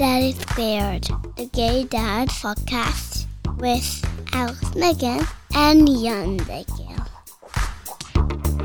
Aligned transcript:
Daddy 0.00 0.32
Squared, 0.32 1.04
the 1.36 1.44
Gay 1.52 1.84
Dad 1.84 2.30
podcast 2.30 3.26
with 3.58 4.02
Alex 4.32 4.74
Megan 4.74 5.26
and 5.54 5.86
Jan 5.86 6.38
Megan. 6.48 7.04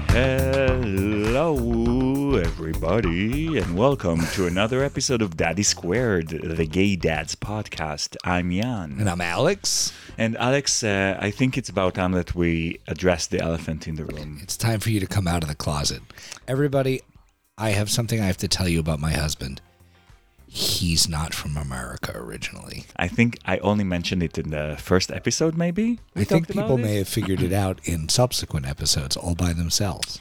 Hello, 0.08 1.58
everybody, 2.38 3.58
and 3.58 3.78
welcome 3.78 4.26
to 4.28 4.48
another 4.48 4.82
episode 4.82 5.21
of 5.21 5.36
Daddy 5.36 5.63
Squared, 5.63 6.29
the 6.29 6.66
Gay 6.66 6.96
Dads 6.96 7.36
podcast. 7.36 8.15
I'm 8.24 8.49
Jan. 8.49 8.96
And 8.97 9.10
I'm 9.10 9.20
Alex. 9.20 9.92
And 10.17 10.38
Alex, 10.38 10.86
uh, 10.86 11.17
I 11.20 11.31
think 11.31 11.58
it's 11.58 11.67
about 11.67 11.96
time 11.96 12.13
that 12.13 12.33
we 12.33 12.79
address 12.88 13.28
the 13.28 13.42
elephant 13.42 13.90
in 13.90 13.96
the 13.96 14.06
room. 14.06 14.40
It's 14.42 14.56
time 14.56 14.79
for 14.79 14.90
you 14.90 15.02
to 15.02 15.08
come 15.08 15.28
out 15.28 15.44
of 15.44 15.49
the 15.49 15.56
closet. 15.56 16.02
Everybody, 16.48 17.02
I 17.58 17.72
have 17.72 17.90
something 17.90 18.22
I 18.22 18.27
have 18.27 18.38
to 18.38 18.48
tell 18.48 18.70
you 18.70 18.80
about 18.80 19.02
my 19.02 19.12
husband. 19.12 19.59
He's 20.55 21.09
not 21.09 21.34
from 21.34 21.58
America 21.58 22.13
originally. 22.16 22.85
I 22.95 23.09
think 23.09 23.39
I 23.43 23.57
only 23.57 23.84
mentioned 23.84 24.23
it 24.23 24.38
in 24.38 24.52
the 24.52 24.77
first 24.80 25.11
episode, 25.11 25.57
maybe. 25.57 25.99
We 26.13 26.21
I 26.21 26.23
think 26.23 26.47
people 26.47 26.77
may 26.77 26.95
have 26.95 27.09
figured 27.09 27.41
it 27.41 27.52
out 27.52 27.81
in 27.84 28.07
subsequent 28.07 28.66
episodes 28.66 29.17
all 29.17 29.35
by 29.35 29.52
themselves. 29.52 30.17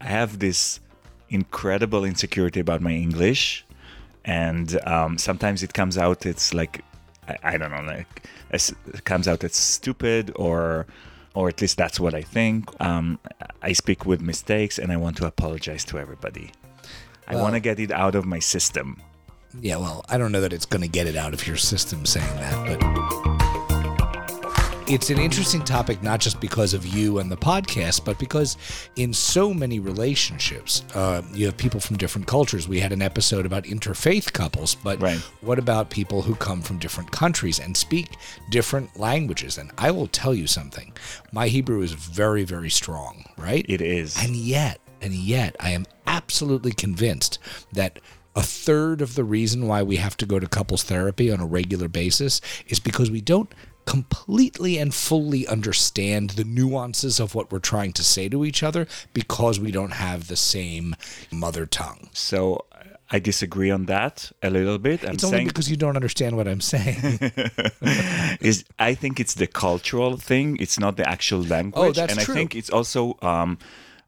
I 0.00 0.04
have 0.04 0.38
this 0.38 0.78
incredible 1.28 2.04
insecurity 2.04 2.60
about 2.60 2.82
my 2.82 2.92
English, 2.92 3.66
and 4.24 4.78
um, 4.86 5.18
sometimes 5.18 5.64
it 5.64 5.74
comes 5.74 5.98
out. 5.98 6.24
It's 6.24 6.54
like 6.54 6.84
I, 7.26 7.36
I 7.42 7.56
don't 7.56 7.72
know, 7.72 7.82
like 7.82 8.28
it 8.52 9.04
comes 9.04 9.26
out 9.26 9.42
it's 9.42 9.58
stupid, 9.58 10.30
or 10.36 10.86
or 11.34 11.48
at 11.48 11.60
least 11.60 11.76
that's 11.78 11.98
what 11.98 12.14
I 12.14 12.22
think. 12.22 12.70
Um, 12.80 13.18
I 13.60 13.72
speak 13.72 14.06
with 14.06 14.20
mistakes, 14.20 14.78
and 14.78 14.92
I 14.92 14.98
want 14.98 15.16
to 15.16 15.26
apologize 15.26 15.84
to 15.86 15.98
everybody. 15.98 16.52
I 17.26 17.34
want 17.34 17.54
to 17.54 17.60
get 17.60 17.80
it 17.80 17.90
out 17.90 18.14
of 18.14 18.24
my 18.24 18.38
system. 18.38 19.00
Yeah, 19.60 19.76
well, 19.76 20.04
I 20.08 20.18
don't 20.18 20.32
know 20.32 20.40
that 20.42 20.52
it's 20.52 20.66
going 20.66 20.82
to 20.82 20.88
get 20.88 21.06
it 21.06 21.16
out 21.16 21.32
of 21.32 21.46
your 21.46 21.56
system 21.56 22.04
saying 22.04 22.34
that, 22.36 22.66
but 22.66 22.82
it's 24.86 25.08
an 25.08 25.18
interesting 25.18 25.62
topic, 25.64 26.02
not 26.02 26.20
just 26.20 26.38
because 26.40 26.74
of 26.74 26.84
you 26.86 27.18
and 27.18 27.32
the 27.32 27.36
podcast, 27.36 28.04
but 28.04 28.18
because 28.18 28.58
in 28.96 29.14
so 29.14 29.54
many 29.54 29.78
relationships, 29.80 30.82
uh, 30.94 31.22
you 31.32 31.46
have 31.46 31.56
people 31.56 31.80
from 31.80 31.96
different 31.96 32.26
cultures. 32.26 32.68
We 32.68 32.80
had 32.80 32.92
an 32.92 33.00
episode 33.00 33.46
about 33.46 33.64
interfaith 33.64 34.34
couples, 34.34 34.74
but 34.74 35.00
Right. 35.00 35.18
what 35.40 35.58
about 35.58 35.88
people 35.88 36.20
who 36.20 36.34
come 36.34 36.60
from 36.60 36.78
different 36.78 37.10
countries 37.12 37.58
and 37.58 37.74
speak 37.74 38.08
different 38.50 38.98
languages? 39.00 39.56
And 39.56 39.70
I 39.78 39.90
will 39.90 40.08
tell 40.08 40.34
you 40.34 40.46
something 40.46 40.92
my 41.32 41.48
Hebrew 41.48 41.80
is 41.80 41.92
very, 41.92 42.44
very 42.44 42.70
strong, 42.70 43.24
right? 43.38 43.64
It 43.66 43.80
is. 43.80 44.16
And 44.22 44.36
yet, 44.36 44.80
and 45.00 45.14
yet, 45.14 45.56
I 45.60 45.70
am 45.70 45.86
absolutely 46.06 46.72
convinced 46.72 47.38
that 47.72 48.00
a 48.34 48.42
third 48.42 49.00
of 49.00 49.14
the 49.14 49.24
reason 49.24 49.66
why 49.66 49.82
we 49.82 49.96
have 49.96 50.16
to 50.18 50.26
go 50.26 50.38
to 50.38 50.46
couples 50.46 50.82
therapy 50.82 51.30
on 51.30 51.40
a 51.40 51.46
regular 51.46 51.88
basis 51.88 52.40
is 52.66 52.80
because 52.80 53.10
we 53.10 53.20
don't 53.20 53.52
completely 53.86 54.78
and 54.78 54.94
fully 54.94 55.46
understand 55.46 56.30
the 56.30 56.44
nuances 56.44 57.20
of 57.20 57.34
what 57.34 57.52
we're 57.52 57.58
trying 57.58 57.92
to 57.92 58.02
say 58.02 58.28
to 58.28 58.44
each 58.44 58.62
other 58.62 58.86
because 59.12 59.60
we 59.60 59.70
don't 59.70 59.92
have 59.92 60.28
the 60.28 60.36
same 60.36 60.96
mother 61.30 61.66
tongue. 61.66 62.08
so 62.12 62.64
I 63.10 63.18
disagree 63.18 63.70
on 63.70 63.84
that 63.84 64.32
a 64.42 64.50
little 64.50 64.78
bit. 64.78 65.04
I'm 65.04 65.14
It's 65.14 65.24
only 65.24 65.36
saying 65.36 65.48
because 65.48 65.70
you 65.70 65.76
don't 65.76 65.94
understand 65.94 66.36
what 66.36 66.48
I'm 66.48 66.60
saying. 66.60 67.20
is 68.40 68.64
I 68.78 68.94
think 68.94 69.20
it's 69.20 69.34
the 69.34 69.46
cultural 69.46 70.16
thing. 70.16 70.56
It's 70.58 70.78
not 70.80 70.96
the 70.96 71.06
actual 71.08 71.42
language. 71.42 71.90
Oh, 71.90 71.92
that's 71.92 72.14
and 72.14 72.22
true. 72.22 72.34
I 72.34 72.36
think 72.36 72.56
it's 72.56 72.70
also, 72.70 73.18
um, 73.20 73.58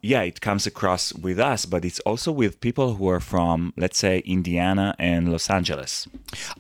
yeah, 0.03 0.23
it 0.23 0.41
comes 0.41 0.67
across 0.67 1.13
with 1.13 1.39
us, 1.41 1.67
but 1.67 1.85
it's 1.85 1.99
also 2.01 2.31
with 2.31 2.61
people 2.61 2.95
who 2.95 3.09
are 3.09 3.21
from, 3.21 3.73
let's 3.77 3.99
say, 3.99 4.19
Indiana 4.21 4.95
and 4.99 5.31
Los 5.33 5.51
Angeles. 5.51 6.07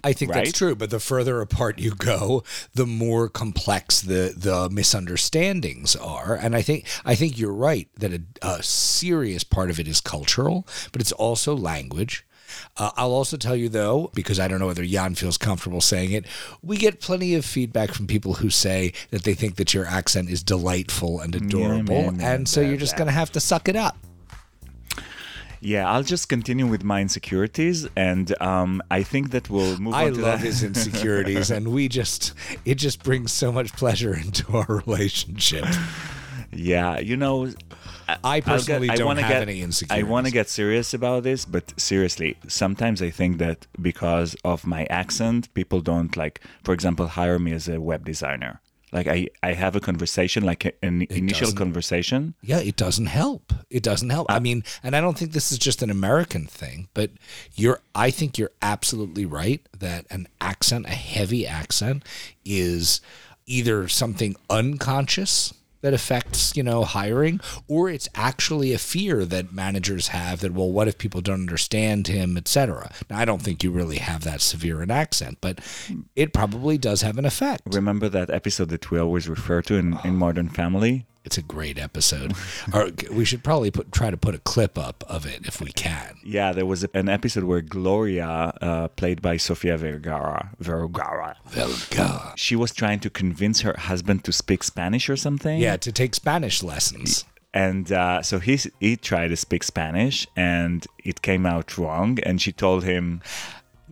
I 0.03 0.13
think 0.13 0.33
Right? 0.33 0.45
that's 0.45 0.59
true, 0.59 0.75
but 0.75 0.91
the 0.91 0.99
further 0.99 1.41
apart 1.41 1.79
you 1.79 1.93
go, 1.95 2.43
the 2.75 2.87
more 2.87 3.29
complex 3.29 4.01
the 4.01 4.35
the 4.37 4.69
misunderstandings 4.71 5.97
are. 5.97 6.35
And 6.35 6.57
I 6.57 6.63
think 6.63 6.85
I 7.05 7.15
think 7.15 7.39
you're 7.39 7.53
right 7.53 7.89
that 7.97 8.13
a, 8.13 8.23
a 8.43 8.63
serious 8.63 9.45
part 9.45 9.71
of 9.71 9.79
it 9.81 9.87
is 9.89 10.01
cultural, 10.01 10.67
but 10.93 11.01
it's 11.01 11.13
also 11.13 11.55
language. 11.57 12.26
Uh, 12.77 12.91
I'll 12.97 13.13
also 13.13 13.37
tell 13.37 13.57
you 13.57 13.69
though, 13.69 14.11
because 14.15 14.39
I 14.39 14.49
don't 14.49 14.59
know 14.59 14.67
whether 14.67 14.85
Jan 14.85 15.15
feels 15.15 15.39
comfortable 15.39 15.81
saying 15.81 16.13
it, 16.13 16.27
we 16.63 16.77
get 16.77 17.01
plenty 17.01 17.35
of 17.35 17.45
feedback 17.45 17.93
from 17.93 18.07
people 18.07 18.35
who 18.35 18.51
say 18.51 18.93
that 19.11 19.25
they 19.25 19.35
think 19.35 19.57
that 19.57 19.75
your 19.75 19.87
accent 19.87 20.31
is 20.31 20.43
delightful 20.43 21.21
and 21.21 21.35
adorable, 21.35 22.03
man, 22.03 22.17
man, 22.19 22.35
and 22.35 22.49
so 22.49 22.61
you're 22.61 22.77
just 22.77 22.97
going 22.97 23.07
to 23.07 23.13
have 23.13 23.33
to 23.33 23.41
suck 23.41 23.69
it 23.69 23.77
up. 23.77 23.97
Yeah, 25.61 25.91
I'll 25.91 26.03
just 26.03 26.29
continue 26.29 26.67
with 26.67 26.85
my 26.85 27.01
insecurities, 27.01 27.89
and 27.97 28.41
um, 28.43 28.83
I 28.91 29.03
think 29.03 29.31
that 29.31 29.49
we'll 29.49 29.79
move 29.79 29.95
I 29.95 30.07
on 30.07 30.13
to 30.13 30.21
love 30.21 30.41
that. 30.41 30.47
his 30.47 30.63
insecurities, 30.63 31.51
and 31.51 31.69
we 31.69 31.89
just 31.89 32.35
it 32.65 32.77
just 32.77 33.03
brings 33.03 33.33
so 33.33 33.51
much 33.51 33.73
pleasure 33.73 34.15
into 34.25 34.57
our 34.57 34.83
relationship. 34.87 35.65
yeah, 36.53 36.99
you 36.99 37.17
know, 37.17 37.51
I 38.09 38.41
get- 38.41 38.45
personally 38.45 38.91
I 38.91 38.97
don't 38.97 39.07
wanna 39.07 39.23
have 39.23 39.47
get, 39.47 39.49
any 39.49 39.67
I 39.91 40.03
want 40.03 40.27
to 40.27 40.33
get 40.33 40.49
serious 40.49 40.95
about 40.95 41.23
this, 41.25 41.45
but 41.45 41.79
seriously, 41.79 42.37
sometimes 42.47 43.03
I 43.03 43.11
think 43.11 43.39
that 43.39 43.67
because 43.81 44.37
of 44.45 44.67
my 44.67 44.85
accent, 44.91 45.53
people 45.55 45.81
don't 45.81 46.17
like, 46.17 46.41
for 46.63 46.73
example, 46.73 47.07
hire 47.09 47.39
me 47.39 47.53
as 47.53 47.69
a 47.69 47.81
web 47.81 48.05
designer. 48.05 48.61
Like 48.93 49.09
I, 49.09 49.29
I 49.43 49.53
have 49.53 49.75
a 49.75 49.81
conversation, 49.81 50.45
like 50.45 50.65
an 50.83 51.07
initial 51.11 51.53
conversation. 51.53 52.35
Yeah, 52.41 52.61
it 52.61 52.77
doesn't 52.77 53.07
help. 53.07 53.53
It 53.69 53.83
doesn't 53.83 54.11
help. 54.11 54.31
I 54.31 54.37
uh, 54.37 54.41
mean, 54.41 54.63
and 54.83 54.95
I 54.95 55.01
don't 55.01 55.19
think 55.19 55.33
this 55.33 55.51
is 55.51 55.59
just 55.59 55.83
an 55.83 55.91
American 55.91 56.47
thing, 56.47 56.89
but 56.95 57.11
you're 57.55 57.81
I 57.95 58.11
think 58.11 58.39
you're 58.39 58.53
absolutely 58.63 59.27
right 59.27 59.61
that 59.77 60.07
an 60.11 60.29
accent, 60.41 60.87
a 60.87 60.91
heavy 60.95 61.47
accent 61.47 62.05
is 62.45 63.01
either 63.47 63.89
something 63.89 64.37
unconscious 64.49 65.53
that 65.87 65.95
affects, 65.95 66.57
you 66.57 66.65
know, 66.65 66.83
hiring 66.83 67.39
or 67.69 67.89
it's 67.89 68.09
actually 68.17 68.73
a 68.73 68.79
fear 68.79 69.25
that 69.25 69.53
managers 69.53 70.09
have 70.09 70.41
that 70.41 70.53
well, 70.53 70.69
what 70.69 70.89
if 70.89 70.99
people 70.99 71.21
don't 71.21 71.39
understand 71.39 72.09
him, 72.09 72.37
etc. 72.37 72.91
Now, 73.09 73.19
I 73.19 73.25
don't 73.25 73.41
think 73.41 73.63
you 73.63 73.71
really 73.71 73.99
have 73.99 74.25
that 74.25 74.41
severe 74.41 74.83
an 74.83 74.91
accent, 74.91 75.39
but 75.41 75.61
it 76.17 76.33
probably 76.33 76.77
does 76.77 77.03
have 77.03 77.19
an 77.19 77.25
effect. 77.25 77.63
Remember 77.73 78.09
that 78.09 78.31
episode 78.31 78.69
that 78.71 78.91
we 78.91 78.99
always 78.99 79.29
refer 79.29 79.63
to 79.63 79.77
in, 79.77 79.97
in 80.03 80.17
Modern 80.17 80.49
Family? 80.49 81.07
It's 81.27 81.37
a 81.37 81.43
great 81.43 81.79
episode. 81.79 82.35
or 82.73 82.91
we 83.13 83.25
should 83.25 83.43
probably 83.43 83.73
put 83.73 83.91
try 83.91 84.11
to 84.11 84.17
put 84.17 84.35
a 84.35 84.39
clip 84.39 84.79
up 84.79 85.05
of 85.09 85.27
it 85.27 85.45
if 85.45 85.61
we 85.61 85.73
can. 85.73 86.17
Yeah, 86.25 86.53
there 86.53 86.65
was 86.65 86.87
an 86.95 87.09
episode 87.09 87.45
where 87.45 87.61
Gloria, 87.61 88.53
uh, 88.63 88.89
played 88.89 89.21
by 89.21 89.37
Sofia 89.37 89.77
Vergara, 89.77 90.51
Vergara, 90.61 91.37
Velga. 91.51 92.33
she 92.37 92.55
was 92.55 92.73
trying 92.73 93.01
to 93.01 93.11
convince 93.11 93.61
her 93.63 93.75
husband 93.77 94.23
to 94.25 94.33
speak 94.33 94.63
Spanish 94.63 95.11
or 95.11 95.17
something. 95.17 95.59
Yeah, 95.59 95.77
to 95.77 95.91
take 95.93 96.15
Spanish 96.15 96.63
lessons. 96.63 97.25
And 97.53 97.91
uh, 97.91 98.23
so 98.23 98.39
he 98.39 98.59
he 98.81 98.97
tried 98.97 99.29
to 99.29 99.37
speak 99.37 99.65
Spanish, 99.65 100.27
and 100.37 100.87
it 101.05 101.23
came 101.23 101.47
out 101.47 101.79
wrong. 101.79 102.19
And 102.23 102.41
she 102.41 102.53
told 102.53 102.85
him, 102.85 103.23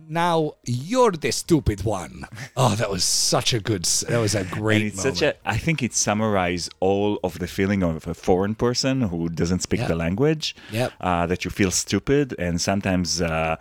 Now 0.07 0.53
you're 0.65 1.11
the 1.11 1.31
stupid 1.31 1.83
one. 1.83 2.25
Oh, 2.57 2.75
that 2.75 2.89
was 2.89 3.03
such 3.03 3.53
a 3.53 3.59
good. 3.59 3.85
That 4.09 4.19
was 4.19 4.35
a 4.35 4.43
great. 4.43 4.77
and 4.81 4.85
it's 4.87 4.97
moment. 4.97 5.17
such 5.17 5.35
a. 5.35 5.49
I 5.49 5.57
think 5.57 5.81
it 5.83 5.93
summarized 5.93 6.73
all 6.79 7.19
of 7.23 7.39
the 7.39 7.47
feeling 7.47 7.81
of 7.83 8.07
a 8.07 8.13
foreign 8.13 8.55
person 8.55 9.01
who 9.01 9.29
doesn't 9.29 9.61
speak 9.61 9.79
Yeah. 9.81 9.87
the 9.87 9.95
language. 9.95 10.55
Yep. 10.71 10.93
Uh, 11.01 11.25
that 11.27 11.43
you 11.45 11.51
feel 11.51 11.71
stupid, 11.71 12.35
and 12.39 12.61
sometimes. 12.61 13.21
Uh, 13.21 13.55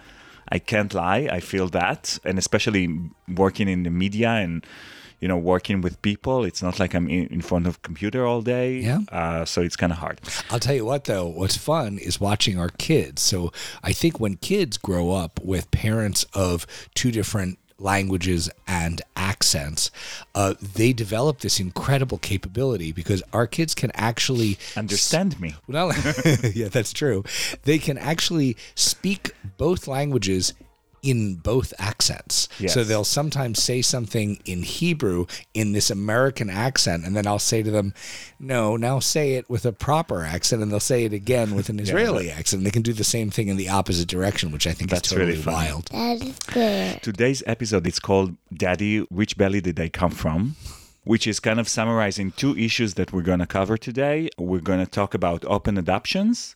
I 0.47 0.59
can't 0.59 0.93
lie. 0.93 1.27
I 1.33 1.41
feel 1.41 1.69
that, 1.69 2.19
and 2.23 2.39
especially 2.39 2.87
working 3.35 3.67
in 3.67 3.83
the 3.83 3.91
media 3.91 4.29
and 4.29 4.63
you 5.25 5.29
know 5.29 5.39
working 5.39 5.81
with 5.81 6.03
people, 6.03 6.45
it's 6.45 6.63
not 6.63 6.79
like 6.79 6.93
I'm 6.93 7.09
in, 7.09 7.29
in 7.29 7.41
front 7.41 7.67
of 7.67 7.77
a 7.77 7.79
computer 7.79 8.27
all 8.27 8.43
day. 8.43 8.81
Yeah. 8.81 8.99
Uh, 9.11 9.47
so 9.47 9.63
it's 9.63 9.75
kind 9.75 9.91
of 9.91 9.97
hard. 9.97 10.21
I'll 10.51 10.61
tell 10.61 10.75
you 10.75 10.85
what, 10.85 11.05
though, 11.05 11.27
what's 11.27 11.57
fun 11.57 11.97
is 11.97 12.21
watching 12.21 12.59
our 12.59 12.69
kids. 12.69 13.23
So 13.23 13.51
I 13.83 13.95
think 13.95 14.21
when 14.21 14.37
kids 14.37 14.77
grow 14.77 15.13
up 15.13 15.41
with 15.43 15.71
parents 15.71 16.27
of 16.35 16.67
two 16.95 17.11
different 17.11 17.59
languages 17.79 18.51
and 18.67 19.01
accents, 19.17 19.91
uh, 20.35 20.57
they 20.61 20.93
develop 20.93 21.39
this 21.39 21.59
incredible 21.59 22.19
capability 22.19 22.93
because 22.93 23.23
our 23.33 23.47
kids 23.47 23.75
can 23.75 23.93
actually 23.95 24.59
Understand 24.77 25.41
me. 25.41 25.55
Well, 25.67 25.91
yeah, 26.55 26.69
that's 26.69 26.93
true. 26.93 27.25
They 27.63 27.79
can 27.79 27.97
actually 27.97 28.59
speak 28.75 29.33
both 29.57 29.89
languages 29.89 30.53
in 31.05 31.35
both 31.35 31.75
accents. 31.79 32.49
Yes. 32.59 32.73
So 32.73 32.83
they'll 32.83 33.05
sometimes 33.05 33.63
say 33.63 33.83
something 33.83 34.41
in 34.47 34.63
Hebrew 34.63 35.27
in 35.53 35.73
this 35.73 35.91
American 35.91 36.49
accent, 36.49 37.05
and 37.07 37.15
then 37.15 37.27
I'll 37.27 37.39
say 37.39 37.63
to 37.63 37.71
them, 37.71 37.93
No, 38.41 38.77
now 38.77 38.99
say 39.01 39.35
it 39.35 39.49
with 39.51 39.67
a 39.67 39.73
proper 39.73 40.25
accent, 40.25 40.63
and 40.63 40.73
they'll 40.73 40.81
say 40.81 41.05
it 41.05 41.13
again 41.13 41.55
with 41.55 41.69
an 41.69 41.79
Israeli 41.85 42.31
accent. 42.31 42.65
They 42.65 42.71
can 42.71 42.83
do 42.83 42.95
the 42.95 43.05
same 43.05 43.31
thing 43.31 43.49
in 43.49 43.57
the 43.59 43.69
opposite 43.69 44.09
direction, 44.09 44.51
which 44.51 44.67
I 44.67 44.73
think 44.73 44.91
That's 44.91 45.07
is 45.09 45.13
totally 45.13 45.33
really 45.33 45.43
funny. 45.43 45.57
wild. 45.57 45.85
Daddy 45.91 46.33
Squared. 46.33 47.03
Today's 47.03 47.43
episode 47.47 47.87
is 47.87 47.99
called 48.01 48.37
Daddy, 48.53 49.01
Which 49.11 49.37
Belly 49.37 49.61
Did 49.61 49.79
I 49.79 49.91
Come 49.91 50.11
From? 50.13 50.57
Which 51.05 51.27
is 51.27 51.39
kind 51.39 51.61
of 51.61 51.69
summarizing 51.69 52.31
two 52.31 52.57
issues 52.57 52.95
that 52.95 53.13
we're 53.13 53.21
going 53.21 53.41
to 53.41 53.47
cover 53.47 53.77
today. 53.77 54.31
We're 54.39 54.61
going 54.63 54.79
to 54.83 54.91
talk 54.91 55.13
about 55.13 55.45
open 55.45 55.77
adoptions 55.77 56.55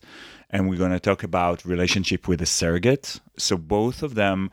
and 0.49 0.69
we're 0.69 0.77
going 0.77 0.91
to 0.91 0.99
talk 0.99 1.23
about 1.23 1.63
relationship 1.65 2.27
with 2.27 2.41
a 2.41 2.45
surrogate. 2.45 3.19
So 3.37 3.57
both 3.57 4.01
of 4.03 4.15
them 4.15 4.51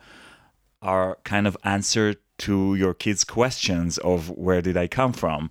are 0.81 1.17
kind 1.23 1.47
of 1.47 1.57
answer 1.63 2.15
to 2.39 2.75
your 2.75 2.93
kids' 2.93 3.23
questions 3.23 3.97
of 3.99 4.29
where 4.29 4.61
did 4.61 4.77
I 4.77 4.87
come 4.87 5.11
from. 5.13 5.49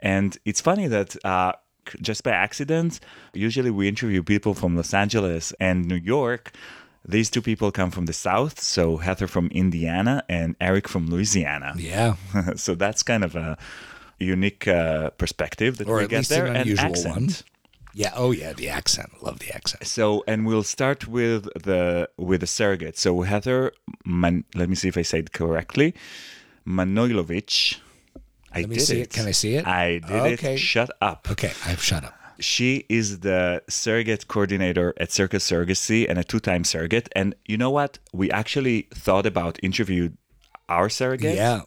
And 0.00 0.38
it's 0.44 0.60
funny 0.60 0.86
that 0.86 1.16
uh, 1.24 1.52
just 2.00 2.22
by 2.22 2.30
accident, 2.30 3.00
usually 3.34 3.70
we 3.72 3.88
interview 3.88 4.22
people 4.22 4.54
from 4.54 4.76
Los 4.76 4.94
Angeles 4.94 5.52
and 5.58 5.84
New 5.86 5.96
York. 5.96 6.52
These 7.06 7.30
two 7.30 7.42
people 7.42 7.72
come 7.72 7.90
from 7.90 8.06
the 8.06 8.12
South, 8.12 8.60
so 8.60 8.98
Heather 8.98 9.26
from 9.26 9.48
Indiana 9.48 10.22
and 10.28 10.54
Eric 10.60 10.86
from 10.88 11.08
Louisiana. 11.08 11.72
Yeah. 11.76 12.14
so 12.56 12.74
that's 12.74 13.02
kind 13.02 13.24
of 13.24 13.34
a 13.34 13.56
unique 14.18 14.68
uh, 14.68 15.10
perspective 15.10 15.78
that 15.78 15.88
Or 15.88 15.98
we 15.98 16.06
get 16.06 16.26
there. 16.28 16.46
an 16.46 16.56
and 16.56 16.78
accent. 16.78 17.14
one. 17.16 17.28
Yeah. 18.02 18.12
Oh, 18.22 18.30
yeah. 18.42 18.52
The 18.52 18.68
accent. 18.80 19.08
Love 19.26 19.38
the 19.44 19.50
accent. 19.58 19.82
So, 19.86 20.04
and 20.30 20.38
we'll 20.48 20.68
start 20.76 21.00
with 21.18 21.42
the 21.68 22.08
with 22.28 22.40
the 22.44 22.46
surrogate. 22.58 22.96
So 23.04 23.10
Heather, 23.32 23.72
Man, 24.04 24.44
let 24.54 24.66
me 24.70 24.76
see 24.80 24.88
if 24.92 24.96
I 25.02 25.02
say 25.10 25.18
it 25.24 25.30
correctly, 25.40 25.88
Manojlovic. 26.66 27.78
I 28.54 28.60
Let 28.60 28.68
me 28.70 28.76
did 28.76 28.86
see 28.86 29.00
it. 29.00 29.02
it. 29.02 29.10
Can 29.16 29.26
I 29.26 29.32
see 29.42 29.54
it? 29.58 29.66
I 29.66 29.98
did 29.98 30.32
Okay. 30.34 30.54
it. 30.54 30.58
Shut 30.58 30.90
up. 31.00 31.20
Okay. 31.30 31.52
I've 31.66 31.82
shut 31.82 32.04
up. 32.04 32.14
She 32.40 32.86
is 32.88 33.20
the 33.20 33.62
surrogate 33.68 34.28
coordinator 34.28 34.94
at 35.02 35.10
Circle 35.10 35.40
Surrogacy 35.40 36.06
and 36.08 36.16
a 36.18 36.24
two-time 36.24 36.62
surrogate. 36.64 37.08
And 37.20 37.34
you 37.46 37.56
know 37.62 37.70
what? 37.78 37.98
We 38.12 38.30
actually 38.30 38.78
thought 38.94 39.26
about 39.26 39.58
interview 39.62 40.10
our 40.68 40.88
surrogate. 40.88 41.34
Yeah. 41.34 41.62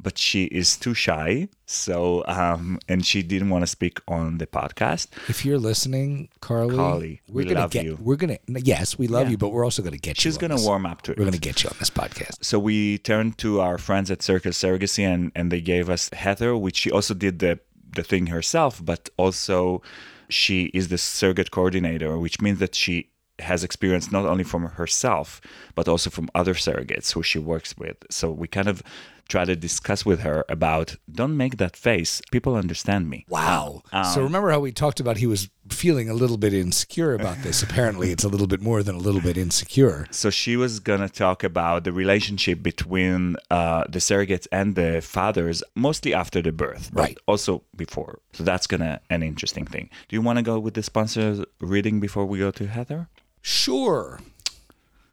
But 0.00 0.16
she 0.16 0.44
is 0.44 0.76
too 0.76 0.94
shy. 0.94 1.48
So, 1.66 2.24
um, 2.26 2.78
and 2.88 3.04
she 3.04 3.22
didn't 3.22 3.50
want 3.50 3.62
to 3.62 3.66
speak 3.66 3.98
on 4.06 4.38
the 4.38 4.46
podcast. 4.46 5.08
If 5.28 5.44
you're 5.44 5.58
listening, 5.58 6.28
Carly, 6.40 6.76
Carly, 6.76 7.20
we're 7.28 7.42
we 7.42 7.44
gonna 7.46 7.60
love 7.60 7.70
get. 7.72 7.84
you. 7.84 7.98
We're 8.00 8.16
gonna. 8.16 8.38
Yes, 8.46 8.96
we 8.96 9.08
love 9.08 9.24
Yeah. 9.26 9.32
you, 9.32 9.38
but 9.38 9.48
we're 9.48 9.64
also 9.64 9.82
gonna 9.82 9.96
get 9.98 10.16
you. 10.16 10.22
She's 10.22 10.38
going 10.38 10.50
to 10.50 10.56
this. 10.56 10.64
warm 10.64 10.86
up 10.86 11.02
to 11.02 11.12
it. 11.12 11.18
We're 11.18 11.24
gonna 11.24 11.38
get 11.38 11.64
you 11.64 11.70
on 11.70 11.76
this 11.80 11.90
podcast. 11.90 12.44
so 12.44 12.58
we 12.60 12.98
turned 12.98 13.38
to 13.38 13.60
our 13.60 13.76
friends 13.76 14.08
at 14.10 14.22
Circle 14.22 14.52
Surrogacy 14.52 15.02
and, 15.04 15.32
and 15.34 15.50
they 15.50 15.60
gave 15.60 15.90
us 15.90 16.08
Heather, 16.12 16.56
which 16.56 16.76
she 16.76 16.90
also 16.92 17.12
did 17.14 17.40
the, 17.40 17.58
the 17.96 18.04
thing 18.04 18.26
herself, 18.28 18.80
but 18.84 19.10
also 19.16 19.82
she 20.28 20.66
is 20.66 20.88
the 20.88 20.98
surrogate 20.98 21.50
coordinator, 21.50 22.16
which 22.18 22.40
means 22.40 22.60
that 22.60 22.74
she 22.74 23.10
has 23.40 23.62
experience 23.62 24.10
not 24.10 24.26
only 24.26 24.42
from 24.44 24.64
herself, 24.66 25.40
but 25.74 25.86
also 25.88 26.10
from 26.10 26.28
other 26.34 26.54
surrogates 26.54 27.12
who 27.12 27.22
she 27.22 27.38
works 27.38 27.76
with. 27.78 27.96
So 28.10 28.30
we 28.32 28.48
kind 28.48 28.68
of 28.68 28.82
try 29.28 29.44
to 29.44 29.54
discuss 29.54 30.04
with 30.04 30.20
her 30.20 30.44
about 30.48 30.96
don't 31.10 31.36
make 31.36 31.58
that 31.58 31.76
face. 31.76 32.20
People 32.30 32.54
understand 32.56 33.08
me. 33.10 33.24
Wow. 33.28 33.82
Um, 33.92 34.04
so 34.04 34.22
remember 34.22 34.50
how 34.50 34.60
we 34.60 34.72
talked 34.72 35.00
about 35.00 35.18
he 35.18 35.26
was 35.26 35.50
feeling 35.68 36.08
a 36.08 36.14
little 36.14 36.38
bit 36.38 36.54
insecure 36.54 37.14
about 37.14 37.42
this? 37.42 37.62
Apparently, 37.62 38.10
it's 38.10 38.24
a 38.24 38.28
little 38.28 38.46
bit 38.46 38.62
more 38.62 38.82
than 38.82 38.94
a 38.94 38.98
little 38.98 39.20
bit 39.20 39.36
insecure. 39.36 40.06
So 40.10 40.30
she 40.30 40.56
was 40.56 40.80
gonna 40.80 41.08
talk 41.08 41.44
about 41.44 41.84
the 41.84 41.92
relationship 41.92 42.62
between 42.62 43.36
uh, 43.50 43.84
the 43.88 43.98
surrogates 43.98 44.46
and 44.50 44.74
the 44.74 45.00
fathers, 45.02 45.62
mostly 45.74 46.14
after 46.14 46.40
the 46.42 46.52
birth, 46.52 46.90
but 46.92 47.00
Right. 47.02 47.18
Also 47.26 47.62
before. 47.76 48.20
So 48.32 48.44
that's 48.44 48.66
gonna 48.66 49.00
an 49.10 49.22
interesting 49.22 49.66
thing. 49.66 49.90
Do 50.08 50.16
you 50.16 50.22
want 50.22 50.38
to 50.38 50.42
go 50.42 50.58
with 50.58 50.74
the 50.74 50.82
sponsor 50.82 51.44
reading 51.60 52.00
before 52.00 52.24
we 52.26 52.38
go 52.38 52.50
to 52.50 52.66
Heather? 52.66 53.08
Sure. 53.42 54.20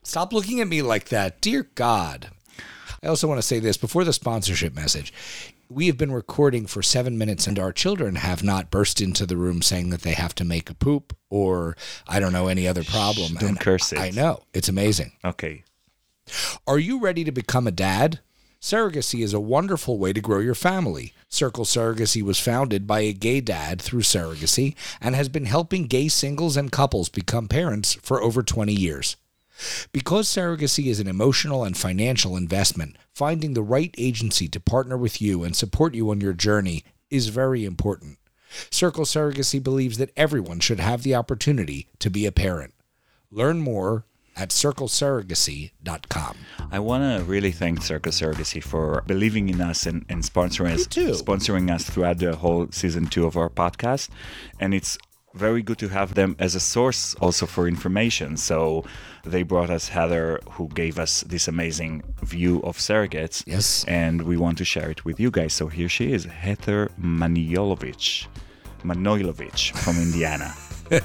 Stop 0.04 0.32
looking 0.34 0.62
at 0.62 0.68
me 0.68 0.82
like 0.82 1.10
that. 1.10 1.42
Dear 1.42 1.64
God. 1.76 2.30
I 3.06 3.08
also 3.08 3.28
want 3.28 3.38
to 3.38 3.44
say 3.44 3.60
this 3.60 3.78
before 3.78 4.04
the 4.04 4.12
sponsorship 4.12 4.74
message. 4.74 5.14
We 5.70 5.86
have 5.86 5.98
been 5.98 6.12
recording 6.12 6.66
for 6.66 6.82
seven 6.82 7.20
minutes, 7.20 7.46
and 7.46 7.60
our 7.60 7.72
children 7.72 8.16
have 8.16 8.44
not 8.44 8.72
burst 8.72 9.00
into 9.00 9.28
the 9.28 9.38
room 9.38 9.62
saying 9.62 9.92
that 9.92 10.02
they 10.02 10.14
have 10.14 10.34
to 10.36 10.44
make 10.44 10.72
a 10.72 10.74
poop 10.74 11.16
or 11.30 11.78
I 12.08 12.20
don't 12.20 12.34
know 12.34 12.48
any 12.48 12.68
other 12.68 12.84
problem. 12.84 13.36
don't 13.36 13.50
And 13.50 13.60
curse 13.60 13.94
it. 13.94 14.00
I 14.00 14.10
know 14.10 14.42
it's 14.56 14.70
amazing. 14.70 15.12
Okay. 15.24 15.64
Are 16.66 16.80
you 16.80 17.00
ready 17.00 17.24
to 17.24 17.32
become 17.32 17.68
a 17.68 17.72
dad? 17.72 18.22
Surrogacy 18.60 19.24
is 19.24 19.36
a 19.36 19.40
wonderful 19.40 20.00
way 20.00 20.12
to 20.12 20.20
grow 20.20 20.40
your 20.40 20.56
family. 20.56 21.14
Circle 21.30 21.66
Surrogacy 21.66 22.24
was 22.24 22.40
founded 22.40 22.88
by 22.88 23.02
a 23.02 23.14
gay 23.14 23.40
dad 23.40 23.80
through 23.80 24.02
surrogacy 24.02 24.74
and 25.00 25.14
has 25.14 25.30
been 25.30 25.46
helping 25.46 25.84
gay 25.84 26.08
singles 26.08 26.58
and 26.58 26.72
couples 26.72 27.10
become 27.10 27.48
parents 27.48 27.94
for 28.02 28.20
over 28.24 28.42
20 28.42 28.74
years. 28.74 29.16
Because 29.92 30.28
surrogacy 30.28 30.88
is 30.88 31.00
an 31.00 31.08
emotional 31.08 31.64
and 31.64 31.78
financial 31.78 32.36
investment, 32.36 32.98
finding 33.14 33.54
the 33.54 33.64
right 33.64 33.94
agency 33.98 34.48
to 34.50 34.60
partner 34.60 34.98
with 34.98 35.22
you 35.22 35.44
and 35.44 35.56
support 35.56 35.94
you 35.94 36.10
on 36.12 36.22
your 36.22 36.34
journey 36.34 36.84
is 37.10 37.30
very 37.30 37.66
important. 37.66 38.18
Circle 38.70 39.06
Surrogacy 39.06 39.62
believes 39.62 39.98
that 39.98 40.12
everyone 40.16 40.60
should 40.60 40.80
have 40.80 41.04
the 41.04 41.16
opportunity 41.16 41.88
to 42.00 42.10
be 42.10 42.26
a 42.26 42.32
parent. 42.32 42.74
Learn 43.32 43.60
more 43.60 44.06
at 44.36 44.50
circlesurrogacy.com. 44.50 46.38
I 46.72 46.80
want 46.80 47.04
to 47.04 47.24
really 47.26 47.52
thank 47.52 47.82
Circle 47.82 48.12
Surrogacy 48.12 48.62
for 48.62 49.04
believing 49.08 49.50
in 49.50 49.62
us 49.62 49.86
and, 49.86 50.06
and 50.10 50.24
sponsoring 50.24 50.74
us, 50.74 50.88
too. 50.88 51.12
sponsoring 51.12 51.74
us 51.74 51.90
throughout 51.90 52.20
the 52.20 52.36
whole 52.36 52.68
season 52.72 53.08
two 53.08 53.26
of 53.26 53.38
our 53.38 53.50
podcast. 53.50 54.10
And 54.60 54.74
it's 54.74 54.98
very 55.36 55.62
good 55.62 55.78
to 55.80 55.90
have 55.90 56.16
them 56.16 56.36
as 56.40 56.56
a 56.56 56.60
source 56.60 57.14
also 57.16 57.46
for 57.46 57.68
information. 57.68 58.38
So 58.38 58.86
they 59.24 59.44
brought 59.44 59.70
us 59.70 59.90
Heather, 59.90 60.40
who 60.52 60.70
gave 60.70 60.98
us 60.98 61.22
this 61.22 61.48
amazing 61.48 62.04
view 62.24 62.62
of 62.64 62.78
surrogates. 62.78 63.44
Yes. 63.46 63.84
And 63.86 64.22
we 64.24 64.38
want 64.38 64.58
to 64.60 64.66
share 64.66 64.90
it 64.90 65.04
with 65.06 65.20
you 65.20 65.32
guys. 65.32 65.54
So 65.54 65.68
here 65.68 65.90
she 65.90 66.14
is, 66.14 66.26
Heather 66.26 66.90
Manojlovic, 67.00 68.28
Manojlovic 68.84 69.72
from 69.78 69.98
Indiana. 69.98 70.54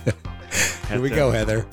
Here 0.88 1.00
we 1.00 1.10
go, 1.10 1.30
Heather. 1.30 1.64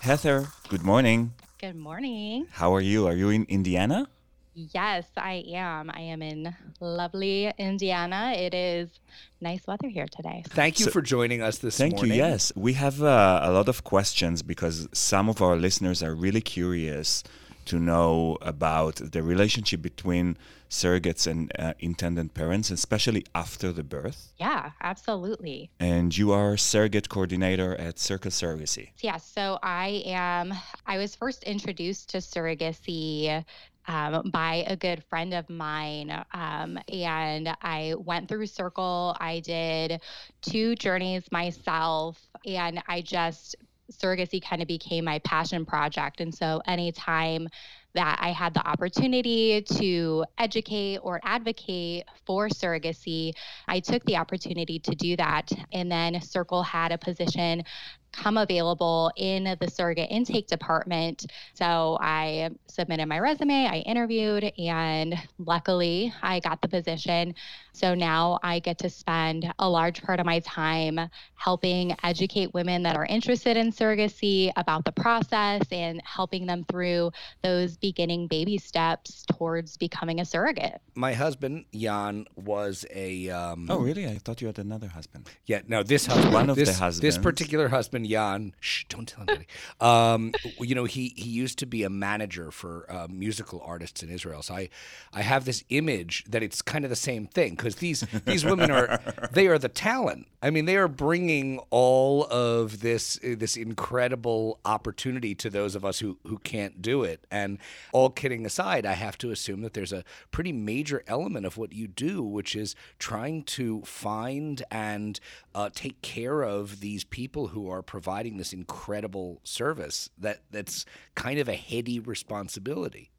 Heather, 0.00 0.46
good 0.68 0.82
morning. 0.82 1.32
Good 1.60 1.76
morning. 1.76 2.46
How 2.52 2.74
are 2.74 2.80
you? 2.80 3.06
Are 3.06 3.14
you 3.14 3.30
in 3.30 3.44
Indiana? 3.48 4.08
Yes, 4.54 5.06
I 5.16 5.44
am. 5.54 5.90
I 5.90 6.00
am 6.00 6.22
in 6.22 6.54
lovely 6.80 7.52
Indiana. 7.58 8.32
It 8.36 8.52
is 8.54 9.00
nice 9.40 9.66
weather 9.66 9.88
here 9.88 10.06
today. 10.10 10.42
Thank 10.48 10.80
you 10.80 10.86
So- 10.86 10.90
for 10.90 11.02
joining 11.02 11.40
us 11.40 11.58
this 11.58 11.76
Thank 11.78 11.94
morning. 11.94 12.10
Thank 12.12 12.18
you. 12.18 12.30
Yes, 12.32 12.52
we 12.56 12.72
have 12.74 13.02
uh, 13.02 13.40
a 13.42 13.52
lot 13.52 13.68
of 13.68 13.84
questions 13.84 14.42
because 14.42 14.88
some 14.92 15.28
of 15.28 15.40
our 15.40 15.56
listeners 15.56 16.02
are 16.02 16.14
really 16.14 16.40
curious 16.40 17.22
to 17.66 17.78
know 17.78 18.36
about 18.40 18.96
the 18.96 19.22
relationship 19.22 19.82
between 19.82 20.36
surrogates 20.68 21.26
and 21.26 21.52
uh, 21.58 21.74
intended 21.80 22.32
parents, 22.32 22.70
especially 22.70 23.24
after 23.34 23.72
the 23.72 23.82
birth. 23.82 24.32
Yeah, 24.38 24.70
absolutely. 24.80 25.70
And 25.78 26.16
you 26.16 26.32
are 26.32 26.56
surrogate 26.56 27.08
coordinator 27.08 27.74
at 27.76 27.98
Circle 27.98 28.30
Surrogacy. 28.30 28.90
Yeah, 29.00 29.18
so 29.18 29.58
I 29.62 30.02
am, 30.06 30.54
I 30.86 30.98
was 30.98 31.14
first 31.14 31.42
introduced 31.44 32.08
to 32.10 32.18
surrogacy 32.18 33.44
um, 33.90 34.30
by 34.30 34.64
a 34.68 34.76
good 34.76 35.02
friend 35.10 35.34
of 35.34 35.50
mine. 35.50 36.12
Um, 36.32 36.78
and 36.88 37.48
I 37.60 37.94
went 37.98 38.28
through 38.28 38.46
Circle. 38.46 39.16
I 39.18 39.40
did 39.40 40.00
two 40.42 40.76
journeys 40.76 41.24
myself, 41.32 42.16
and 42.46 42.80
I 42.86 43.00
just, 43.00 43.56
surrogacy 43.90 44.40
kind 44.40 44.62
of 44.62 44.68
became 44.68 45.04
my 45.04 45.18
passion 45.20 45.66
project. 45.66 46.20
And 46.20 46.32
so 46.32 46.62
anytime 46.68 47.48
that 47.92 48.18
I 48.22 48.30
had 48.30 48.54
the 48.54 48.64
opportunity 48.64 49.62
to 49.62 50.24
educate 50.38 50.98
or 50.98 51.20
advocate 51.24 52.04
for 52.24 52.48
surrogacy, 52.48 53.32
I 53.66 53.80
took 53.80 54.04
the 54.04 54.16
opportunity 54.16 54.78
to 54.78 54.94
do 54.94 55.16
that. 55.16 55.50
And 55.72 55.90
then 55.90 56.20
Circle 56.20 56.62
had 56.62 56.92
a 56.92 56.98
position 56.98 57.64
come 58.12 58.36
available 58.36 59.10
in 59.16 59.56
the 59.60 59.68
surrogate 59.68 60.10
intake 60.10 60.46
department. 60.46 61.26
So 61.54 61.98
I 62.00 62.50
submitted 62.68 63.06
my 63.06 63.18
resume, 63.18 63.66
I 63.66 63.78
interviewed, 63.78 64.52
and 64.58 65.14
luckily 65.38 66.12
I 66.22 66.40
got 66.40 66.60
the 66.60 66.68
position. 66.68 67.34
So 67.72 67.94
now 67.94 68.38
I 68.42 68.58
get 68.58 68.78
to 68.78 68.90
spend 68.90 69.52
a 69.58 69.68
large 69.68 70.02
part 70.02 70.20
of 70.20 70.26
my 70.26 70.40
time 70.40 71.00
helping 71.34 71.94
educate 72.02 72.52
women 72.52 72.82
that 72.82 72.96
are 72.96 73.06
interested 73.06 73.56
in 73.56 73.72
surrogacy 73.72 74.52
about 74.56 74.84
the 74.84 74.92
process 74.92 75.62
and 75.70 76.00
helping 76.04 76.46
them 76.46 76.64
through 76.70 77.12
those 77.42 77.76
beginning 77.76 78.26
baby 78.26 78.58
steps 78.58 79.24
towards 79.32 79.76
becoming 79.76 80.20
a 80.20 80.24
surrogate. 80.24 80.80
My 80.94 81.12
husband 81.14 81.64
Jan 81.74 82.26
was 82.36 82.84
a. 82.94 83.30
Um, 83.30 83.66
Oh, 83.70 83.78
really? 83.78 84.06
I 84.06 84.18
thought 84.18 84.40
you 84.40 84.46
had 84.48 84.58
another 84.58 84.88
husband. 84.88 85.28
yeah. 85.46 85.60
No, 85.66 85.82
this 85.82 86.06
husband, 86.06 86.34
One 86.34 86.50
of 86.50 86.56
the 86.56 86.64
this, 86.64 86.98
This 86.98 87.18
particular 87.18 87.68
husband, 87.68 88.06
Jan. 88.08 88.54
Shh, 88.60 88.84
don't 88.88 89.06
tell 89.06 89.22
anybody. 89.22 89.46
um, 89.80 90.32
you 90.60 90.74
know, 90.74 90.84
he 90.84 91.14
he 91.16 91.28
used 91.30 91.58
to 91.60 91.66
be 91.66 91.82
a 91.84 91.90
manager 91.90 92.50
for 92.50 92.86
uh, 92.90 93.06
musical 93.08 93.62
artists 93.64 94.02
in 94.02 94.10
Israel. 94.10 94.42
So 94.42 94.54
I, 94.54 94.68
I 95.12 95.22
have 95.22 95.44
this 95.44 95.64
image 95.70 96.24
that 96.28 96.42
it's 96.42 96.60
kind 96.62 96.84
of 96.84 96.90
the 96.90 96.96
same 96.96 97.26
thing 97.26 97.50
because 97.60 97.76
these 97.76 98.00
these 98.24 98.44
women 98.44 98.70
are 98.70 98.98
they 99.32 99.46
are 99.46 99.58
the 99.58 99.68
talent. 99.68 100.26
I 100.42 100.48
mean, 100.48 100.64
they 100.64 100.76
are 100.76 100.88
bringing 100.88 101.58
all 101.68 102.24
of 102.30 102.80
this 102.80 103.18
uh, 103.22 103.34
this 103.36 103.56
incredible 103.56 104.58
opportunity 104.64 105.34
to 105.36 105.50
those 105.50 105.74
of 105.74 105.84
us 105.84 105.98
who 105.98 106.18
who 106.26 106.38
can't 106.38 106.80
do 106.80 107.02
it. 107.02 107.26
And 107.30 107.58
all 107.92 108.08
kidding 108.08 108.46
aside, 108.46 108.86
I 108.86 108.94
have 108.94 109.18
to 109.18 109.30
assume 109.30 109.60
that 109.60 109.74
there's 109.74 109.92
a 109.92 110.04
pretty 110.30 110.52
major 110.52 111.02
element 111.06 111.44
of 111.44 111.58
what 111.58 111.72
you 111.72 111.86
do, 111.86 112.22
which 112.22 112.56
is 112.56 112.74
trying 112.98 113.42
to 113.44 113.82
find 113.82 114.62
and 114.70 115.20
uh, 115.54 115.68
take 115.74 116.00
care 116.00 116.42
of 116.42 116.80
these 116.80 117.04
people 117.04 117.48
who 117.48 117.68
are 117.70 117.82
providing 117.82 118.38
this 118.38 118.52
incredible 118.54 119.40
service 119.44 120.08
that 120.16 120.40
that's 120.50 120.86
kind 121.14 121.38
of 121.38 121.48
a 121.48 121.54
heady 121.54 122.00
responsibility. 122.00 123.10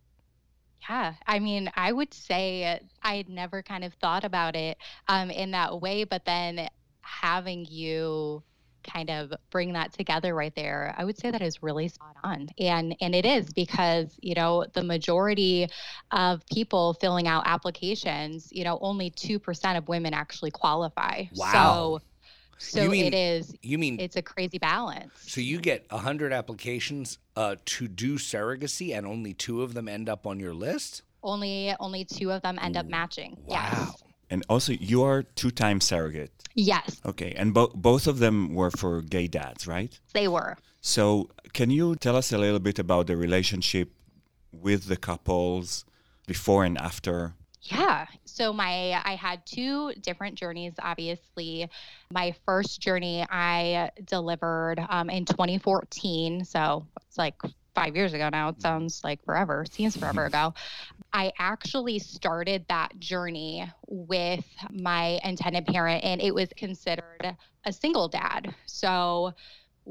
Yeah, 0.89 1.13
I 1.27 1.39
mean, 1.39 1.71
I 1.75 1.91
would 1.91 2.13
say 2.13 2.79
I 3.03 3.15
had 3.15 3.29
never 3.29 3.61
kind 3.61 3.83
of 3.83 3.93
thought 3.95 4.23
about 4.23 4.55
it 4.55 4.77
um, 5.07 5.29
in 5.29 5.51
that 5.51 5.81
way, 5.81 6.03
but 6.03 6.25
then 6.25 6.67
having 7.01 7.65
you 7.69 8.43
kind 8.83 9.09
of 9.09 9.33
bring 9.50 9.73
that 9.73 9.93
together 9.93 10.33
right 10.33 10.55
there 10.55 10.93
i 10.97 11.05
would 11.05 11.17
say 11.17 11.31
that 11.31 11.41
is 11.41 11.61
really 11.61 11.88
spot 11.88 12.15
on 12.23 12.47
and 12.57 12.95
and 13.01 13.13
it 13.13 13.25
is 13.25 13.51
because 13.53 14.17
you 14.21 14.33
know 14.33 14.65
the 14.73 14.83
majority 14.83 15.67
of 16.11 16.45
people 16.47 16.93
filling 16.95 17.27
out 17.27 17.43
applications 17.45 18.50
you 18.51 18.63
know 18.63 18.77
only 18.81 19.11
2% 19.11 19.77
of 19.77 19.88
women 19.88 20.13
actually 20.13 20.51
qualify 20.51 21.23
wow. 21.35 21.51
so 21.51 22.01
so 22.61 22.87
mean, 22.87 23.05
it 23.05 23.13
is 23.13 23.53
you 23.61 23.77
mean 23.77 23.99
it's 23.99 24.15
a 24.15 24.21
crazy 24.21 24.57
balance 24.57 25.11
so 25.25 25.41
you 25.41 25.59
get 25.59 25.85
100 25.91 26.31
applications 26.31 27.17
uh, 27.35 27.55
to 27.65 27.87
do 27.87 28.15
surrogacy 28.17 28.95
and 28.95 29.05
only 29.05 29.33
two 29.33 29.61
of 29.61 29.73
them 29.73 29.87
end 29.87 30.07
up 30.07 30.27
on 30.27 30.39
your 30.39 30.53
list 30.53 31.01
only 31.23 31.73
only 31.79 32.05
two 32.05 32.31
of 32.31 32.41
them 32.41 32.57
end 32.61 32.77
up 32.77 32.85
matching 32.85 33.37
wow 33.45 33.69
yes. 33.71 34.03
And 34.31 34.45
also, 34.47 34.71
you 34.71 35.03
are 35.03 35.23
two-time 35.23 35.81
surrogate. 35.81 36.31
Yes. 36.55 37.01
Okay, 37.05 37.33
and 37.35 37.53
bo- 37.53 37.73
both 37.75 38.07
of 38.07 38.19
them 38.19 38.55
were 38.55 38.71
for 38.71 39.01
gay 39.01 39.27
dads, 39.27 39.67
right? 39.67 39.99
They 40.13 40.29
were. 40.29 40.55
So, 40.79 41.29
can 41.51 41.69
you 41.69 41.97
tell 41.97 42.15
us 42.15 42.31
a 42.31 42.37
little 42.37 42.59
bit 42.59 42.79
about 42.79 43.07
the 43.07 43.17
relationship 43.17 43.91
with 44.53 44.85
the 44.85 44.95
couples 44.95 45.83
before 46.27 46.63
and 46.63 46.77
after? 46.77 47.35
Yeah. 47.63 48.07
So 48.25 48.53
my 48.53 48.99
I 49.05 49.15
had 49.15 49.45
two 49.45 49.93
different 50.01 50.35
journeys 50.35 50.73
obviously. 50.81 51.69
My 52.11 52.33
first 52.45 52.81
journey 52.81 53.25
I 53.29 53.91
delivered 54.05 54.83
um, 54.89 55.09
in 55.09 55.25
2014, 55.25 56.43
so 56.43 56.87
it's 57.05 57.17
like 57.19 57.35
5 57.75 57.95
years 57.95 58.13
ago 58.13 58.29
now. 58.29 58.49
It 58.49 58.61
sounds 58.61 59.01
like 59.03 59.23
forever. 59.23 59.65
Seems 59.71 59.95
forever 59.95 60.25
ago. 60.27 60.53
I 61.13 61.31
actually 61.37 61.99
started 61.99 62.65
that 62.69 62.97
journey 62.99 63.69
with 63.87 64.45
my 64.71 65.19
intended 65.23 65.67
parent, 65.67 66.03
and 66.03 66.21
it 66.21 66.33
was 66.33 66.49
considered 66.57 67.37
a 67.65 67.71
single 67.73 68.07
dad. 68.07 68.55
So 68.65 69.33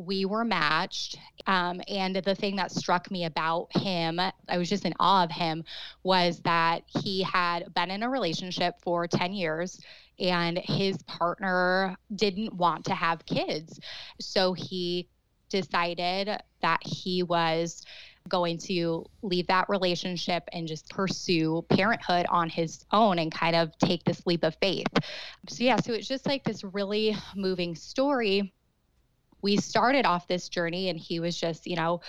we 0.00 0.24
were 0.24 0.44
matched. 0.44 1.18
Um, 1.46 1.80
and 1.88 2.16
the 2.16 2.34
thing 2.34 2.56
that 2.56 2.72
struck 2.72 3.10
me 3.10 3.24
about 3.26 3.68
him, 3.76 4.18
I 4.18 4.58
was 4.58 4.68
just 4.68 4.84
in 4.84 4.94
awe 4.98 5.24
of 5.24 5.30
him, 5.30 5.64
was 6.02 6.40
that 6.40 6.82
he 6.86 7.22
had 7.22 7.72
been 7.74 7.90
in 7.90 8.02
a 8.02 8.08
relationship 8.08 8.76
for 8.82 9.06
10 9.06 9.32
years 9.32 9.80
and 10.18 10.58
his 10.58 11.02
partner 11.04 11.96
didn't 12.14 12.54
want 12.54 12.84
to 12.86 12.94
have 12.94 13.24
kids. 13.26 13.80
So 14.20 14.52
he 14.52 15.08
decided 15.48 16.40
that 16.62 16.80
he 16.82 17.22
was 17.22 17.82
going 18.28 18.58
to 18.58 19.04
leave 19.22 19.46
that 19.48 19.68
relationship 19.68 20.48
and 20.52 20.68
just 20.68 20.88
pursue 20.90 21.64
parenthood 21.68 22.26
on 22.28 22.48
his 22.48 22.84
own 22.92 23.18
and 23.18 23.32
kind 23.32 23.56
of 23.56 23.76
take 23.78 24.04
this 24.04 24.26
leap 24.26 24.44
of 24.44 24.54
faith. 24.56 24.86
So, 25.48 25.64
yeah, 25.64 25.76
so 25.76 25.92
it's 25.92 26.06
just 26.06 26.26
like 26.26 26.44
this 26.44 26.62
really 26.62 27.16
moving 27.34 27.74
story. 27.74 28.52
We 29.42 29.56
started 29.56 30.06
off 30.06 30.28
this 30.28 30.48
journey, 30.48 30.88
and 30.88 30.98
he 30.98 31.20
was 31.20 31.38
just, 31.38 31.66
you 31.66 31.76
know, 31.76 32.00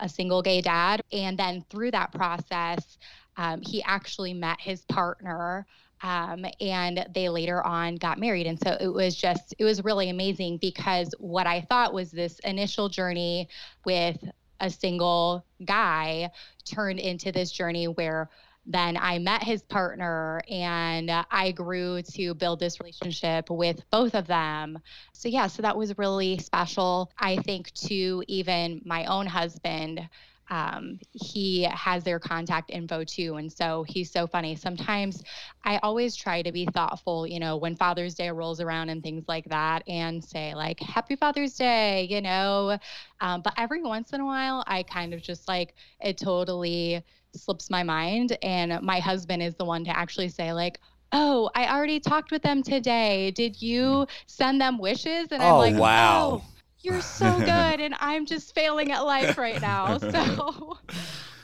a 0.00 0.08
single 0.08 0.42
gay 0.42 0.60
dad. 0.60 1.02
And 1.12 1.38
then 1.38 1.64
through 1.68 1.90
that 1.92 2.12
process, 2.12 2.98
um, 3.36 3.60
he 3.62 3.82
actually 3.82 4.34
met 4.34 4.60
his 4.60 4.82
partner. 4.86 5.66
Um, 6.02 6.44
and 6.60 7.06
they 7.14 7.28
later 7.28 7.64
on 7.64 7.94
got 7.94 8.18
married. 8.18 8.48
And 8.48 8.58
so 8.58 8.76
it 8.80 8.88
was 8.88 9.14
just, 9.14 9.54
it 9.58 9.64
was 9.64 9.84
really 9.84 10.10
amazing 10.10 10.58
because 10.58 11.14
what 11.18 11.46
I 11.46 11.60
thought 11.60 11.94
was 11.94 12.10
this 12.10 12.40
initial 12.40 12.88
journey 12.88 13.48
with 13.84 14.18
a 14.58 14.68
single 14.68 15.44
guy 15.64 16.30
turned 16.64 16.98
into 16.98 17.30
this 17.30 17.52
journey 17.52 17.86
where 17.86 18.30
then 18.64 18.96
I 18.96 19.18
met 19.18 19.42
his 19.42 19.62
partner 19.62 20.42
and 20.48 21.10
I 21.10 21.52
grew 21.52 22.02
to 22.14 22.34
build 22.34 22.60
this 22.60 22.80
relationship 22.80 23.50
with 23.50 23.82
both 23.90 24.14
of 24.14 24.26
them. 24.26 24.78
So, 25.12 25.28
yeah, 25.28 25.48
so 25.48 25.62
that 25.62 25.76
was 25.76 25.98
really 25.98 26.38
special. 26.38 27.10
I 27.18 27.36
think, 27.36 27.72
to 27.86 28.22
even 28.28 28.80
my 28.84 29.04
own 29.06 29.26
husband, 29.26 30.08
um, 30.52 30.98
he 31.12 31.62
has 31.62 32.04
their 32.04 32.18
contact 32.18 32.70
info 32.70 33.04
too. 33.04 33.36
And 33.36 33.50
so 33.50 33.86
he's 33.88 34.10
so 34.10 34.26
funny. 34.26 34.54
Sometimes 34.54 35.24
I 35.64 35.78
always 35.78 36.14
try 36.14 36.42
to 36.42 36.52
be 36.52 36.66
thoughtful, 36.66 37.26
you 37.26 37.40
know, 37.40 37.56
when 37.56 37.74
Father's 37.74 38.14
Day 38.14 38.28
rolls 38.28 38.60
around 38.60 38.90
and 38.90 39.02
things 39.02 39.24
like 39.26 39.46
that 39.46 39.82
and 39.88 40.22
say, 40.22 40.54
like, 40.54 40.78
Happy 40.78 41.16
Father's 41.16 41.54
Day, 41.54 42.06
you 42.10 42.20
know. 42.20 42.78
Um, 43.22 43.40
but 43.40 43.54
every 43.56 43.82
once 43.82 44.12
in 44.12 44.20
a 44.20 44.26
while, 44.26 44.62
I 44.66 44.82
kind 44.82 45.14
of 45.14 45.22
just 45.22 45.48
like, 45.48 45.74
it 46.00 46.18
totally 46.18 47.02
slips 47.34 47.70
my 47.70 47.82
mind. 47.82 48.36
And 48.42 48.78
my 48.82 49.00
husband 49.00 49.42
is 49.42 49.54
the 49.54 49.64
one 49.64 49.84
to 49.86 49.96
actually 49.96 50.28
say, 50.28 50.52
like, 50.52 50.80
oh, 51.12 51.48
I 51.54 51.74
already 51.74 51.98
talked 51.98 52.30
with 52.30 52.42
them 52.42 52.62
today. 52.62 53.30
Did 53.30 53.62
you 53.62 54.06
send 54.26 54.60
them 54.60 54.78
wishes? 54.78 55.28
And 55.30 55.42
I'm 55.42 55.54
oh, 55.54 55.58
like, 55.58 55.76
wow. 55.76 56.42
Oh, 56.42 56.51
you're 56.82 57.00
so 57.20 57.38
good 57.38 57.80
and 57.80 57.94
i'm 58.00 58.26
just 58.26 58.54
failing 58.54 58.90
at 58.92 59.00
life 59.00 59.38
right 59.38 59.60
now 59.60 59.98
so 60.14 60.78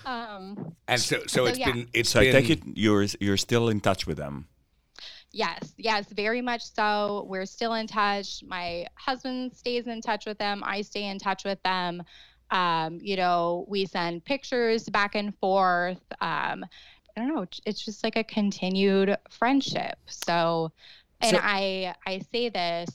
um 0.07 0.75
and 0.87 1.01
so 1.01 1.21
so 1.27 1.47
it's 1.47 1.59
yeah. 1.59 1.71
been 1.73 1.89
it's 1.93 2.11
So 2.11 2.21
been 2.21 2.35
I 2.37 2.41
take 2.41 2.51
it 2.51 2.61
you're 2.75 3.07
you're 3.21 3.37
still 3.37 3.69
in 3.69 3.81
touch 3.81 4.07
with 4.07 4.17
them. 4.17 4.49
yes 5.33 5.75
yes 5.77 6.07
very 6.13 6.41
much 6.41 6.63
so. 6.63 7.27
We're 7.29 7.45
still 7.47 7.75
in 7.75 7.87
touch. 7.87 8.43
My 8.47 8.87
husband 8.95 9.55
stays 9.55 9.87
in 9.87 10.01
touch 10.01 10.25
with 10.27 10.39
them. 10.39 10.63
I 10.65 10.81
stay 10.81 11.05
in 11.05 11.19
touch 11.19 11.45
with 11.45 11.63
them. 11.63 12.03
Um 12.51 12.99
you 13.03 13.17
know 13.17 13.67
we 13.69 13.85
send 13.85 14.25
pictures 14.25 14.89
back 14.89 15.15
and 15.15 15.37
forth. 15.39 16.01
Um 16.23 16.65
i 17.15 17.21
don't 17.21 17.29
know 17.35 17.45
it's 17.67 17.85
just 17.85 18.03
like 18.03 18.17
a 18.17 18.25
continued 18.25 19.15
friendship. 19.31 19.99
So 20.07 20.73
and 21.21 21.37
So- 21.37 21.43
i 21.43 21.95
i 22.07 22.21
say 22.33 22.49
this 22.49 22.91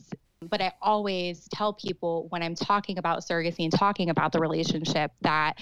but 0.48 0.62
I 0.62 0.74
always 0.82 1.48
tell 1.54 1.74
people 1.74 2.28
when 2.30 2.44
I'm 2.44 2.56
talking 2.56 2.98
about 2.98 3.20
surrogacy 3.20 3.64
and 3.64 3.72
talking 3.72 4.10
about 4.10 4.32
the 4.32 4.40
relationship 4.40 5.12
that 5.22 5.60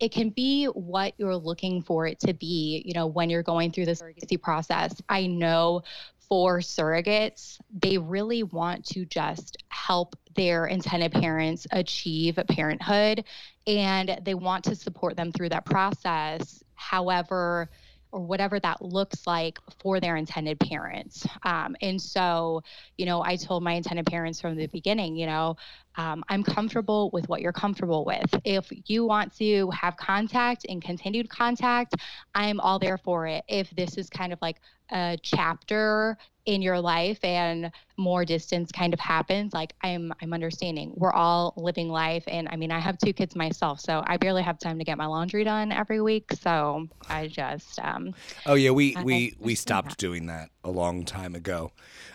it 0.00 0.12
can 0.12 0.30
be 0.30 0.66
what 0.66 1.14
you're 1.18 1.36
looking 1.36 1.82
for 1.82 2.06
it 2.06 2.20
to 2.20 2.32
be, 2.32 2.82
you 2.84 2.94
know, 2.94 3.06
when 3.06 3.30
you're 3.30 3.42
going 3.42 3.72
through 3.72 3.86
the 3.86 3.92
surrogacy 3.92 4.40
process. 4.40 5.00
I 5.08 5.26
know 5.26 5.82
for 6.28 6.58
surrogates, 6.58 7.58
they 7.82 7.98
really 7.98 8.42
want 8.42 8.84
to 8.84 9.04
just 9.06 9.56
help 9.70 10.14
their 10.36 10.66
intended 10.66 11.12
parents 11.12 11.66
achieve 11.72 12.38
parenthood 12.48 13.24
and 13.66 14.20
they 14.22 14.34
want 14.34 14.64
to 14.64 14.76
support 14.76 15.16
them 15.16 15.32
through 15.32 15.48
that 15.48 15.64
process. 15.64 16.62
However, 16.74 17.70
or 18.12 18.20
whatever 18.20 18.58
that 18.60 18.82
looks 18.82 19.26
like 19.26 19.58
for 19.80 20.00
their 20.00 20.16
intended 20.16 20.58
parents. 20.60 21.26
Um, 21.42 21.76
and 21.82 22.00
so, 22.00 22.62
you 22.96 23.06
know, 23.06 23.22
I 23.22 23.36
told 23.36 23.62
my 23.62 23.72
intended 23.72 24.06
parents 24.06 24.40
from 24.40 24.56
the 24.56 24.66
beginning, 24.66 25.16
you 25.16 25.26
know, 25.26 25.56
um, 25.98 26.24
I'm 26.28 26.42
comfortable 26.42 27.10
with 27.12 27.28
what 27.28 27.42
you're 27.42 27.52
comfortable 27.52 28.04
with. 28.04 28.32
If 28.44 28.70
you 28.86 29.04
want 29.04 29.36
to 29.38 29.68
have 29.70 29.96
contact 29.96 30.64
and 30.68 30.80
continued 30.80 31.28
contact, 31.28 31.96
I'm 32.34 32.60
all 32.60 32.78
there 32.78 32.98
for 32.98 33.26
it. 33.26 33.44
If 33.48 33.68
this 33.70 33.98
is 33.98 34.08
kind 34.08 34.32
of 34.32 34.38
like 34.40 34.56
a 34.90 35.18
chapter 35.22 36.16
in 36.46 36.62
your 36.62 36.80
life 36.80 37.22
and 37.22 37.70
more 37.98 38.24
distance 38.24 38.72
kind 38.72 38.94
of 38.94 39.00
happens 39.00 39.52
like 39.52 39.74
i'm 39.82 40.14
i'm 40.22 40.32
understanding 40.32 40.94
we're 40.96 41.12
all 41.12 41.52
living 41.58 41.90
life 41.90 42.24
and 42.26 42.48
i 42.50 42.56
mean 42.56 42.70
i 42.72 42.78
have 42.78 42.96
two 42.96 43.12
kids 43.12 43.36
myself 43.36 43.78
so 43.80 44.02
i 44.06 44.16
barely 44.16 44.42
have 44.42 44.58
time 44.58 44.78
to 44.78 44.84
get 44.84 44.96
my 44.96 45.04
laundry 45.04 45.44
done 45.44 45.70
every 45.70 46.00
week 46.00 46.24
so 46.40 46.86
i 47.10 47.26
just 47.26 47.78
um 47.80 48.14
Oh 48.46 48.54
yeah, 48.54 48.70
we 48.70 48.96
I 48.96 49.02
we 49.02 49.36
we 49.38 49.54
stopped 49.54 49.90
that. 49.90 49.98
doing 49.98 50.26
that 50.26 50.48
a 50.64 50.70
long 50.70 51.04
time 51.04 51.34
ago. 51.34 51.72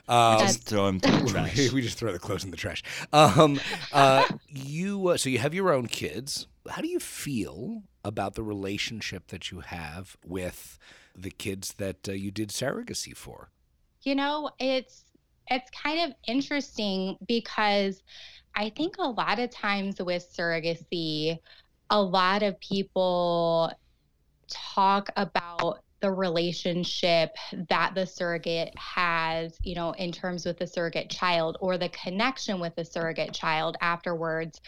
Um, 0.07 0.39
Just 0.39 0.63
throw 0.63 0.87
them 0.87 0.99
to 1.01 1.11
the 1.11 1.27
trash. 1.31 1.71
we 1.71 1.81
just 1.81 1.97
throw 1.97 2.11
the 2.11 2.19
clothes 2.19 2.43
in 2.43 2.51
the 2.51 2.57
trash. 2.57 2.83
Um, 3.13 3.59
uh, 3.91 4.25
you 4.47 5.09
uh, 5.09 5.17
so 5.17 5.29
you 5.29 5.39
have 5.39 5.53
your 5.53 5.71
own 5.71 5.87
kids. 5.87 6.47
How 6.69 6.81
do 6.81 6.87
you 6.87 6.99
feel 6.99 7.83
about 8.05 8.35
the 8.35 8.43
relationship 8.43 9.27
that 9.27 9.51
you 9.51 9.61
have 9.61 10.17
with 10.25 10.77
the 11.15 11.31
kids 11.31 11.75
that 11.77 12.07
uh, 12.07 12.13
you 12.13 12.31
did 12.31 12.49
surrogacy 12.49 13.15
for? 13.15 13.49
you 14.03 14.15
know 14.15 14.49
it's 14.59 15.05
it's 15.47 15.69
kind 15.71 15.99
of 15.99 16.15
interesting 16.27 17.17
because 17.27 18.03
i 18.55 18.69
think 18.69 18.95
a 18.99 19.07
lot 19.07 19.39
of 19.39 19.49
times 19.49 20.01
with 20.01 20.25
surrogacy 20.35 21.37
a 21.89 22.01
lot 22.01 22.43
of 22.43 22.59
people 22.59 23.71
talk 24.49 25.09
about 25.15 25.79
the 26.03 26.11
relationship 26.11 27.33
that 27.69 27.95
the 27.95 28.05
surrogate 28.05 28.77
has, 28.77 29.57
you 29.63 29.73
know, 29.73 29.91
in 29.93 30.11
terms 30.11 30.45
with 30.45 30.59
the 30.59 30.67
surrogate 30.67 31.09
child 31.09 31.57
or 31.61 31.77
the 31.77 31.87
connection 31.89 32.59
with 32.59 32.75
the 32.75 32.83
surrogate 32.83 33.33
child 33.33 33.77
afterwards. 33.79 34.59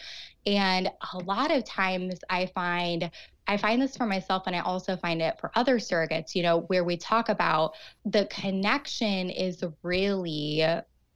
And 0.46 0.90
a 1.12 1.18
lot 1.18 1.50
of 1.50 1.62
times 1.64 2.20
I 2.30 2.46
find 2.46 3.10
I 3.46 3.58
find 3.58 3.82
this 3.82 3.98
for 3.98 4.06
myself 4.06 4.44
and 4.46 4.56
I 4.56 4.60
also 4.60 4.96
find 4.96 5.20
it 5.20 5.38
for 5.38 5.52
other 5.54 5.76
surrogates, 5.76 6.34
you 6.34 6.42
know, 6.42 6.60
where 6.68 6.84
we 6.84 6.96
talk 6.96 7.28
about 7.28 7.74
the 8.06 8.24
connection 8.30 9.28
is 9.28 9.62
really 9.82 10.64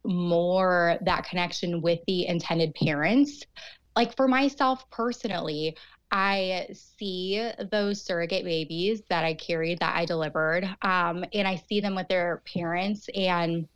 more 0.05 0.99
that 1.01 1.25
connection 1.25 1.81
with 1.81 1.99
the 2.05 2.27
intended 2.27 2.75
parents. 2.75 3.41
Like 3.95 4.15
for 4.15 4.27
myself 4.27 4.87
personally, 4.91 5.75
I 6.11 6.67
see 6.73 7.49
those 7.71 8.03
surrogate 8.03 8.43
babies 8.43 9.01
that 9.09 9.23
I 9.23 9.33
carried, 9.33 9.79
that 9.79 9.95
I 9.95 10.05
delivered, 10.05 10.65
um, 10.81 11.23
and 11.33 11.47
I 11.47 11.55
see 11.55 11.79
them 11.79 11.95
with 11.95 12.09
their 12.09 12.43
parents, 12.53 13.07
and 13.15 13.67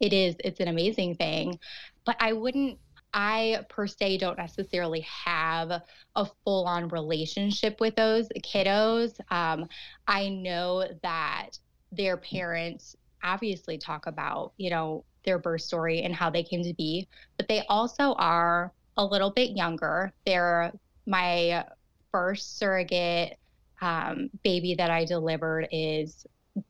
it 0.00 0.12
is 0.12 0.36
it's 0.42 0.60
an 0.60 0.68
amazing 0.68 1.16
thing. 1.16 1.58
But 2.04 2.16
I 2.20 2.32
wouldn't 2.32 2.78
I 3.14 3.64
per 3.68 3.86
se 3.86 4.18
don't 4.18 4.38
necessarily 4.38 5.00
have 5.00 5.70
a 6.16 6.26
full 6.44 6.66
on 6.66 6.88
relationship 6.88 7.80
with 7.80 7.94
those 7.94 8.28
kiddos. 8.42 9.18
Um, 9.30 9.68
I 10.08 10.30
know 10.30 10.84
that 11.02 11.50
their 11.92 12.16
parents 12.16 12.96
obviously 13.22 13.78
talk 13.78 14.06
about, 14.06 14.52
you 14.56 14.68
know, 14.68 15.04
their 15.24 15.38
birth 15.38 15.62
story 15.62 16.02
and 16.02 16.14
how 16.14 16.28
they 16.28 16.42
came 16.42 16.64
to 16.64 16.74
be, 16.74 17.08
but 17.36 17.48
they 17.48 17.62
also 17.68 18.14
are 18.14 18.72
a 18.96 19.04
little 19.04 19.30
bit 19.30 19.56
younger. 19.56 20.12
They're 20.26 20.72
my 21.06 21.64
first 22.12 22.58
surrogate 22.58 23.36
um, 23.80 24.30
baby 24.42 24.74
that 24.76 24.90
I 24.90 25.04
delivered 25.04 25.68
is 25.72 26.26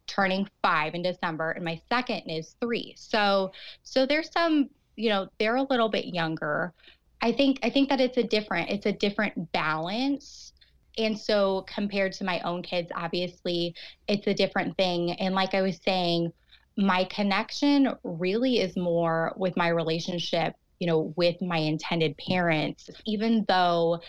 turning 0.07 0.49
five 0.62 0.95
in 0.95 1.03
December, 1.03 1.53
and 1.53 1.64
my 1.64 1.81
second 1.88 2.23
is 2.31 2.57
three. 2.61 2.95
So, 2.97 3.53
so 3.83 4.07
there's 4.07 4.31
some 4.33 4.71
you 4.97 5.09
know 5.09 5.29
they're 5.38 5.57
a 5.57 5.62
little 5.62 5.88
bit 5.88 6.07
younger. 6.07 6.73
I 7.21 7.33
think 7.33 7.59
i 7.62 7.71
think 7.71 7.88
that 7.88 8.00
it's 8.00 8.19
a 8.19 8.23
different 8.23 8.71
it's 8.71 8.87
a 8.87 8.93
different 8.93 9.53
balance. 9.53 10.53
And 10.97 11.19
so 11.19 11.62
compared 11.67 12.12
to 12.14 12.25
my 12.25 12.41
own 12.41 12.62
kids 12.62 12.91
obviously 12.95 13.75
it's 14.09 14.26
a 14.26 14.35
different 14.35 14.76
thing. 14.76 15.12
And 15.12 15.35
like 15.35 15.55
i 15.55 15.62
was 15.62 15.81
saying 15.85 16.33
my 16.76 17.05
connection 17.05 17.95
really 18.03 18.61
is 18.61 18.76
more 18.76 19.33
with 19.37 19.57
my 19.57 19.69
relationship 19.69 20.55
you 20.81 20.87
know 20.87 21.12
with 21.16 21.40
my 21.40 21.59
intended 21.59 22.16
parents 22.16 22.90
even 23.07 23.45
though 23.49 24.00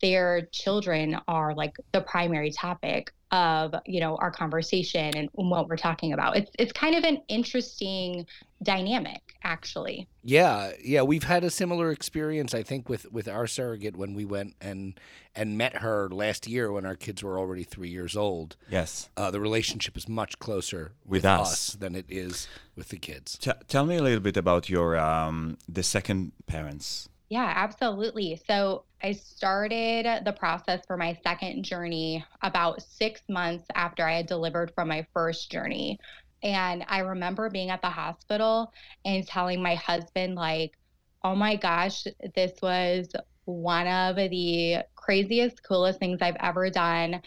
their 0.00 0.48
children 0.52 1.18
are 1.28 1.54
like 1.54 1.76
the 1.92 2.00
primary 2.00 2.50
topic 2.50 3.12
of 3.32 3.74
you 3.86 4.00
know 4.00 4.16
our 4.16 4.30
conversation 4.30 5.16
and 5.16 5.28
what 5.32 5.68
we're 5.68 5.76
talking 5.76 6.12
about. 6.12 6.36
It's 6.36 6.50
it's 6.58 6.72
kind 6.72 6.94
of 6.94 7.04
an 7.04 7.18
interesting 7.28 8.26
dynamic 8.62 9.25
actually 9.46 10.08
yeah 10.24 10.72
yeah 10.82 11.02
we've 11.02 11.22
had 11.22 11.44
a 11.44 11.50
similar 11.50 11.92
experience 11.92 12.52
i 12.52 12.64
think 12.64 12.88
with 12.88 13.10
with 13.12 13.28
our 13.28 13.46
surrogate 13.46 13.96
when 13.96 14.12
we 14.12 14.24
went 14.24 14.56
and 14.60 14.98
and 15.36 15.56
met 15.56 15.76
her 15.76 16.08
last 16.08 16.48
year 16.48 16.72
when 16.72 16.84
our 16.84 16.96
kids 16.96 17.22
were 17.22 17.38
already 17.38 17.62
three 17.62 17.88
years 17.88 18.16
old 18.16 18.56
yes 18.68 19.08
uh, 19.16 19.30
the 19.30 19.40
relationship 19.40 19.96
is 19.96 20.08
much 20.08 20.36
closer 20.40 20.92
with, 21.04 21.22
with 21.22 21.24
us. 21.24 21.52
us. 21.52 21.72
than 21.74 21.94
it 21.94 22.06
is 22.08 22.48
with 22.74 22.88
the 22.88 22.98
kids 22.98 23.38
T- 23.38 23.52
tell 23.68 23.86
me 23.86 23.96
a 23.96 24.02
little 24.02 24.18
bit 24.18 24.36
about 24.36 24.68
your 24.68 24.98
um 24.98 25.56
the 25.68 25.84
second 25.84 26.32
parents 26.46 27.08
yeah, 27.28 27.52
absolutely. 27.56 28.40
So 28.46 28.84
I 29.02 29.12
started 29.12 30.24
the 30.24 30.32
process 30.32 30.82
for 30.86 30.96
my 30.96 31.18
second 31.24 31.64
journey 31.64 32.24
about 32.42 32.82
six 32.82 33.20
months 33.28 33.66
after 33.74 34.04
I 34.04 34.14
had 34.14 34.26
delivered 34.26 34.72
from 34.74 34.88
my 34.88 35.04
first 35.12 35.50
journey. 35.50 35.98
And 36.46 36.84
I 36.86 37.00
remember 37.00 37.50
being 37.50 37.70
at 37.70 37.82
the 37.82 37.90
hospital 37.90 38.72
and 39.04 39.26
telling 39.26 39.60
my 39.60 39.74
husband, 39.74 40.36
like, 40.36 40.78
oh 41.24 41.34
my 41.34 41.56
gosh, 41.56 42.06
this 42.36 42.52
was 42.62 43.08
one 43.46 43.88
of 43.88 44.14
the 44.14 44.76
craziest, 44.94 45.64
coolest 45.64 45.98
things 45.98 46.22
I've 46.22 46.36
ever 46.38 46.70
done. 46.70 47.20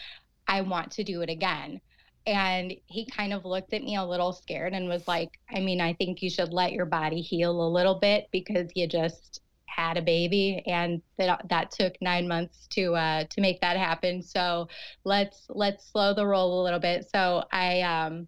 I 0.48 0.62
want 0.62 0.92
to 0.92 1.04
do 1.04 1.20
it 1.20 1.28
again. 1.28 1.82
And 2.26 2.72
he 2.86 3.04
kind 3.10 3.34
of 3.34 3.44
looked 3.44 3.74
at 3.74 3.82
me 3.82 3.96
a 3.96 4.04
little 4.04 4.32
scared 4.32 4.72
and 4.72 4.88
was 4.88 5.06
like, 5.06 5.38
I 5.54 5.60
mean, 5.60 5.82
I 5.82 5.92
think 5.92 6.22
you 6.22 6.30
should 6.30 6.54
let 6.54 6.72
your 6.72 6.86
body 6.86 7.20
heal 7.20 7.50
a 7.50 7.68
little 7.68 7.96
bit 8.00 8.26
because 8.32 8.70
you 8.74 8.86
just 8.86 9.42
had 9.66 9.98
a 9.98 10.02
baby 10.02 10.62
and 10.66 11.02
that 11.18 11.42
that 11.48 11.70
took 11.70 11.94
nine 12.00 12.26
months 12.26 12.66
to 12.68 12.94
uh, 12.94 13.24
to 13.30 13.40
make 13.40 13.60
that 13.60 13.76
happen 13.76 14.20
so 14.20 14.68
let's 15.04 15.46
let's 15.48 15.86
slow 15.90 16.12
the 16.12 16.26
roll 16.26 16.60
a 16.60 16.64
little 16.64 16.80
bit 16.80 17.08
so 17.08 17.44
i 17.52 17.80
um 17.82 18.26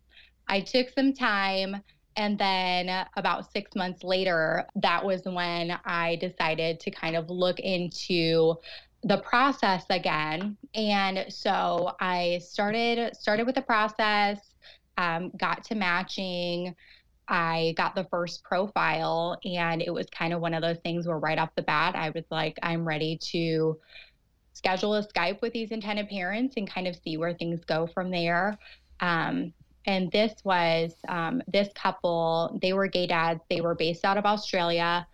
i 0.52 0.60
took 0.60 0.88
some 0.90 1.12
time 1.12 1.82
and 2.16 2.38
then 2.38 3.06
about 3.16 3.50
six 3.50 3.74
months 3.74 4.04
later 4.04 4.66
that 4.76 5.04
was 5.04 5.22
when 5.24 5.78
i 5.84 6.16
decided 6.16 6.78
to 6.78 6.90
kind 6.90 7.16
of 7.16 7.28
look 7.30 7.58
into 7.60 8.54
the 9.04 9.18
process 9.18 9.84
again 9.90 10.56
and 10.74 11.24
so 11.28 11.94
i 12.00 12.40
started 12.42 13.16
started 13.16 13.46
with 13.46 13.54
the 13.54 13.62
process 13.62 14.38
um, 14.98 15.32
got 15.38 15.64
to 15.64 15.74
matching 15.74 16.74
I 17.28 17.72
got 17.76 17.94
the 17.94 18.04
first 18.04 18.42
profile, 18.44 19.38
and 19.44 19.80
it 19.80 19.92
was 19.92 20.06
kind 20.10 20.32
of 20.32 20.40
one 20.40 20.54
of 20.54 20.62
those 20.62 20.78
things 20.78 21.06
where 21.06 21.18
right 21.18 21.38
off 21.38 21.54
the 21.56 21.62
bat, 21.62 21.94
I 21.96 22.10
was 22.10 22.24
like, 22.30 22.58
I'm 22.62 22.86
ready 22.86 23.18
to 23.30 23.78
schedule 24.52 24.94
a 24.96 25.06
Skype 25.06 25.40
with 25.40 25.52
these 25.52 25.70
intended 25.70 26.08
parents 26.08 26.54
and 26.56 26.68
kind 26.68 26.86
of 26.86 26.96
see 26.96 27.16
where 27.16 27.32
things 27.32 27.64
go 27.64 27.86
from 27.86 28.10
there. 28.10 28.58
Um, 29.00 29.52
and 29.87 30.11
this 30.12 30.33
was 30.45 30.95
um, 31.09 31.42
this 31.49 31.68
couple, 31.75 32.59
they 32.62 32.73
were 32.73 32.87
gay 32.87 33.07
dads, 33.07 33.40
they 33.51 33.61
were 33.61 33.75
based 33.75 34.05
out 34.05 34.18
of 34.18 34.25
Australia. 34.25 35.07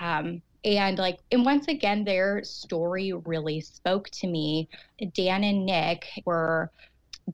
Um, 0.00 0.42
and 0.64 0.98
like, 0.98 1.18
and 1.32 1.44
once 1.44 1.68
again, 1.68 2.04
their 2.04 2.44
story 2.44 3.12
really 3.12 3.60
spoke 3.60 4.10
to 4.10 4.26
me. 4.26 4.68
Dan 5.14 5.42
and 5.44 5.64
Nick 5.64 6.06
were 6.26 6.70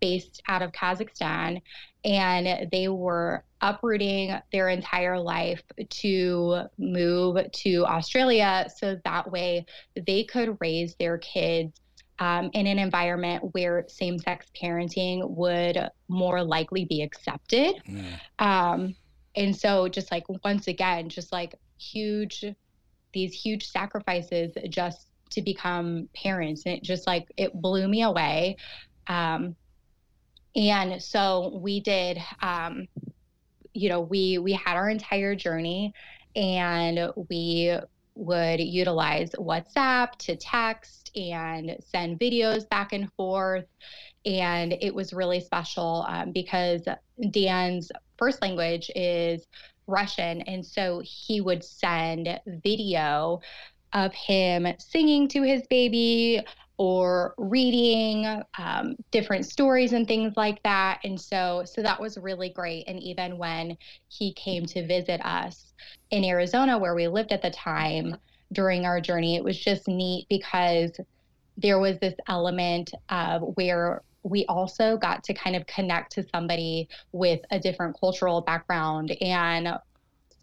based 0.00 0.42
out 0.48 0.62
of 0.62 0.72
Kazakhstan, 0.72 1.60
and 2.04 2.70
they 2.70 2.88
were 2.88 3.42
uprooting 3.60 4.36
their 4.52 4.68
entire 4.68 5.18
life 5.18 5.62
to 5.88 6.62
move 6.78 7.38
to 7.52 7.84
Australia 7.86 8.68
so 8.76 9.00
that 9.04 9.30
way 9.30 9.66
they 10.06 10.22
could 10.22 10.56
raise 10.60 10.94
their 10.96 11.18
kids 11.18 11.80
um, 12.18 12.50
in 12.54 12.66
an 12.66 12.78
environment 12.78 13.42
where 13.52 13.84
same 13.88 14.18
sex 14.18 14.46
parenting 14.60 15.28
would 15.30 15.78
more 16.08 16.42
likely 16.42 16.84
be 16.84 17.02
accepted. 17.02 17.76
Mm. 17.88 18.20
Um, 18.38 18.94
and 19.34 19.54
so, 19.54 19.88
just 19.88 20.10
like 20.10 20.24
once 20.44 20.66
again, 20.66 21.08
just 21.08 21.32
like 21.32 21.54
huge, 21.78 22.44
these 23.12 23.34
huge 23.34 23.68
sacrifices 23.68 24.52
just 24.68 25.08
to 25.30 25.42
become 25.42 26.08
parents. 26.14 26.62
And 26.64 26.76
it 26.76 26.82
just 26.82 27.06
like, 27.06 27.30
it 27.36 27.52
blew 27.54 27.86
me 27.88 28.02
away. 28.02 28.56
Um, 29.08 29.56
and 30.54 31.02
so 31.02 31.60
we 31.62 31.80
did, 31.80 32.18
um, 32.40 32.88
you 33.74 33.90
know, 33.90 34.00
we 34.00 34.38
we 34.38 34.52
had 34.52 34.74
our 34.74 34.88
entire 34.88 35.34
journey, 35.34 35.92
and 36.34 37.10
we 37.28 37.78
would 38.16 38.60
utilize 38.60 39.30
WhatsApp 39.32 40.12
to 40.16 40.36
text 40.36 41.16
and 41.16 41.76
send 41.80 42.18
videos 42.18 42.68
back 42.68 42.92
and 42.92 43.12
forth. 43.12 43.66
And 44.24 44.72
it 44.80 44.92
was 44.92 45.12
really 45.12 45.40
special 45.40 46.04
um, 46.08 46.32
because 46.32 46.82
Dan's 47.30 47.92
first 48.18 48.42
language 48.42 48.90
is 48.96 49.46
Russian. 49.86 50.42
And 50.42 50.64
so 50.64 51.00
he 51.04 51.40
would 51.40 51.62
send 51.62 52.40
video 52.46 53.40
of 53.92 54.12
him 54.12 54.66
singing 54.78 55.28
to 55.28 55.42
his 55.42 55.62
baby, 55.68 56.42
or 56.78 57.34
reading 57.38 58.42
um, 58.58 58.96
different 59.10 59.46
stories 59.46 59.92
and 59.92 60.06
things 60.06 60.34
like 60.36 60.62
that. 60.62 61.00
And 61.04 61.20
so 61.20 61.62
so 61.64 61.82
that 61.82 62.00
was 62.00 62.18
really 62.18 62.50
great. 62.50 62.84
And 62.86 63.02
even 63.02 63.38
when 63.38 63.76
he 64.08 64.32
came 64.34 64.66
to 64.66 64.86
visit 64.86 65.20
us 65.24 65.72
in 66.10 66.24
arizona 66.24 66.78
where 66.78 66.94
we 66.94 67.08
lived 67.08 67.32
at 67.32 67.42
the 67.42 67.50
time 67.50 68.16
during 68.52 68.86
our 68.86 69.00
journey 69.00 69.36
it 69.36 69.42
was 69.42 69.58
just 69.58 69.88
neat 69.88 70.24
because 70.28 70.92
there 71.56 71.78
was 71.78 71.98
this 71.98 72.14
element 72.28 72.92
of 73.08 73.42
where 73.56 74.02
we 74.22 74.44
also 74.46 74.96
got 74.96 75.22
to 75.24 75.34
kind 75.34 75.56
of 75.56 75.66
connect 75.66 76.12
to 76.12 76.24
somebody 76.34 76.88
with 77.12 77.40
a 77.50 77.58
different 77.58 77.96
cultural 77.98 78.40
background. 78.40 79.16
And 79.20 79.68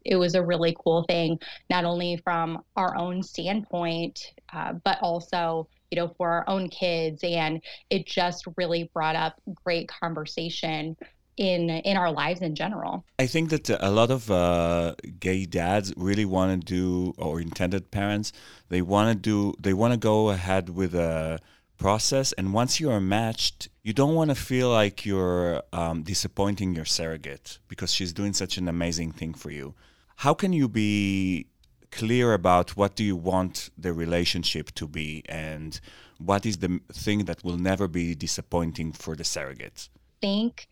it 0.05 0.15
was 0.15 0.35
a 0.35 0.43
really 0.43 0.75
cool 0.83 1.03
thing 1.03 1.39
not 1.69 1.85
only 1.85 2.17
from 2.23 2.63
our 2.75 2.95
own 2.97 3.23
standpoint 3.23 4.33
uh, 4.53 4.73
but 4.83 4.97
also 5.01 5.67
you 5.93 6.01
know, 6.01 6.11
for 6.17 6.27
our 6.27 6.43
own 6.47 6.69
kids. 6.69 7.23
And 7.23 7.61
it 7.91 8.07
just 8.07 8.45
really 8.57 8.89
brought 8.95 9.15
up 9.15 9.39
great 9.63 9.87
conversation 9.87 10.97
in 11.37 11.69
in 11.69 11.97
our 11.97 12.11
lives 12.11 12.41
in 12.41 12.55
general. 12.55 13.05
I 13.19 13.27
think 13.27 13.51
that 13.51 13.69
a 13.69 13.91
lot 13.91 14.09
of 14.09 14.31
uh, 14.31 14.95
gay 15.19 15.45
dads 15.45 15.93
really 15.95 16.25
want 16.25 16.49
to 16.51 16.65
do, 16.65 17.13
or 17.19 17.39
intended 17.39 17.91
parents, 17.91 18.33
they 18.69 18.81
want 18.81 19.09
to 19.09 19.15
do, 19.15 19.53
they 19.59 19.73
want 19.73 19.93
to 19.93 19.99
go 19.99 20.29
ahead 20.29 20.69
with 20.69 20.95
a 20.95 21.39
process. 21.77 22.33
And 22.33 22.53
once 22.53 22.79
you 22.79 22.89
are 22.89 23.01
matched, 23.01 23.69
you 23.83 23.93
don't 23.93 24.15
want 24.15 24.29
to 24.31 24.35
feel 24.35 24.69
like 24.69 25.05
you're 25.05 25.61
um, 25.73 26.01
disappointing 26.03 26.75
your 26.75 26.85
surrogate 26.85 27.59
because 27.67 27.93
she's 27.93 28.13
doing 28.13 28.33
such 28.33 28.57
an 28.57 28.67
amazing 28.67 29.11
thing 29.11 29.33
for 29.35 29.51
you. 29.51 29.75
How 30.17 30.33
can 30.33 30.53
you 30.53 30.67
be 30.69 31.47
clear 31.97 32.33
about 32.33 32.75
what 32.77 32.95
do 32.95 33.03
you 33.03 33.15
want 33.15 33.69
the 33.77 33.93
relationship 33.93 34.71
to 34.71 34.87
be 34.87 35.23
and 35.27 35.79
what 36.19 36.45
is 36.45 36.57
the 36.57 36.79
thing 36.91 37.25
that 37.25 37.43
will 37.43 37.57
never 37.57 37.87
be 37.87 38.15
disappointing 38.15 38.91
for 38.91 39.15
the 39.15 39.23
surrogate 39.23 39.89
think 40.21 40.67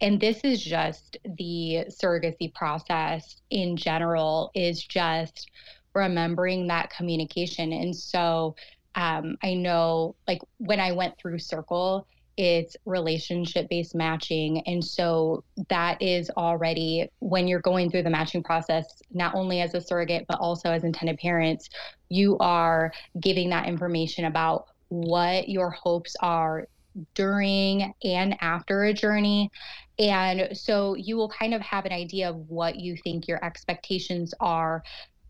and 0.00 0.20
this 0.20 0.40
is 0.42 0.62
just 0.62 1.16
the 1.38 1.84
surrogacy 1.88 2.52
process 2.52 3.36
in 3.50 3.76
general 3.76 4.50
is 4.52 4.82
just 4.82 5.48
remembering 5.94 6.66
that 6.66 6.90
communication. 6.90 7.72
And 7.72 7.94
so 7.94 8.56
um, 8.94 9.36
i 9.42 9.54
know 9.54 10.14
like 10.28 10.40
when 10.58 10.80
i 10.80 10.92
went 10.92 11.16
through 11.18 11.38
circle 11.38 12.06
it's 12.36 12.76
relationship 12.84 13.68
based 13.68 13.94
matching. 13.94 14.62
And 14.66 14.84
so 14.84 15.44
that 15.68 16.00
is 16.00 16.30
already 16.30 17.08
when 17.18 17.46
you're 17.46 17.60
going 17.60 17.90
through 17.90 18.04
the 18.04 18.10
matching 18.10 18.42
process, 18.42 19.02
not 19.12 19.34
only 19.34 19.60
as 19.60 19.74
a 19.74 19.80
surrogate, 19.80 20.26
but 20.28 20.38
also 20.38 20.70
as 20.70 20.84
intended 20.84 21.18
parents, 21.18 21.68
you 22.08 22.38
are 22.38 22.92
giving 23.20 23.50
that 23.50 23.66
information 23.66 24.24
about 24.26 24.66
what 24.88 25.48
your 25.48 25.70
hopes 25.70 26.16
are 26.20 26.68
during 27.14 27.94
and 28.04 28.36
after 28.40 28.84
a 28.84 28.92
journey. 28.92 29.50
And 29.98 30.56
so 30.56 30.94
you 30.94 31.16
will 31.16 31.28
kind 31.28 31.54
of 31.54 31.60
have 31.62 31.84
an 31.86 31.92
idea 31.92 32.30
of 32.30 32.36
what 32.48 32.76
you 32.76 32.96
think 32.96 33.28
your 33.28 33.42
expectations 33.44 34.34
are. 34.40 34.82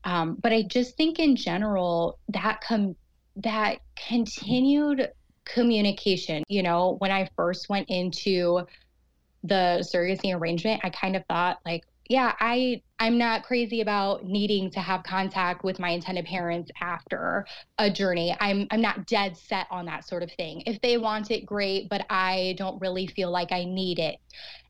Um, 0.04 0.36
but 0.40 0.52
I 0.52 0.62
just 0.62 0.96
think 0.96 1.18
in 1.18 1.36
general 1.36 2.18
that 2.28 2.60
come 2.60 2.96
that 3.36 3.78
continued 3.96 5.10
communication. 5.44 6.44
You 6.48 6.62
know, 6.62 6.96
when 6.98 7.10
I 7.10 7.28
first 7.36 7.68
went 7.68 7.88
into 7.90 8.66
the 9.44 9.86
surrogacy 9.92 10.34
arrangement, 10.34 10.80
I 10.84 10.90
kind 10.90 11.16
of 11.16 11.24
thought 11.26 11.58
like, 11.64 11.84
yeah, 12.08 12.34
I 12.40 12.82
I'm 12.98 13.16
not 13.16 13.44
crazy 13.44 13.80
about 13.80 14.24
needing 14.24 14.70
to 14.72 14.80
have 14.80 15.02
contact 15.02 15.64
with 15.64 15.78
my 15.78 15.90
intended 15.90 16.26
parents 16.26 16.70
after 16.80 17.46
a 17.78 17.90
journey. 17.90 18.36
I'm 18.40 18.66
I'm 18.70 18.80
not 18.80 19.06
dead 19.06 19.36
set 19.36 19.66
on 19.70 19.86
that 19.86 20.06
sort 20.06 20.22
of 20.22 20.30
thing. 20.32 20.62
If 20.66 20.80
they 20.80 20.98
want 20.98 21.30
it, 21.30 21.46
great, 21.46 21.88
but 21.88 22.04
I 22.10 22.54
don't 22.58 22.80
really 22.80 23.06
feel 23.06 23.30
like 23.30 23.52
I 23.52 23.64
need 23.64 23.98
it. 23.98 24.16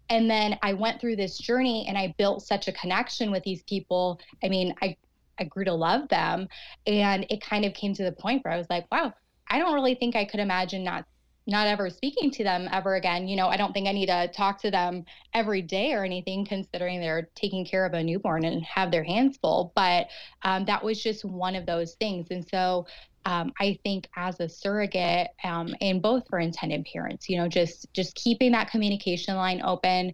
And 0.08 0.30
then 0.30 0.58
I 0.62 0.74
went 0.74 1.00
through 1.00 1.16
this 1.16 1.38
journey 1.38 1.86
and 1.88 1.96
I 1.96 2.14
built 2.18 2.42
such 2.46 2.68
a 2.68 2.72
connection 2.72 3.30
with 3.30 3.42
these 3.44 3.62
people. 3.64 4.20
I 4.44 4.48
mean, 4.48 4.74
I 4.82 4.96
I 5.38 5.44
grew 5.44 5.64
to 5.64 5.74
love 5.74 6.08
them 6.08 6.46
and 6.86 7.26
it 7.30 7.40
kind 7.40 7.64
of 7.64 7.72
came 7.74 7.94
to 7.94 8.04
the 8.04 8.12
point 8.12 8.44
where 8.44 8.52
I 8.52 8.58
was 8.58 8.68
like, 8.68 8.86
wow, 8.92 9.14
I 9.52 9.58
don't 9.58 9.74
really 9.74 9.94
think 9.94 10.16
I 10.16 10.24
could 10.24 10.40
imagine 10.40 10.82
not 10.82 11.04
not 11.46 11.66
ever 11.66 11.90
speaking 11.90 12.30
to 12.30 12.44
them 12.44 12.68
ever 12.72 12.94
again. 12.94 13.26
You 13.26 13.36
know, 13.36 13.48
I 13.48 13.56
don't 13.56 13.72
think 13.72 13.88
I 13.88 13.92
need 13.92 14.06
to 14.06 14.28
talk 14.28 14.60
to 14.62 14.70
them 14.70 15.04
every 15.34 15.60
day 15.60 15.92
or 15.92 16.04
anything, 16.04 16.46
considering 16.46 17.00
they're 17.00 17.28
taking 17.34 17.64
care 17.66 17.84
of 17.84 17.94
a 17.94 18.02
newborn 18.02 18.44
and 18.44 18.62
have 18.64 18.92
their 18.92 19.02
hands 19.02 19.38
full. 19.38 19.72
But 19.74 20.06
um, 20.42 20.64
that 20.66 20.82
was 20.82 21.02
just 21.02 21.24
one 21.24 21.56
of 21.56 21.66
those 21.66 21.94
things. 21.94 22.28
And 22.30 22.48
so 22.48 22.86
um, 23.24 23.52
I 23.60 23.78
think 23.84 24.08
as 24.16 24.40
a 24.40 24.48
surrogate, 24.48 25.28
um, 25.44 25.74
and 25.80 26.02
both 26.02 26.28
for 26.28 26.38
intended 26.38 26.86
parents, 26.92 27.28
you 27.28 27.36
know, 27.36 27.48
just 27.48 27.92
just 27.92 28.14
keeping 28.14 28.52
that 28.52 28.70
communication 28.70 29.36
line 29.36 29.62
open, 29.62 30.12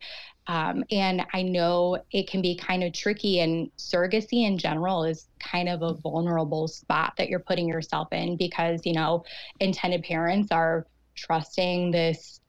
um, 0.48 0.82
and 0.90 1.24
I 1.34 1.42
know 1.42 2.02
it 2.10 2.28
can 2.28 2.40
be 2.40 2.56
kind 2.56 2.82
of 2.82 2.94
tricky, 2.94 3.40
and 3.40 3.70
surrogacy 3.76 4.46
in 4.46 4.56
general 4.56 5.04
is 5.04 5.28
kind 5.38 5.68
of 5.68 5.82
a 5.82 5.92
vulnerable 5.92 6.66
spot 6.66 7.12
that 7.18 7.28
you're 7.28 7.38
putting 7.38 7.68
yourself 7.68 8.08
in 8.12 8.36
because, 8.38 8.80
you 8.84 8.94
know, 8.94 9.24
intended 9.60 10.02
parents 10.02 10.50
are 10.50 10.86
trusting 11.14 11.90
this 11.90 12.40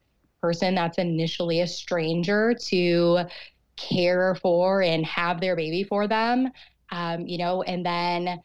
person 0.42 0.76
that's 0.76 0.98
initially 0.98 1.60
a 1.60 1.68
stranger 1.68 2.56
to 2.68 3.20
care 3.76 4.36
for 4.36 4.82
and 4.82 5.06
have 5.06 5.42
their 5.42 5.58
baby 5.58 5.84
for 5.84 6.08
them, 6.08 6.50
um, 6.92 7.28
you 7.28 7.38
know, 7.38 7.64
and 7.64 7.86
then 7.86 8.42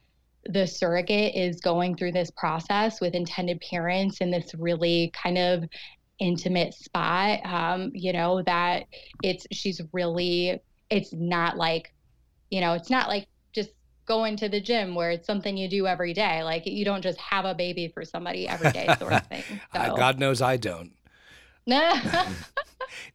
the 0.47 0.67
surrogate 0.67 1.35
is 1.37 1.61
going 1.61 1.97
through 1.97 2.13
this 2.13 2.31
process 2.33 3.01
with 3.01 3.15
intended 3.15 3.61
parents 3.61 4.19
in 4.21 4.31
this 4.31 4.53
really 4.57 5.13
kind 5.15 5.39
of 5.39 5.65
intimate 6.21 6.75
spot 6.75 7.45
um, 7.45 7.91
you 7.93 8.13
know 8.13 8.43
that 8.43 8.85
it's 9.23 9.47
she's 9.51 9.81
really 9.93 10.61
it's 10.91 11.13
not 11.13 11.57
like 11.57 11.93
you 12.51 12.61
know 12.61 12.75
it's 12.75 12.91
not 12.91 13.09
like 13.09 13.27
just 13.53 13.71
going 14.07 14.37
to 14.37 14.49
the 14.49 14.61
gym 14.61 14.95
where 14.95 15.11
it's 15.11 15.27
something 15.27 15.57
you 15.57 15.69
do 15.69 15.87
every 15.87 16.13
day. 16.13 16.43
Like 16.43 16.67
you 16.67 16.85
don't 16.85 17.03
just 17.03 17.19
have 17.19 17.45
a 17.45 17.55
baby 17.55 17.89
for 17.89 18.05
somebody 18.05 18.47
every 18.47 18.71
day 18.73 18.87
sort 18.99 19.13
of 19.13 19.27
thing. 19.27 19.43
So. 19.75 19.97
god 19.97 20.19
knows 20.19 20.41
i 20.41 20.57
don't. 20.57 20.93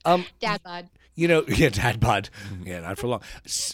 Um, 0.03 0.25
dad 0.41 0.61
bod. 0.63 0.89
you 1.15 1.27
know 1.27 1.45
yeah 1.47 1.69
dad 1.69 1.99
bod. 1.99 2.29
Yeah 2.63 2.81
not 2.81 2.97
for 2.97 3.07
long. 3.07 3.21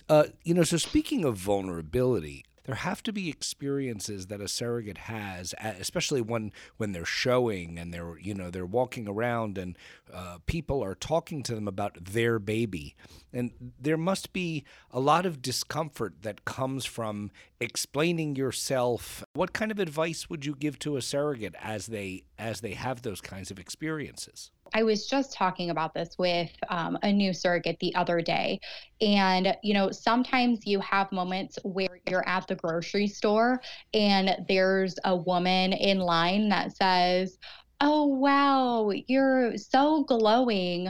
Uh, 0.07 0.25
you 0.43 0.53
know 0.53 0.63
so 0.63 0.77
speaking 0.77 1.25
of 1.25 1.35
vulnerability 1.37 2.45
there 2.65 2.75
have 2.75 3.03
to 3.03 3.13
be 3.13 3.29
experiences 3.29 4.27
that 4.27 4.41
a 4.41 4.47
surrogate 4.47 4.97
has, 4.97 5.53
especially 5.61 6.21
when 6.21 6.51
when 6.77 6.91
they're 6.91 7.05
showing 7.05 7.77
and 7.77 7.93
they're 7.93 8.17
you 8.19 8.33
know 8.33 8.49
they're 8.49 8.65
walking 8.65 9.07
around 9.07 9.57
and 9.57 9.77
uh, 10.13 10.37
people 10.45 10.83
are 10.83 10.95
talking 10.95 11.43
to 11.43 11.55
them 11.55 11.67
about 11.67 11.97
their 12.03 12.39
baby, 12.39 12.95
and 13.31 13.51
there 13.79 13.97
must 13.97 14.33
be 14.33 14.63
a 14.91 14.99
lot 14.99 15.25
of 15.25 15.41
discomfort 15.41 16.15
that 16.23 16.45
comes 16.45 16.85
from 16.85 17.31
explaining 17.59 18.35
yourself. 18.35 19.23
What 19.33 19.53
kind 19.53 19.71
of 19.71 19.79
advice 19.79 20.29
would 20.29 20.45
you 20.45 20.55
give 20.55 20.79
to 20.79 20.97
a 20.97 21.01
surrogate 21.01 21.55
as 21.61 21.87
they 21.87 22.23
as 22.39 22.61
they 22.61 22.73
have 22.73 23.01
those 23.01 23.21
kinds 23.21 23.51
of 23.51 23.59
experiences? 23.59 24.51
I 24.73 24.83
was 24.83 25.07
just 25.07 25.33
talking 25.33 25.69
about 25.69 25.93
this 25.93 26.09
with 26.17 26.51
um, 26.69 26.97
a 27.03 27.11
new 27.11 27.33
surrogate 27.33 27.77
the 27.79 27.95
other 27.95 28.21
day. 28.21 28.59
And, 29.01 29.55
you 29.63 29.73
know, 29.73 29.91
sometimes 29.91 30.65
you 30.65 30.79
have 30.81 31.11
moments 31.11 31.57
where 31.63 31.99
you're 32.09 32.27
at 32.27 32.47
the 32.47 32.55
grocery 32.55 33.07
store 33.07 33.61
and 33.93 34.35
there's 34.47 34.95
a 35.05 35.15
woman 35.15 35.73
in 35.73 35.99
line 35.99 36.49
that 36.49 36.75
says, 36.75 37.37
Oh, 37.81 38.05
wow, 38.05 38.91
you're 39.07 39.57
so 39.57 40.03
glowing. 40.05 40.89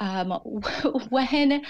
Um, 0.00 0.30
when 1.10 1.62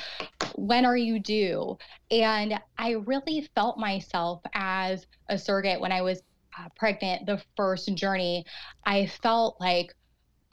when 0.57 0.85
are 0.87 0.97
you 0.97 1.19
due 1.21 1.77
and 2.11 2.59
i 2.79 2.93
really 2.93 3.49
felt 3.55 3.79
myself 3.79 4.41
as 4.55 5.07
a 5.29 5.39
surrogate 5.39 5.81
when 5.81 5.93
i 5.93 6.01
was 6.01 6.23
uh, 6.59 6.69
pregnant 6.77 7.27
the 7.27 7.43
first 7.57 7.95
journey 7.95 8.45
i 8.87 9.07
felt 9.07 9.57
like 9.61 9.95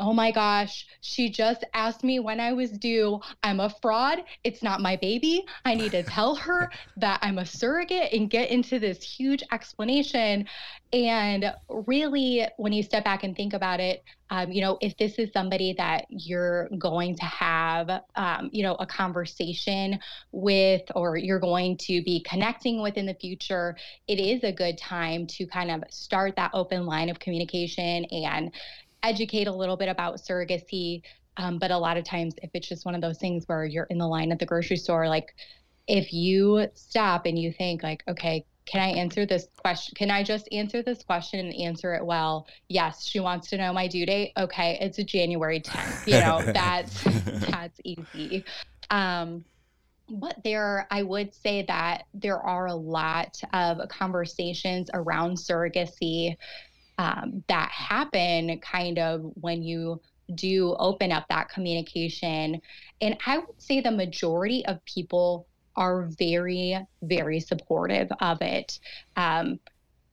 oh 0.01 0.13
my 0.13 0.31
gosh, 0.31 0.87
she 1.01 1.29
just 1.29 1.63
asked 1.75 2.03
me 2.03 2.19
when 2.19 2.39
I 2.39 2.53
was 2.53 2.71
due. 2.71 3.21
I'm 3.43 3.59
a 3.59 3.69
fraud. 3.69 4.23
It's 4.43 4.63
not 4.63 4.81
my 4.81 4.95
baby. 4.95 5.45
I 5.63 5.75
need 5.75 5.91
to 5.91 6.01
tell 6.17 6.33
her 6.35 6.71
that 6.97 7.19
I'm 7.21 7.37
a 7.37 7.45
surrogate 7.45 8.11
and 8.11 8.27
get 8.27 8.49
into 8.49 8.79
this 8.79 9.03
huge 9.03 9.43
explanation. 9.51 10.47
And 10.91 11.53
really, 11.69 12.47
when 12.57 12.73
you 12.73 12.81
step 12.81 13.03
back 13.05 13.23
and 13.23 13.35
think 13.35 13.53
about 13.53 13.79
it, 13.79 14.03
um, 14.31 14.51
you 14.51 14.61
know, 14.61 14.77
if 14.81 14.97
this 14.97 15.19
is 15.19 15.31
somebody 15.33 15.73
that 15.77 16.05
you're 16.09 16.67
going 16.77 17.15
to 17.17 17.25
have, 17.25 18.01
um, 18.15 18.49
you 18.51 18.63
know, 18.63 18.75
a 18.75 18.85
conversation 18.87 19.99
with, 20.31 20.81
or 20.95 21.15
you're 21.15 21.39
going 21.39 21.77
to 21.77 22.01
be 22.01 22.25
connecting 22.27 22.81
with 22.81 22.97
in 22.97 23.05
the 23.05 23.13
future, 23.13 23.75
it 24.07 24.19
is 24.19 24.43
a 24.43 24.51
good 24.51 24.77
time 24.77 25.27
to 25.27 25.45
kind 25.45 25.69
of 25.69 25.83
start 25.91 26.35
that 26.37 26.51
open 26.53 26.85
line 26.85 27.09
of 27.09 27.19
communication 27.19 28.05
and, 28.05 28.51
educate 29.03 29.47
a 29.47 29.51
little 29.51 29.77
bit 29.77 29.89
about 29.89 30.17
surrogacy. 30.17 31.01
Um, 31.37 31.59
but 31.59 31.71
a 31.71 31.77
lot 31.77 31.97
of 31.97 32.03
times, 32.03 32.35
if 32.41 32.49
it's 32.53 32.67
just 32.67 32.85
one 32.85 32.95
of 32.95 33.01
those 33.01 33.17
things 33.17 33.45
where 33.47 33.65
you're 33.65 33.87
in 33.89 33.97
the 33.97 34.07
line 34.07 34.31
at 34.31 34.39
the 34.39 34.45
grocery 34.45 34.77
store, 34.77 35.07
like 35.07 35.33
if 35.87 36.13
you 36.13 36.67
stop 36.73 37.25
and 37.25 37.39
you 37.39 37.51
think, 37.51 37.83
like, 37.83 38.03
okay, 38.07 38.45
can 38.65 38.81
I 38.81 38.89
answer 38.89 39.25
this 39.25 39.47
question? 39.57 39.95
Can 39.95 40.11
I 40.11 40.23
just 40.23 40.47
answer 40.51 40.83
this 40.83 41.03
question 41.03 41.39
and 41.39 41.55
answer 41.55 41.93
it 41.95 42.05
well? 42.05 42.47
Yes, 42.67 43.05
she 43.05 43.19
wants 43.19 43.49
to 43.49 43.57
know 43.57 43.73
my 43.73 43.87
due 43.87 44.05
date. 44.05 44.33
Okay, 44.37 44.77
it's 44.79 44.99
a 44.99 45.03
January 45.03 45.59
10th. 45.59 46.07
You 46.07 46.19
know, 46.19 46.41
that's 46.53 47.03
that's 47.49 47.79
easy. 47.83 48.45
Um, 48.89 49.43
but 50.09 50.35
there, 50.43 50.87
I 50.91 51.03
would 51.03 51.33
say 51.33 51.63
that 51.67 52.03
there 52.13 52.39
are 52.39 52.67
a 52.67 52.75
lot 52.75 53.41
of 53.53 53.87
conversations 53.89 54.89
around 54.93 55.37
surrogacy 55.37 56.35
um, 57.01 57.43
that 57.47 57.71
happen 57.71 58.59
kind 58.59 58.99
of 58.99 59.21
when 59.33 59.63
you 59.63 59.99
do 60.35 60.75
open 60.77 61.11
up 61.11 61.25
that 61.29 61.49
communication. 61.49 62.61
And 63.01 63.17
I 63.25 63.39
would 63.39 63.59
say 63.59 63.81
the 63.81 63.89
majority 63.89 64.63
of 64.67 64.85
people 64.85 65.47
are 65.75 66.09
very, 66.19 66.77
very 67.01 67.39
supportive 67.39 68.07
of 68.19 68.39
it. 68.41 68.77
Um, 69.15 69.59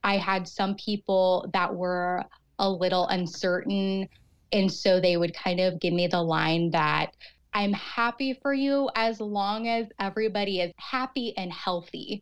I 0.03 0.17
had 0.17 0.47
some 0.47 0.73
people 0.75 1.47
that 1.53 1.75
were 1.75 2.23
a 2.57 2.67
little 2.67 3.05
uncertain. 3.07 4.09
And 4.51 4.71
so 4.71 4.99
they 4.99 5.15
would 5.15 5.35
kind 5.35 5.59
of 5.59 5.79
give 5.79 5.93
me 5.93 6.07
the 6.07 6.23
line 6.23 6.71
that 6.71 7.13
I'm 7.53 7.73
happy 7.73 8.37
for 8.41 8.53
you 8.53 8.89
as 8.95 9.19
long 9.19 9.67
as 9.67 9.87
everybody 9.99 10.61
is 10.61 10.71
happy 10.77 11.35
and 11.35 11.51
healthy. 11.51 12.21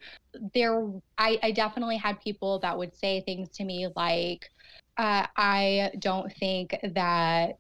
There, 0.53 0.89
I, 1.17 1.37
I 1.43 1.51
definitely 1.51 1.97
had 1.97 2.21
people 2.21 2.59
that 2.59 2.77
would 2.77 2.95
say 2.95 3.21
things 3.21 3.49
to 3.57 3.65
me 3.65 3.87
like, 3.95 4.49
uh, 4.97 5.27
I 5.35 5.91
don't 5.99 6.31
think 6.33 6.77
that 6.81 7.57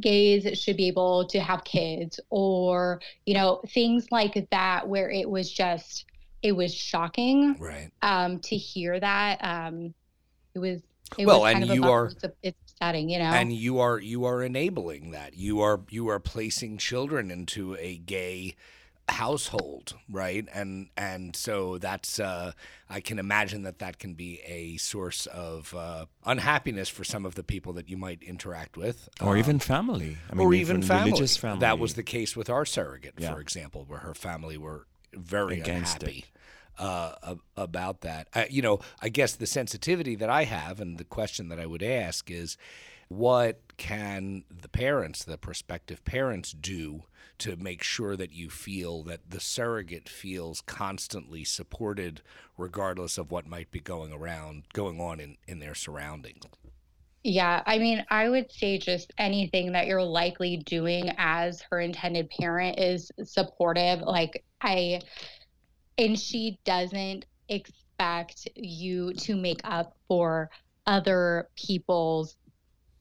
gays 0.00 0.58
should 0.58 0.76
be 0.76 0.88
able 0.88 1.26
to 1.26 1.40
have 1.40 1.64
kids 1.64 2.18
or, 2.30 3.00
you 3.26 3.34
know, 3.34 3.60
things 3.68 4.06
like 4.10 4.48
that, 4.50 4.88
where 4.88 5.10
it 5.10 5.28
was 5.28 5.50
just, 5.52 6.06
it 6.42 6.52
was 6.52 6.72
shocking 6.74 7.56
right. 7.58 7.90
um, 8.02 8.38
to 8.40 8.56
hear 8.56 8.98
that. 8.98 9.38
Um, 9.42 9.92
it 10.54 10.60
was, 10.60 10.80
it 11.18 11.26
well, 11.26 11.42
was 11.42 11.54
and 11.54 11.66
you 11.66 11.84
are, 11.84 12.10
it's 12.42 12.61
setting, 12.82 13.08
you 13.08 13.18
know. 13.18 13.24
And 13.26 13.52
you 13.52 13.78
are 13.78 13.98
you 13.98 14.24
are 14.24 14.42
enabling 14.42 15.12
that. 15.12 15.36
You 15.36 15.60
are 15.60 15.80
you 15.90 16.08
are 16.08 16.18
placing 16.20 16.78
children 16.78 17.30
into 17.30 17.76
a 17.78 17.96
gay 17.98 18.56
household 19.08 19.94
right 20.08 20.46
and 20.54 20.88
and 20.96 21.34
so 21.34 21.76
that's 21.76 22.20
uh 22.20 22.52
i 22.88 23.00
can 23.00 23.18
imagine 23.18 23.62
that 23.64 23.80
that 23.80 23.98
can 23.98 24.14
be 24.14 24.40
a 24.46 24.76
source 24.76 25.26
of 25.26 25.74
uh 25.74 26.06
unhappiness 26.24 26.88
for 26.88 27.02
some 27.02 27.26
of 27.26 27.34
the 27.34 27.42
people 27.42 27.72
that 27.72 27.88
you 27.90 27.96
might 27.96 28.22
interact 28.22 28.76
with 28.76 29.08
or 29.20 29.32
Um, 29.32 29.38
even 29.38 29.58
family. 29.58 30.16
I 30.30 30.34
mean, 30.34 30.46
or 30.46 30.54
even 30.54 30.82
family. 30.82 31.10
religious 31.10 31.36
family. 31.36 31.60
that 31.60 31.78
was 31.80 31.94
the 31.94 32.04
case 32.04 32.36
with 32.36 32.48
our 32.48 32.64
surrogate 32.64 33.14
Yeah. 33.18 33.34
for 33.34 33.40
example 33.40 33.84
where 33.88 33.98
her 33.98 34.14
family 34.14 34.56
were 34.56 34.86
very 35.12 35.60
Against 35.60 36.02
unhappy 36.02 36.24
uh, 36.78 37.34
about 37.56 38.00
that 38.00 38.28
I, 38.34 38.46
you 38.50 38.62
know 38.62 38.80
i 39.00 39.08
guess 39.08 39.34
the 39.34 39.46
sensitivity 39.46 40.14
that 40.16 40.30
i 40.30 40.44
have 40.44 40.80
and 40.80 40.98
the 40.98 41.04
question 41.04 41.48
that 41.48 41.60
i 41.60 41.66
would 41.66 41.82
ask 41.82 42.30
is 42.30 42.56
what 43.08 43.60
can 43.76 44.44
the 44.50 44.68
parents 44.68 45.24
the 45.24 45.36
prospective 45.36 46.04
parents 46.04 46.52
do 46.52 47.02
to 47.38 47.56
make 47.56 47.82
sure 47.82 48.16
that 48.16 48.32
you 48.32 48.48
feel 48.48 49.02
that 49.02 49.30
the 49.30 49.40
surrogate 49.40 50.08
feels 50.08 50.60
constantly 50.62 51.44
supported 51.44 52.22
regardless 52.56 53.18
of 53.18 53.30
what 53.30 53.46
might 53.46 53.70
be 53.70 53.80
going 53.80 54.12
around 54.12 54.64
going 54.72 55.00
on 55.00 55.20
in, 55.20 55.36
in 55.46 55.58
their 55.58 55.74
surroundings 55.74 56.44
Yeah, 57.24 57.62
I 57.66 57.78
mean, 57.78 58.04
I 58.10 58.28
would 58.28 58.50
say 58.50 58.78
just 58.78 59.12
anything 59.16 59.72
that 59.72 59.86
you're 59.86 60.02
likely 60.02 60.56
doing 60.56 61.12
as 61.18 61.62
her 61.70 61.78
intended 61.78 62.28
parent 62.30 62.80
is 62.80 63.12
supportive. 63.22 64.00
Like, 64.00 64.44
I, 64.60 65.00
and 65.98 66.18
she 66.18 66.58
doesn't 66.64 67.26
expect 67.48 68.48
you 68.54 69.12
to 69.14 69.36
make 69.36 69.60
up 69.64 69.96
for 70.08 70.50
other 70.86 71.48
people's 71.56 72.36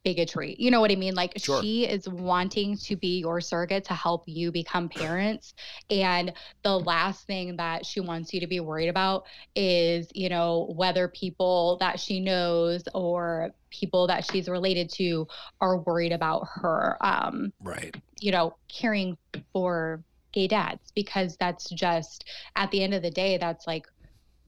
bigotry. 0.03 0.55
You 0.57 0.71
know 0.71 0.81
what 0.81 0.91
I 0.91 0.95
mean? 0.95 1.13
Like, 1.13 1.33
Sure. 1.37 1.61
she 1.61 1.85
is 1.85 2.09
wanting 2.09 2.75
to 2.77 2.95
be 2.95 3.19
your 3.19 3.39
surrogate 3.39 3.85
to 3.85 3.93
help 3.93 4.23
you 4.25 4.51
become 4.51 4.89
parents. 4.89 5.53
And 5.91 6.33
the 6.63 6.79
last 6.79 7.27
thing 7.27 7.57
that 7.57 7.85
she 7.85 7.99
wants 7.99 8.33
you 8.33 8.39
to 8.39 8.47
be 8.47 8.59
worried 8.59 8.89
about 8.89 9.25
is, 9.55 10.07
you 10.13 10.29
know, 10.29 10.71
whether 10.75 11.07
people 11.07 11.77
that 11.81 11.99
she 11.99 12.19
knows 12.19 12.83
or 12.95 13.51
people 13.69 14.07
that 14.07 14.25
she's 14.25 14.49
related 14.49 14.89
to 14.95 15.27
are 15.59 15.77
worried 15.77 16.13
about 16.13 16.47
her, 16.55 16.97
um, 17.01 17.53
right 17.61 17.95
you 18.21 18.31
know, 18.31 18.55
caring 18.69 19.17
for 19.51 20.03
gay 20.31 20.47
dads, 20.47 20.91
because 20.95 21.37
that's 21.37 21.69
just 21.69 22.25
at 22.55 22.71
the 22.71 22.83
end 22.83 22.93
of 22.93 23.01
the 23.01 23.11
day, 23.11 23.37
that's 23.37 23.67
like 23.67 23.85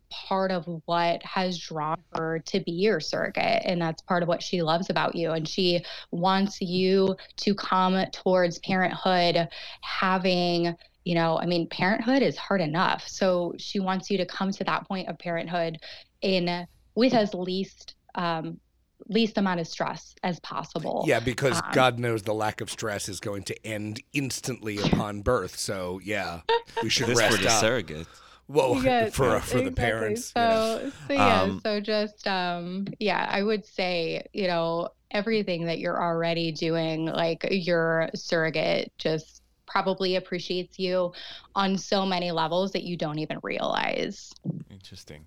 part 0.10 0.52
of 0.52 0.66
what 0.86 1.24
has 1.24 1.58
drawn 1.58 1.98
her 2.14 2.40
to 2.40 2.60
be 2.60 2.72
your 2.72 3.00
surrogate. 3.00 3.64
And 3.66 3.82
that's 3.82 4.02
part 4.04 4.22
of 4.22 4.30
what 4.30 4.44
she 4.44 4.62
loves 4.62 4.90
about 4.90 5.16
you. 5.16 5.32
And 5.32 5.48
she 5.48 5.84
wants 6.12 6.62
you 6.62 7.16
to 7.38 7.56
come 7.56 8.06
towards 8.12 8.60
parenthood 8.60 9.48
having 9.82 10.76
you 11.04 11.16
know 11.16 11.38
i 11.38 11.46
mean 11.46 11.68
parenthood 11.68 12.22
is 12.22 12.38
hard 12.38 12.62
enough 12.62 13.06
so 13.08 13.54
she 13.58 13.80
wants 13.80 14.10
you 14.10 14.18
to 14.18 14.26
come 14.26 14.52
to 14.52 14.64
that 14.64 14.88
point 14.88 15.08
of 15.10 15.20
parenthood 15.20 15.78
in 16.22 16.66
with 16.96 17.14
as 17.14 17.34
least 17.34 17.96
um 18.16 18.60
least 19.08 19.38
amount 19.38 19.60
of 19.60 19.68
stress 19.68 20.16
as 20.24 20.40
possible 20.40 21.06
Yeah, 21.08 21.20
because 21.20 21.62
Um, 21.62 21.72
God 21.72 22.00
knows 22.00 22.24
the 22.24 22.34
lack 22.34 22.62
of 22.62 22.70
stress 22.70 23.10
is 23.10 23.20
going 23.20 23.44
to 23.44 23.66
end 23.68 24.02
instantly 24.14 24.80
upon 24.80 25.22
birth. 25.22 25.58
So 25.58 26.00
yeah, 26.04 26.42
we 26.82 26.90
should 26.90 27.08
This 27.08 27.22
for 27.22 27.38
rest 27.38 27.42
the 27.42 27.50
up. 27.50 27.60
surrogate. 27.60 28.08
Well, 28.48 28.76
Yes, 28.84 29.14
for 29.16 29.40
for 29.42 29.62
the 29.62 29.72
exactly. 29.72 29.72
parents. 29.72 30.34
you 30.36 30.42
know. 30.42 30.62
So, 30.80 30.92
so 31.08 31.14
yeah, 31.14 31.50
Um, 31.50 31.62
so 31.64 31.80
just 31.80 32.28
um, 32.28 32.88
yeah, 33.00 33.28
I 33.30 33.44
would 33.44 33.66
say 33.66 34.26
you 34.34 34.48
know 34.48 34.90
everything 35.12 35.66
that 35.66 35.80
you're 35.80 36.02
already 36.02 36.52
doing, 36.52 37.06
like 37.06 37.46
your 37.52 38.10
surrogate, 38.16 38.92
just 38.98 39.42
probably 39.68 40.16
appreciates 40.18 40.78
you 40.80 41.14
on 41.56 41.78
so 41.78 42.06
many 42.06 42.32
levels 42.32 42.72
that 42.74 42.84
you 42.84 42.98
don't 42.98 43.20
even 43.20 43.40
realize. 43.44 44.32
Interesting. 44.70 45.26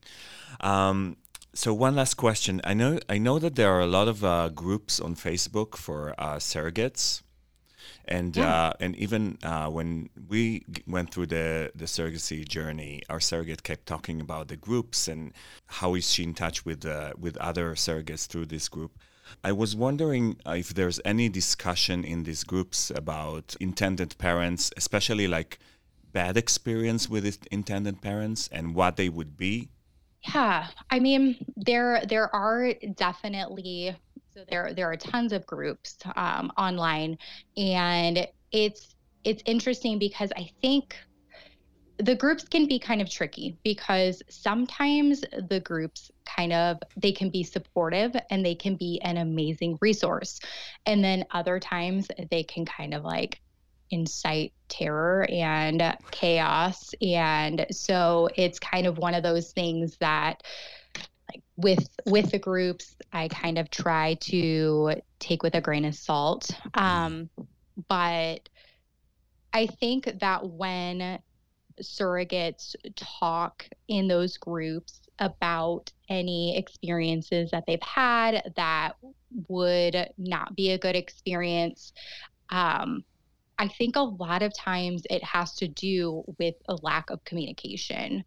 Um, 0.61 1.17
so 1.57 1.73
one 1.73 1.97
last 1.97 2.15
question. 2.15 2.61
I 2.65 2.75
know 2.75 2.99
I 3.09 3.19
know 3.19 3.39
that 3.39 3.55
there 3.57 3.73
are 3.73 3.81
a 3.81 3.87
lot 3.87 4.09
of 4.09 4.23
uh, 4.23 4.51
groups 4.51 5.01
on 5.01 5.15
Facebook 5.17 5.77
for 5.77 6.15
uh, 6.19 6.37
surrogates, 6.37 7.23
and 8.05 8.37
uh, 8.37 8.75
and 8.79 8.95
even 8.97 9.39
uh, 9.43 9.69
when 9.69 10.11
we 10.29 10.65
g- 10.71 10.83
went 10.87 11.13
through 11.13 11.27
the 11.27 11.73
the 11.75 11.87
surrogacy 11.87 12.47
journey, 12.47 13.03
our 13.09 13.21
surrogate 13.21 13.63
kept 13.63 13.87
talking 13.87 14.21
about 14.21 14.49
the 14.49 14.57
groups 14.57 15.09
and 15.09 15.33
how 15.67 15.95
is 15.95 16.13
she 16.13 16.25
in 16.25 16.35
touch 16.35 16.67
with 16.67 16.85
uh, 16.85 17.15
with 17.19 17.37
other 17.39 17.75
surrogates 17.75 18.27
through 18.27 18.47
this 18.47 18.69
group. 18.69 18.93
I 19.43 19.53
was 19.53 19.75
wondering 19.75 20.37
if 20.47 20.75
there's 20.75 21.01
any 21.05 21.29
discussion 21.29 22.05
in 22.05 22.25
these 22.25 22.45
groups 22.45 22.91
about 22.91 23.57
intended 23.59 24.17
parents, 24.19 24.73
especially 24.77 25.27
like 25.27 25.59
bad 26.13 26.37
experience 26.37 27.09
with 27.09 27.25
intended 27.51 28.03
parents 28.03 28.49
and 28.53 28.75
what 28.75 28.97
they 28.97 29.09
would 29.09 29.37
be. 29.37 29.71
Yeah, 30.35 30.69
I 30.91 30.99
mean 30.99 31.37
there 31.57 32.05
there 32.09 32.35
are 32.35 32.73
definitely 32.95 33.97
so 34.35 34.45
there 34.51 34.75
there 34.75 34.91
are 34.91 34.97
tons 34.97 35.33
of 35.33 35.47
groups 35.47 35.97
um, 36.17 36.53
online, 36.59 37.19
and 37.57 38.27
it's 38.53 38.95
it's 39.25 39.43
interesting 39.47 39.99
because 39.99 40.33
I 40.37 40.51
think 40.61 40.97
the 41.99 42.15
groups 42.15 42.45
can 42.45 42.67
be 42.67 42.79
kind 42.79 43.01
of 43.01 43.09
tricky 43.11 43.57
because 43.65 44.23
sometimes 44.29 45.23
the 45.49 45.61
groups 45.61 46.11
kind 46.27 46.53
of 46.53 46.79
they 46.97 47.13
can 47.13 47.31
be 47.31 47.43
supportive 47.43 48.15
and 48.31 48.45
they 48.45 48.55
can 48.55 48.77
be 48.77 49.01
an 49.03 49.17
amazing 49.17 49.79
resource 49.81 50.39
and 50.85 51.03
then 51.03 51.25
other 51.31 51.59
times 51.59 52.09
they 52.31 52.43
can 52.43 52.67
kind 52.67 52.93
of 52.93 53.03
like 53.03 53.41
incite 53.91 54.53
terror 54.69 55.27
and 55.31 55.97
chaos. 56.11 56.95
And 57.01 57.67
so 57.71 58.29
it's 58.37 58.59
kind 58.59 58.87
of 58.87 58.99
one 58.99 59.15
of 59.15 59.23
those 59.23 59.53
things 59.53 59.97
that 59.99 60.43
like 61.33 61.43
with 61.57 61.89
with 62.07 62.31
the 62.31 62.39
groups 62.39 62.95
i 63.13 63.27
kind 63.27 63.59
of 63.59 63.69
try 63.69 64.15
to 64.15 64.93
take 65.19 65.43
with 65.43 65.55
a 65.55 65.61
grain 65.61 65.85
of 65.85 65.95
salt. 65.95 66.51
Um 66.75 67.29
but 67.89 68.49
i 69.53 69.67
think 69.67 70.09
that 70.21 70.49
when 70.49 71.19
surrogates 71.83 72.75
talk 72.95 73.69
in 73.89 74.09
those 74.09 74.39
groups 74.39 75.01
about 75.19 75.93
any 76.09 76.57
experiences 76.57 77.51
that 77.51 77.65
they've 77.67 77.83
had 77.83 78.53
that 78.57 78.93
would 79.49 80.09
not 80.17 80.55
be 80.57 80.71
a 80.71 80.79
good 80.79 80.97
experience 80.97 81.93
um, 82.51 83.05
I 83.59 83.69
think 83.69 83.97
a 83.97 84.01
lot 84.01 84.43
of 84.43 84.55
times 84.55 85.03
it 85.09 85.25
has 85.25 85.55
to 85.57 85.69
do 85.69 86.25
with 86.39 86.55
a 86.69 86.77
lack 86.83 87.11
of 87.11 87.25
communication. 87.25 88.25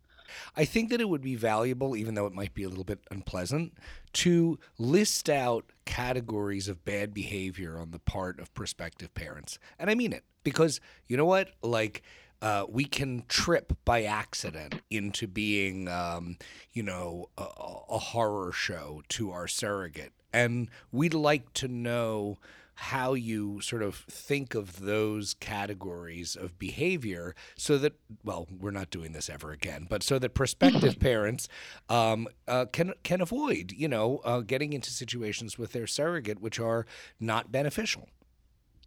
I 0.55 0.65
think 0.65 0.89
that 0.89 1.01
it 1.01 1.09
would 1.09 1.21
be 1.21 1.35
valuable, 1.35 1.95
even 1.95 2.13
though 2.13 2.27
it 2.27 2.33
might 2.33 2.53
be 2.53 2.63
a 2.63 2.69
little 2.69 2.83
bit 2.83 2.99
unpleasant, 3.09 3.73
to 4.13 4.59
list 4.77 5.29
out 5.29 5.65
categories 5.85 6.67
of 6.67 6.85
bad 6.85 7.13
behavior 7.13 7.79
on 7.79 7.91
the 7.91 7.99
part 7.99 8.39
of 8.39 8.53
prospective 8.53 9.13
parents. 9.13 9.57
And 9.79 9.89
I 9.89 9.95
mean 9.95 10.13
it 10.13 10.23
because 10.43 10.79
you 11.07 11.17
know 11.17 11.25
what? 11.25 11.49
Like, 11.61 12.03
uh, 12.41 12.65
we 12.69 12.85
can 12.85 13.23
trip 13.27 13.73
by 13.83 14.03
accident 14.03 14.81
into 14.89 15.27
being, 15.27 15.87
um, 15.89 16.37
you 16.71 16.83
know, 16.83 17.29
a, 17.37 17.43
a 17.89 17.99
horror 17.99 18.51
show 18.51 19.01
to 19.09 19.31
our 19.31 19.47
surrogate. 19.47 20.13
And 20.31 20.69
we'd 20.91 21.13
like 21.13 21.51
to 21.53 21.67
know 21.67 22.37
how 22.81 23.13
you 23.13 23.59
sort 23.59 23.83
of 23.83 23.93
think 23.95 24.55
of 24.55 24.79
those 24.79 25.33
categories 25.41 26.37
of 26.37 26.57
behavior 26.57 27.35
so 27.57 27.77
that 27.77 27.93
well 28.23 28.47
we're 28.57 28.71
not 28.71 28.89
doing 28.89 29.11
this 29.11 29.29
ever 29.29 29.51
again 29.51 29.85
but 29.89 30.01
so 30.01 30.17
that 30.17 30.33
prospective 30.33 30.97
parents 30.99 31.49
um, 31.89 32.25
uh, 32.47 32.65
can 32.71 32.93
can 33.03 33.19
avoid 33.19 33.73
you 33.73 33.89
know 33.89 34.21
uh, 34.23 34.39
getting 34.39 34.71
into 34.71 34.91
situations 34.91 35.57
with 35.57 35.73
their 35.73 35.85
surrogate 35.85 36.39
which 36.39 36.57
are 36.57 36.85
not 37.19 37.51
beneficial 37.51 38.07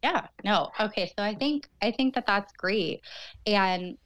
Yeah, 0.03 0.27
no. 0.43 0.71
Okay, 0.81 1.13
so 1.17 1.23
I 1.23 1.35
think 1.35 1.69
I 1.81 1.93
think 1.93 2.17
that 2.17 2.27
that's 2.27 2.53
great. 2.55 3.03
And 3.47 3.97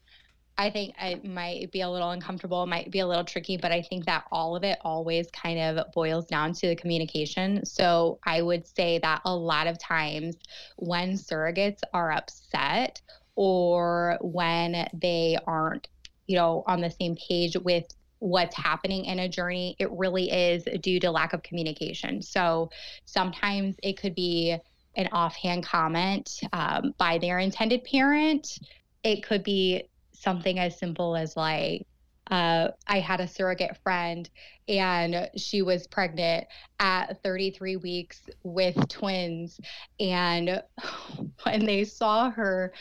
I 0.59 0.71
think 0.71 0.95
it 0.99 1.25
might 1.25 1.71
be 1.71 1.83
a 1.83 1.91
little 1.91 2.11
uncomfortable, 2.11 2.67
might 2.67 2.91
be 2.91 3.01
a 3.01 3.07
little 3.07 3.25
tricky, 3.25 3.59
but 3.59 3.73
I 3.73 3.83
think 3.83 4.07
that 4.07 4.25
all 4.33 4.57
of 4.57 4.65
it 4.65 4.79
always 4.81 5.31
kind 5.31 5.59
of 5.59 5.93
boils 5.93 6.25
down 6.27 6.55
to 6.55 6.69
the 6.69 6.77
communication. 6.77 7.65
So 7.67 8.19
I 8.25 8.41
would 8.41 8.67
say 8.67 8.99
that 9.01 9.21
a 9.27 9.35
lot 9.35 9.67
of 9.67 9.79
times 9.79 10.37
when 10.77 11.13
surrogates 11.13 11.81
are 11.93 12.11
upset 12.11 13.03
or 13.35 14.17
when 14.23 14.89
they 14.95 15.37
aren't, 15.47 15.89
you 16.27 16.37
know, 16.37 16.65
on 16.67 16.81
the 16.81 16.91
same 16.91 17.17
page 17.17 17.57
with 17.59 17.85
what's 18.21 18.57
happening 18.57 19.05
in 19.05 19.19
a 19.19 19.29
journey, 19.29 19.77
it 19.79 19.91
really 19.93 20.31
is 20.31 20.65
due 20.81 20.99
to 21.01 21.11
lack 21.11 21.35
of 21.35 21.43
communication. 21.43 22.23
So 22.23 22.71
sometimes 23.05 23.77
it 23.83 24.01
could 24.01 24.15
be 24.15 24.57
an 24.97 25.09
offhand 25.13 25.65
comment 25.65 26.41
um, 26.55 26.95
by 26.97 27.19
their 27.19 27.39
intended 27.41 27.85
parent. 27.85 28.59
It 29.05 29.23
could 29.23 29.45
be 29.45 29.91
something 30.27 30.59
as 30.59 30.79
simple 30.79 31.17
as 31.17 31.37
like, 31.37 31.87
uh, 32.31 32.69
I 32.89 32.99
had 33.01 33.21
a 33.21 33.29
surrogate 33.29 33.79
friend 33.85 34.29
and 34.69 35.31
she 35.37 35.63
was 35.63 35.87
pregnant 35.87 36.47
at 36.81 37.23
33 37.23 37.77
weeks 37.77 38.29
with 38.43 38.77
twins. 38.89 39.61
And 40.01 40.63
when 41.45 41.65
they 41.65 41.85
saw 41.85 42.31
her 42.31 42.73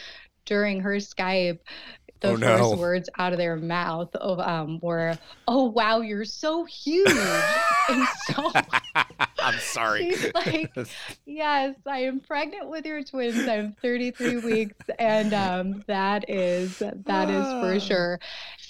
during 0.46 0.82
her 0.82 0.96
Skype, 0.96 1.60
the 2.22 2.30
Oh, 2.30 2.36
first 2.36 2.74
no. 2.74 2.78
words 2.80 3.10
out 3.20 3.34
of 3.34 3.40
their 3.40 3.56
mouth 3.58 4.16
of, 4.16 4.40
um, 4.40 4.80
were, 4.82 5.20
"Oh 5.48 5.66
wow, 5.66 6.02
you're 6.02 6.26
so 6.26 6.66
huge!" 6.66 7.60
and 7.88 8.08
so 8.10 8.52
I'm 9.46 9.60
sorry. 9.60 10.12
she's 10.12 10.34
like, 10.34 10.76
"Yes, 11.26 11.76
I 11.86 12.00
am 12.00 12.20
pregnant 12.20 12.70
with 12.70 12.86
your 12.86 13.04
twins. 13.04 13.48
I'm 13.48 13.74
33 13.82 14.38
weeks, 14.38 14.76
and 15.00 15.34
um, 15.34 15.84
that 15.88 16.30
is 16.30 16.80
that 16.80 17.30
is 17.30 17.46
Ah. 17.46 17.62
for 17.62 17.80
sure." 17.80 18.20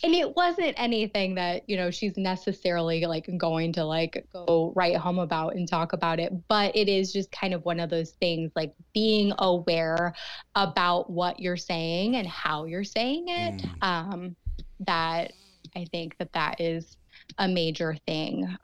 And 0.03 0.13
it 0.13 0.35
wasn't 0.35 0.73
anything 0.77 1.35
that 1.35 1.67
you 1.69 1.77
know 1.77 1.89
she's 1.91 2.17
necessarily 2.17 3.05
like 3.05 3.29
going 3.37 3.73
to 3.73 3.85
like 3.85 4.25
go 4.33 4.73
right 4.75 4.95
home 4.97 5.19
about 5.19 5.55
and 5.55 5.67
talk 5.67 5.93
about 5.93 6.19
it, 6.19 6.33
but 6.47 6.75
it 6.75 6.89
is 6.89 7.13
just 7.13 7.31
kind 7.31 7.53
of 7.53 7.63
one 7.65 7.79
of 7.79 7.89
those 7.89 8.11
things 8.11 8.51
like 8.55 8.73
being 8.93 9.31
aware 9.39 10.13
about 10.55 11.09
what 11.09 11.39
you're 11.39 11.57
saying 11.57 12.15
and 12.17 12.27
how 12.27 12.65
you're 12.65 12.83
saying 12.83 13.25
it. 13.29 13.61
Mm. 13.61 13.83
Um, 13.83 14.35
that 14.81 15.31
I 15.75 15.85
think 15.91 16.17
that 16.17 16.33
that 16.33 16.59
is 16.59 16.97
a 17.37 17.47
major 17.47 17.95
thing. 18.05 18.57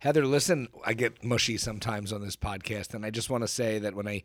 Heather, 0.00 0.24
listen, 0.26 0.68
I 0.84 0.94
get 0.94 1.22
mushy 1.22 1.58
sometimes 1.58 2.10
on 2.12 2.22
this 2.22 2.34
podcast, 2.36 2.94
and 2.94 3.04
I 3.04 3.10
just 3.10 3.28
want 3.28 3.42
to 3.44 3.48
say 3.48 3.78
that 3.80 3.94
when 3.94 4.08
I 4.08 4.22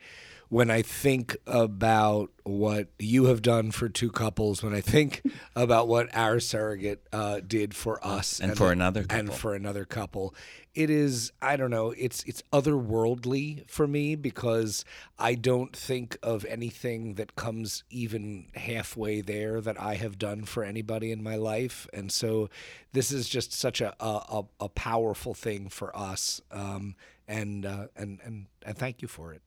when 0.47 0.69
I 0.71 0.81
think 0.83 1.35
about 1.47 2.29
what 2.43 2.87
you 2.99 3.25
have 3.25 3.41
done 3.41 3.71
for 3.71 3.89
two 3.89 4.09
couples, 4.11 4.63
when 4.63 4.73
I 4.73 4.79
think 4.81 5.21
about 5.55 5.87
what 5.87 6.07
our 6.15 6.39
surrogate 6.39 7.05
uh, 7.11 7.41
did 7.45 7.73
for 7.75 7.99
us 8.05 8.39
And 8.39 8.55
for 8.55 8.71
another 8.71 9.01
couple. 9.03 9.17
and 9.19 9.33
for 9.33 9.53
another 9.55 9.83
couple, 9.85 10.33
it 10.75 10.89
is 10.89 11.31
I 11.41 11.55
don't 11.55 11.71
know, 11.71 11.91
it's 11.97 12.23
it's 12.23 12.43
otherworldly 12.53 13.69
for 13.69 13.87
me 13.87 14.15
because 14.15 14.85
I 15.17 15.35
don't 15.35 15.75
think 15.75 16.17
of 16.23 16.45
anything 16.45 17.15
that 17.15 17.35
comes 17.35 17.83
even 17.89 18.47
halfway 18.55 19.21
there 19.21 19.61
that 19.61 19.79
I 19.81 19.95
have 19.95 20.19
done 20.19 20.45
for 20.45 20.63
anybody 20.63 21.11
in 21.11 21.23
my 21.23 21.35
life, 21.37 21.87
and 21.93 22.11
so 22.11 22.49
this 22.93 23.11
is 23.11 23.29
just 23.29 23.53
such 23.53 23.81
a 23.81 23.95
a, 23.99 24.05
a, 24.29 24.43
a 24.61 24.69
powerful 24.69 25.33
thing 25.33 25.69
for 25.69 25.95
us, 25.97 26.41
um, 26.51 26.95
and 27.27 27.65
uh, 27.65 27.87
and 27.95 28.19
and 28.23 28.47
and 28.63 28.77
thank 28.77 29.01
you 29.01 29.07
for 29.07 29.33
it. 29.33 29.41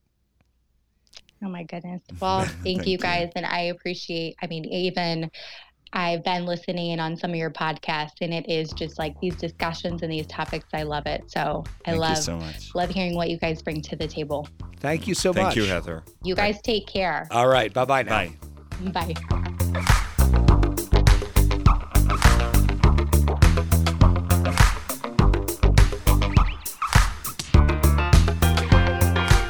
Oh 1.44 1.48
my 1.48 1.62
goodness. 1.64 2.02
Well, 2.20 2.50
thank, 2.64 2.86
Thank 2.86 2.86
you 2.86 2.98
you. 2.98 2.98
guys. 2.98 3.30
And 3.36 3.46
I 3.46 3.62
appreciate, 3.62 4.36
I 4.42 4.46
mean, 4.48 4.64
even 4.64 5.30
I've 5.92 6.22
been 6.22 6.44
listening 6.44 6.90
in 6.90 7.00
on 7.00 7.16
some 7.16 7.30
of 7.30 7.36
your 7.36 7.50
podcasts 7.50 8.16
and 8.20 8.32
it 8.32 8.48
is 8.48 8.70
just 8.72 8.98
like 8.98 9.18
these 9.20 9.36
discussions 9.36 10.02
and 10.02 10.12
these 10.12 10.26
topics. 10.26 10.66
I 10.72 10.82
love 10.82 11.06
it. 11.06 11.30
So 11.30 11.64
I 11.86 11.90
Thank 11.90 12.00
love, 12.00 12.16
you 12.16 12.22
so 12.22 12.36
much. 12.38 12.74
love 12.74 12.90
hearing 12.90 13.14
what 13.14 13.30
you 13.30 13.38
guys 13.38 13.62
bring 13.62 13.80
to 13.82 13.96
the 13.96 14.06
table. 14.06 14.46
Thank 14.80 15.08
you 15.08 15.14
so 15.14 15.32
Thank 15.32 15.46
much. 15.46 15.54
Thank 15.54 15.66
you, 15.66 15.72
Heather. 15.72 16.04
You 16.22 16.34
guys 16.34 16.60
take 16.62 16.86
care. 16.86 17.26
All 17.30 17.48
right, 17.48 17.72
bye 17.72 17.84
bye 17.84 18.02
now. 18.02 18.28
Bye. 18.92 19.14
Bye. 19.14 19.14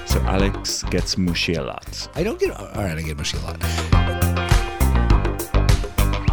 So 0.07 0.19
Alex 0.23 0.83
gets 0.85 1.19
mushy 1.19 1.55
a 1.55 1.63
lot. 1.63 2.09
I 2.15 2.23
don't 2.23 2.39
get 2.41 2.53
all 2.53 2.67
right. 2.83 2.97
I 2.97 3.03
get 3.03 3.17
mushy 3.19 3.37
a 3.37 3.41
lot. 3.41 4.08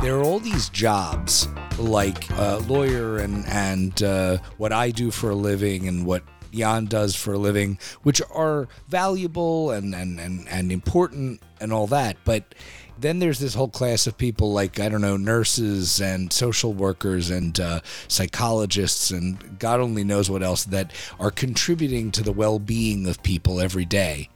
There 0.05 0.19
are 0.19 0.23
all 0.23 0.37
these 0.37 0.69
jobs 0.69 1.47
like 1.79 2.29
uh, 2.33 2.59
lawyer 2.67 3.17
and 3.17 3.43
and 3.47 4.03
uh, 4.03 4.37
what 4.57 4.71
I 4.71 4.91
do 4.91 5.09
for 5.09 5.31
a 5.31 5.35
living 5.35 5.87
and 5.87 6.05
what 6.05 6.21
Jan 6.53 6.85
does 6.85 7.15
for 7.15 7.33
a 7.33 7.39
living, 7.39 7.79
which 8.03 8.21
are 8.31 8.67
valuable 8.87 9.71
and 9.71 9.95
and 9.95 10.19
and, 10.19 10.47
and 10.47 10.71
important 10.71 11.41
and 11.59 11.73
all 11.73 11.87
that, 11.87 12.17
but. 12.23 12.53
Then 12.97 13.19
there's 13.19 13.39
this 13.39 13.53
whole 13.55 13.67
class 13.67 14.07
of 14.07 14.17
people 14.17 14.53
like 14.53 14.79
I 14.79 14.87
don't 14.87 15.01
know 15.01 15.17
nurses 15.17 15.99
and 15.99 16.31
social 16.31 16.71
workers 16.71 17.29
and 17.29 17.59
uh, 17.59 17.81
psychologists 18.07 19.11
and 19.11 19.59
God 19.59 19.81
only 19.81 20.05
knows 20.05 20.29
what 20.29 20.41
else 20.41 20.63
that 20.65 20.93
are 21.19 21.29
contributing 21.29 22.09
to 22.11 22.23
the 22.23 22.31
well-being 22.31 23.05
of 23.05 23.21
people 23.21 23.59
every 23.59 23.83
day. 23.83 24.29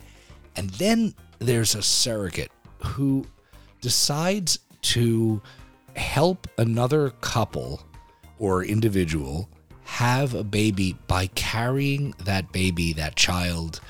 And 0.57 0.71
then 0.71 1.15
there's 1.39 1.73
a 1.73 1.81
surrogate 1.81 2.51
who 2.79 3.25
decides 3.79 4.59
to 4.81 5.41
help 5.99 6.47
another 6.57 7.11
couple 7.21 7.81
or 8.39 8.63
individual 8.63 9.49
have 9.83 10.33
a 10.33 10.43
baby 10.43 10.95
by 11.07 11.27
carrying 11.27 12.13
that 12.23 12.51
baby, 12.51 12.93
that 12.93 13.15
child, 13.15 13.81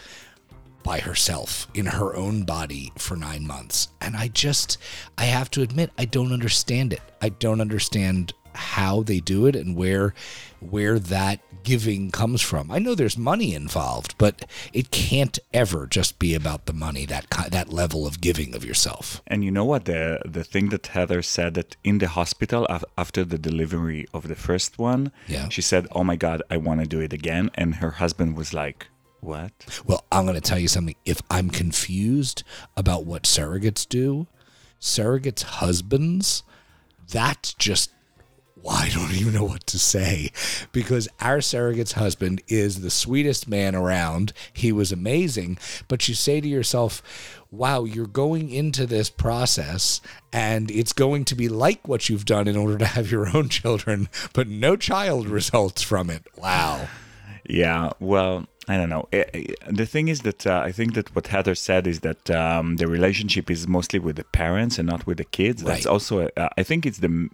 by 0.83 0.99
herself 0.99 1.67
in 1.73 1.85
her 1.85 2.15
own 2.15 2.43
body 2.43 2.91
for 2.97 3.15
nine 3.15 3.45
months. 3.45 3.89
And 4.01 4.15
I 4.15 4.29
just, 4.29 4.77
I 5.17 5.25
have 5.25 5.51
to 5.51 5.61
admit, 5.61 5.91
I 5.97 6.05
don't 6.05 6.31
understand 6.31 6.93
it. 6.93 7.01
I 7.21 7.29
don't 7.29 7.61
understand 7.61 8.33
how 8.53 9.03
they 9.03 9.19
do 9.19 9.45
it 9.45 9.55
and 9.55 9.75
where 9.75 10.13
where 10.59 10.99
that 10.99 11.39
giving 11.63 12.11
comes 12.11 12.41
from. 12.41 12.71
I 12.71 12.79
know 12.79 12.95
there's 12.95 13.17
money 13.17 13.53
involved, 13.53 14.15
but 14.17 14.45
it 14.73 14.91
can't 14.91 15.37
ever 15.53 15.87
just 15.87 16.19
be 16.19 16.33
about 16.33 16.65
the 16.65 16.73
money 16.73 17.05
that 17.05 17.25
that 17.51 17.71
level 17.73 18.05
of 18.07 18.21
giving 18.21 18.55
of 18.55 18.63
yourself. 18.65 19.21
And 19.27 19.43
you 19.43 19.51
know 19.51 19.65
what? 19.65 19.85
The 19.85 20.21
the 20.25 20.43
thing 20.43 20.69
that 20.69 20.87
Heather 20.87 21.21
said 21.21 21.53
that 21.55 21.75
in 21.83 21.97
the 21.99 22.07
hospital 22.07 22.67
after 22.97 23.23
the 23.23 23.37
delivery 23.37 24.07
of 24.13 24.27
the 24.27 24.35
first 24.35 24.79
one, 24.79 25.11
Yeah. 25.27 25.49
she 25.49 25.61
said, 25.61 25.87
"Oh 25.91 26.03
my 26.03 26.15
God, 26.15 26.41
I 26.49 26.57
want 26.57 26.79
to 26.81 26.87
do 26.87 26.99
it 27.01 27.13
again." 27.13 27.49
And 27.55 27.75
her 27.75 27.91
husband 27.91 28.35
was 28.37 28.53
like, 28.53 28.87
"What?" 29.21 29.51
Well, 29.85 30.05
I'm 30.11 30.25
going 30.25 30.35
to 30.41 30.49
tell 30.49 30.59
you 30.59 30.67
something. 30.69 30.95
If 31.05 31.21
I'm 31.29 31.49
confused 31.49 32.43
about 32.77 33.05
what 33.05 33.23
surrogates 33.23 33.87
do, 33.87 34.27
surrogates' 34.79 35.43
husbands, 35.43 36.43
that's 37.11 37.53
just 37.53 37.91
well, 38.63 38.75
I 38.75 38.89
don't 38.89 39.13
even 39.13 39.33
know 39.33 39.43
what 39.43 39.65
to 39.67 39.79
say 39.79 40.31
because 40.71 41.07
our 41.19 41.37
surrogate's 41.37 41.93
husband 41.93 42.41
is 42.47 42.81
the 42.81 42.89
sweetest 42.89 43.47
man 43.47 43.75
around. 43.75 44.33
He 44.53 44.71
was 44.71 44.91
amazing. 44.91 45.57
But 45.87 46.07
you 46.07 46.15
say 46.15 46.41
to 46.41 46.47
yourself, 46.47 47.01
wow, 47.51 47.83
you're 47.83 48.05
going 48.07 48.49
into 48.51 48.85
this 48.85 49.09
process 49.09 50.01
and 50.33 50.69
it's 50.69 50.93
going 50.93 51.25
to 51.25 51.35
be 51.35 51.49
like 51.49 51.87
what 51.87 52.09
you've 52.09 52.25
done 52.25 52.47
in 52.47 52.57
order 52.57 52.77
to 52.77 52.85
have 52.85 53.09
your 53.11 53.35
own 53.35 53.49
children, 53.49 54.09
but 54.33 54.47
no 54.47 54.75
child 54.75 55.27
results 55.27 55.81
from 55.81 56.09
it. 56.09 56.27
Wow. 56.37 56.87
Yeah, 57.47 57.91
well, 57.99 58.45
I 58.67 58.77
don't 58.77 58.89
know. 58.89 59.07
Eh, 59.11 59.23
eh, 59.33 59.43
The 59.71 59.87
thing 59.87 60.07
is 60.09 60.21
that 60.21 60.45
uh, 60.45 60.61
I 60.63 60.71
think 60.71 60.93
that 60.93 61.15
what 61.15 61.27
Heather 61.27 61.55
said 61.55 61.87
is 61.87 62.01
that 62.01 62.29
um, 62.29 62.75
the 62.75 62.87
relationship 62.87 63.49
is 63.49 63.67
mostly 63.67 63.97
with 63.97 64.17
the 64.17 64.23
parents 64.25 64.77
and 64.77 64.87
not 64.87 65.07
with 65.07 65.17
the 65.17 65.23
kids. 65.23 65.63
That's 65.63 65.87
also, 65.87 66.27
a, 66.27 66.29
uh, 66.37 66.49
I 66.57 66.61
think, 66.61 66.85
it's 66.85 66.99
the 66.99 67.29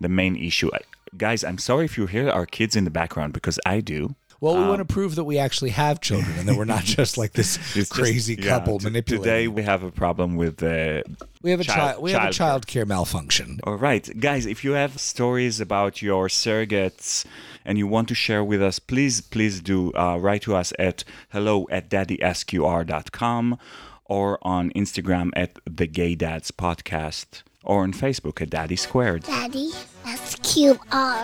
the 0.00 0.08
main 0.08 0.36
issue. 0.36 0.70
I, 0.74 0.80
guys, 1.16 1.44
I'm 1.44 1.58
sorry 1.58 1.84
if 1.84 1.96
you 1.98 2.06
hear 2.06 2.30
our 2.30 2.46
kids 2.46 2.76
in 2.76 2.84
the 2.84 2.90
background 2.90 3.32
because 3.32 3.58
I 3.64 3.80
do. 3.80 4.14
Well, 4.40 4.56
we 4.56 4.68
want 4.68 4.78
to 4.78 4.84
prove 4.84 5.16
that 5.16 5.24
we 5.24 5.36
actually 5.36 5.70
have 5.70 6.00
children 6.00 6.38
and 6.38 6.48
that 6.48 6.56
we're 6.56 6.64
not 6.64 6.84
just 6.98 7.18
like 7.18 7.32
this 7.32 7.58
just- 7.74 7.90
crazy 7.90 8.34
yeah, 8.34 8.50
couple 8.50 8.78
t- 8.78 8.84
manipulating. 8.84 9.24
Today 9.24 9.48
we 9.48 9.62
have 9.62 9.82
a 9.82 9.90
problem 9.90 10.36
with 10.36 10.58
the. 10.58 11.02
we 11.42 11.50
have 11.50 11.58
a 11.58 11.64
child. 11.64 12.00
we 12.00 12.12
have 12.12 12.20
a 12.20 12.24
child 12.26 12.34
child 12.34 12.66
care 12.68 12.86
malfunction. 12.86 13.58
All 13.64 13.74
right, 13.76 14.08
guys, 14.20 14.46
if 14.46 14.62
you 14.62 14.72
have 14.72 15.00
stories 15.00 15.60
about 15.60 16.02
your 16.02 16.28
surrogates 16.28 17.24
and 17.64 17.78
you 17.78 17.88
want 17.88 18.06
to 18.08 18.14
share 18.14 18.44
with 18.44 18.62
us, 18.62 18.78
please, 18.78 19.20
please 19.20 19.60
do 19.60 19.92
uh, 19.94 20.16
write 20.18 20.42
to 20.42 20.54
us 20.54 20.72
at 20.78 21.02
hello 21.30 21.66
at 21.72 21.90
daddysqr.com 21.90 23.58
or 24.04 24.38
on 24.42 24.70
Instagram 24.70 25.30
at 25.34 25.58
the 25.64 25.88
Gay 25.88 26.14
Dads 26.14 26.52
Podcast 26.52 27.42
or 27.64 27.82
on 27.82 27.92
Facebook 27.92 28.40
at 28.40 28.50
Daddy 28.50 28.76
Squared. 28.76 29.22
Daddy, 29.24 29.70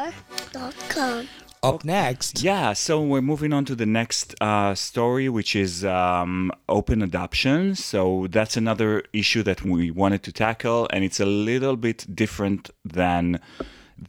SQR.com. 0.02 1.28
Up 1.62 1.82
next, 1.82 2.42
Yeah, 2.42 2.74
so 2.74 3.00
we're 3.00 3.22
moving 3.22 3.54
on 3.54 3.64
to 3.64 3.74
the 3.74 3.86
next 3.86 4.34
uh, 4.42 4.74
story, 4.74 5.30
which 5.30 5.56
is 5.56 5.82
um, 5.82 6.52
open 6.68 7.00
adoption. 7.00 7.74
So 7.74 8.26
that's 8.30 8.58
another 8.58 9.02
issue 9.14 9.42
that 9.44 9.62
we 9.64 9.90
wanted 9.90 10.22
to 10.24 10.32
tackle, 10.32 10.88
and 10.92 11.02
it's 11.04 11.20
a 11.20 11.24
little 11.24 11.76
bit 11.76 12.06
different 12.14 12.68
than 12.84 13.40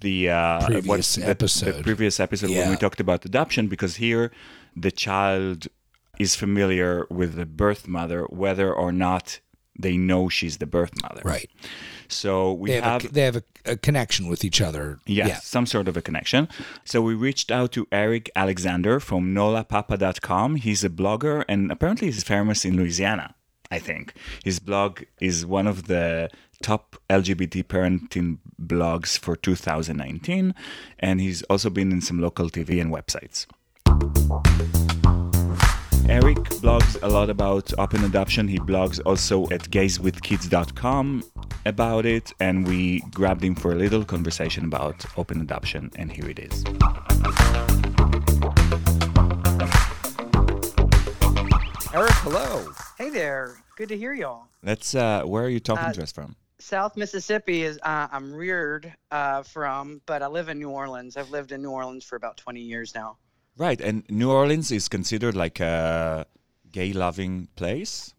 the 0.02 0.30
uh, 0.32 0.66
Previous 0.66 1.16
the- 1.16 1.22
the, 1.22 1.30
episode. 1.30 1.84
previous 1.86 2.20
episode 2.20 2.50
when 2.50 2.70
we 2.72 2.76
talked 2.76 3.00
about 3.00 3.24
adoption, 3.24 3.68
because 3.70 3.96
here 3.98 4.32
the 4.76 4.92
child 4.92 5.68
is 6.20 6.36
familiar 6.36 7.06
with 7.10 7.36
the 7.36 7.46
birth 7.46 7.88
mother, 7.88 8.24
whether 8.26 8.74
or 8.74 8.92
not 8.92 9.40
they 9.80 9.96
know 9.96 10.28
she's 10.28 10.58
the 10.58 10.66
birth 10.66 10.92
mother. 11.02 11.22
right? 11.24 11.50
So 12.08 12.54
we 12.54 12.70
They 12.70 12.76
have, 12.82 13.02
have 13.02 13.06
a, 13.06 13.14
they 13.14 13.22
have 13.22 13.36
a, 13.38 13.44
a 13.66 13.78
connection 13.78 14.28
with 14.28 14.44
each 14.44 14.62
other. 14.62 15.00
Yes, 15.06 15.28
Yeah. 15.28 15.40
some 15.40 15.66
sort 15.66 15.88
of 15.88 15.98
a 15.98 16.02
connection. 16.02 16.48
So 16.84 17.02
we 17.02 17.14
reached 17.14 17.52
out 17.52 17.72
to 17.74 17.88
Eric 17.92 18.30
Alexander 18.36 19.00
from 19.00 19.34
nolapapa.com. 19.34 20.56
He's 20.58 20.84
a 20.84 20.90
blogger 20.90 21.44
and 21.48 21.72
apparently 21.72 22.08
he's 22.12 22.24
famous 22.24 22.66
in 22.66 22.78
Louisiana. 22.78 23.36
I 23.72 23.76
I 23.76 23.80
think. 23.80 24.14
His 24.44 24.60
blog 24.60 25.02
is 25.20 25.46
one 25.46 25.68
of 25.68 25.88
the 25.88 26.30
top 26.62 26.96
LGBT 27.10 27.64
parenting 27.66 28.38
blogs 28.62 29.18
for 29.20 29.36
2019, 29.36 30.54
and 31.00 31.20
he's 31.20 31.42
also 31.44 31.70
been 31.70 31.92
in 31.92 32.02
some 32.02 32.22
local 32.22 32.50
TV 32.50 32.80
and 32.80 32.94
websites. 32.94 33.48
Eric 36.08 36.38
blogs 36.62 37.02
a 37.02 37.08
lot 37.08 37.30
about 37.30 37.74
open 37.80 38.04
adoption. 38.04 38.48
He 38.48 38.60
blogs 38.60 39.00
also 39.06 39.46
at 39.46 39.64
gayswithkids.com 39.72 41.24
about 41.66 42.06
it, 42.06 42.32
and 42.40 42.68
we 42.68 43.00
grabbed 43.14 43.44
him 43.44 43.56
for 43.56 43.72
a 43.72 43.76
little 43.76 44.06
conversation 44.06 44.66
about 44.66 45.04
open 45.18 45.42
adoption, 45.42 45.90
and 45.96 46.12
here 46.12 46.30
it 46.30 46.38
is. 46.40 46.64
Eric, 51.94 52.12
hello. 52.24 52.70
Hey 52.98 53.10
there. 53.10 53.56
Good 53.78 53.90
to 53.90 53.98
hear 53.98 54.14
y'all. 54.14 54.48
Let's. 54.64 54.94
Uh, 54.94 55.24
where 55.24 55.44
are 55.46 55.50
you 55.50 55.60
talking 55.60 55.86
Uh, 55.86 55.94
to 55.94 56.04
us 56.04 56.12
from? 56.12 56.36
South 56.60 56.96
Mississippi 56.98 57.64
is 57.64 57.80
uh, 57.84 58.08
I'm 58.12 58.34
reared 58.34 58.94
uh, 59.12 59.44
from, 59.44 60.02
but 60.06 60.22
I 60.22 60.28
live 60.28 60.50
in 60.50 60.60
New 60.60 60.70
Orleans. 60.70 61.18
I've 61.18 61.30
lived 61.32 61.52
in 61.52 61.62
New 61.62 61.72
Orleans 61.72 62.04
for 62.04 62.16
about 62.16 62.38
20 62.38 62.60
years 62.62 62.94
now. 62.94 63.18
Right, 63.58 63.80
and 63.80 64.04
New 64.10 64.32
Orleans 64.32 64.72
is 64.72 64.90
considered 64.90 65.36
like 65.36 65.60
a 65.60 66.26
gay-loving 66.72 67.48
place. 67.56 68.14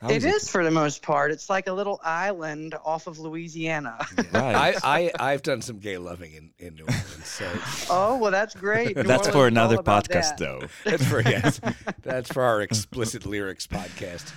How 0.00 0.10
It 0.10 0.24
is 0.24 0.48
for 0.48 0.62
the 0.62 0.70
most 0.70 1.02
part. 1.02 1.30
It's 1.30 1.48
like 1.48 1.68
a 1.68 1.72
little 1.72 2.00
island 2.02 2.74
off 2.84 3.06
of 3.06 3.18
Louisiana. 3.18 3.98
Right. 4.32 4.76
I, 4.82 5.10
I 5.18 5.32
I've 5.32 5.42
done 5.42 5.62
some 5.62 5.78
gay 5.78 5.96
loving 5.96 6.32
in, 6.34 6.50
in 6.58 6.74
New 6.74 6.84
Orleans, 6.84 7.26
so 7.26 7.46
oh 7.90 8.18
well, 8.18 8.30
that's 8.30 8.54
great. 8.54 8.96
New 8.96 9.02
That's 9.04 9.28
Orleans 9.28 9.34
for 9.34 9.46
another 9.46 9.78
podcast, 9.78 10.36
that. 10.36 10.38
though. 10.38 10.60
that's 10.84 11.06
for 11.06 11.20
yes, 11.22 11.60
that's 12.02 12.30
for 12.30 12.42
our 12.42 12.60
explicit 12.60 13.24
lyrics 13.24 13.66
podcast. 13.66 14.32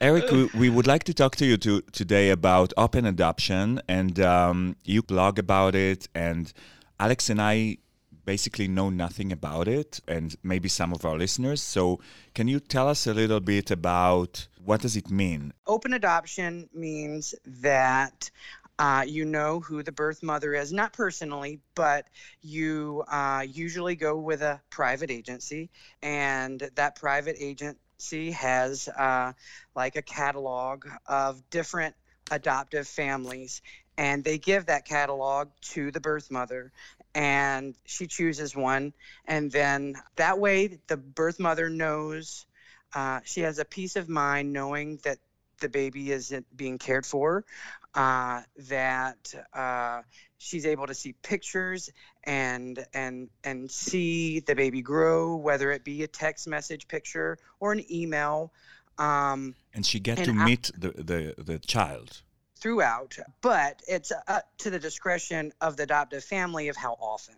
Eric, 0.00 0.30
we, 0.30 0.46
we 0.54 0.70
would 0.70 0.86
like 0.86 1.04
to 1.04 1.14
talk 1.14 1.36
to 1.36 1.46
you 1.46 1.56
to, 1.58 1.80
today 1.92 2.30
about 2.30 2.72
open 2.76 3.04
adoption, 3.04 3.80
and 3.88 4.18
um, 4.20 4.76
you 4.84 5.02
blog 5.02 5.38
about 5.38 5.74
it, 5.74 6.08
and 6.14 6.52
Alex 6.98 7.30
and 7.30 7.40
I 7.40 7.78
basically 8.24 8.68
know 8.68 8.90
nothing 8.90 9.32
about 9.32 9.68
it, 9.68 10.00
and 10.06 10.34
maybe 10.42 10.68
some 10.68 10.92
of 10.92 11.04
our 11.04 11.16
listeners. 11.18 11.62
So, 11.62 12.00
can 12.34 12.48
you 12.48 12.60
tell 12.60 12.88
us 12.88 13.06
a 13.06 13.14
little 13.14 13.40
bit 13.40 13.70
about 13.70 14.46
what 14.64 14.80
does 14.80 14.96
it 14.96 15.10
mean? 15.10 15.52
Open 15.66 15.92
adoption 15.92 16.68
means 16.72 17.34
that 17.44 18.30
uh, 18.78 19.04
you 19.06 19.24
know 19.24 19.60
who 19.60 19.82
the 19.82 19.92
birth 19.92 20.22
mother 20.22 20.54
is, 20.54 20.72
not 20.72 20.92
personally, 20.92 21.60
but 21.74 22.06
you 22.40 23.04
uh, 23.08 23.44
usually 23.48 23.96
go 23.96 24.18
with 24.18 24.42
a 24.42 24.60
private 24.70 25.10
agency, 25.10 25.70
and 26.02 26.68
that 26.74 26.96
private 26.96 27.36
agency 27.38 28.30
has 28.30 28.88
uh, 28.88 29.32
like 29.76 29.96
a 29.96 30.02
catalog 30.02 30.86
of 31.06 31.48
different 31.50 31.94
adoptive 32.30 32.88
families, 32.88 33.62
and 33.98 34.24
they 34.24 34.38
give 34.38 34.66
that 34.66 34.84
catalog 34.84 35.48
to 35.60 35.90
the 35.90 36.00
birth 36.00 36.30
mother. 36.30 36.72
And 37.14 37.74
she 37.84 38.06
chooses 38.06 38.56
one, 38.56 38.92
and 39.26 39.50
then 39.52 39.94
that 40.16 40.38
way 40.38 40.78
the 40.86 40.96
birth 40.96 41.38
mother 41.38 41.68
knows 41.68 42.46
uh, 42.94 43.20
she 43.24 43.40
has 43.42 43.58
a 43.58 43.64
peace 43.64 43.96
of 43.96 44.08
mind 44.08 44.52
knowing 44.52 44.98
that 45.04 45.18
the 45.60 45.68
baby 45.68 46.10
is 46.10 46.34
being 46.56 46.78
cared 46.78 47.06
for, 47.06 47.44
uh, 47.94 48.42
that 48.68 49.32
uh, 49.52 50.02
she's 50.38 50.66
able 50.66 50.86
to 50.86 50.94
see 50.94 51.12
pictures 51.22 51.90
and 52.24 52.84
and 52.94 53.28
and 53.44 53.70
see 53.70 54.40
the 54.40 54.54
baby 54.54 54.80
grow, 54.82 55.36
whether 55.36 55.70
it 55.70 55.84
be 55.84 56.02
a 56.02 56.08
text 56.08 56.48
message 56.48 56.88
picture 56.88 57.38
or 57.60 57.72
an 57.72 57.84
email. 57.92 58.52
Um, 58.98 59.54
And 59.74 59.84
she 59.86 60.00
get 60.00 60.18
And 60.18 60.26
to 60.26 60.32
I- 60.32 60.44
meet 60.46 60.70
the, 60.76 60.90
the, 60.90 61.34
the 61.42 61.58
child. 61.58 62.22
Throughout, 62.62 63.18
but 63.42 63.82
it's 63.88 64.12
up 64.28 64.46
to 64.58 64.70
the 64.70 64.78
discretion 64.78 65.52
of 65.60 65.76
the 65.76 65.82
adoptive 65.84 66.24
family 66.24 66.68
of 66.68 66.76
how 66.76 66.92
often. 66.94 67.34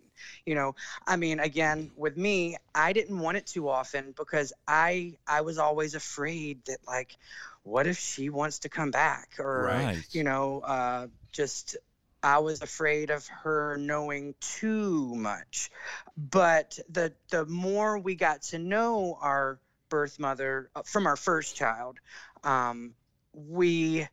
You 0.47 0.55
know, 0.55 0.75
I 1.07 1.17
mean, 1.17 1.41
again, 1.41 1.91
with 1.97 2.17
me, 2.17 2.57
I 2.75 2.93
didn't 2.93 3.19
want 3.19 3.39
it 3.39 3.47
too 3.47 3.69
often 3.69 4.15
because 4.17 4.53
I 4.69 5.15
I 5.27 5.41
was 5.41 5.59
always 5.59 5.95
afraid 5.95 6.65
that 6.67 6.79
like, 6.87 7.17
what 7.63 7.87
if 7.87 7.99
she 7.99 8.29
wants 8.31 8.61
to 8.61 8.69
come 8.69 8.91
back 8.91 9.37
or 9.39 9.65
Right. 9.65 10.07
you 10.13 10.25
know, 10.25 10.61
uh, 10.61 11.07
just 11.33 11.77
I 12.23 12.39
was 12.39 12.63
afraid 12.63 13.11
of 13.11 13.27
her 13.29 13.77
knowing 13.77 14.35
too 14.41 15.15
much. 15.15 15.71
But 16.17 16.79
the 16.89 17.15
the 17.31 17.47
more 17.47 17.99
we 17.99 18.15
got 18.15 18.43
to 18.53 18.59
know 18.59 19.19
our 19.21 19.59
birth 19.89 20.19
mother 20.19 20.71
uh, 20.75 20.83
from 20.85 21.07
our 21.07 21.17
first 21.17 21.57
child, 21.57 21.99
um, 22.45 22.95
we 23.33 24.07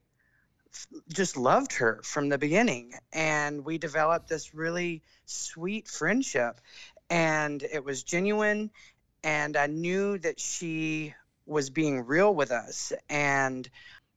just 1.09 1.37
loved 1.37 1.73
her 1.73 2.01
from 2.03 2.29
the 2.29 2.37
beginning, 2.37 2.93
and 3.11 3.65
we 3.65 3.77
developed 3.77 4.29
this 4.29 4.53
really 4.53 5.01
sweet 5.25 5.87
friendship, 5.87 6.59
and 7.09 7.61
it 7.63 7.83
was 7.83 8.03
genuine, 8.03 8.71
and 9.23 9.57
I 9.57 9.67
knew 9.67 10.17
that 10.19 10.39
she 10.39 11.13
was 11.45 11.69
being 11.69 12.05
real 12.05 12.33
with 12.33 12.51
us, 12.51 12.93
and 13.09 13.69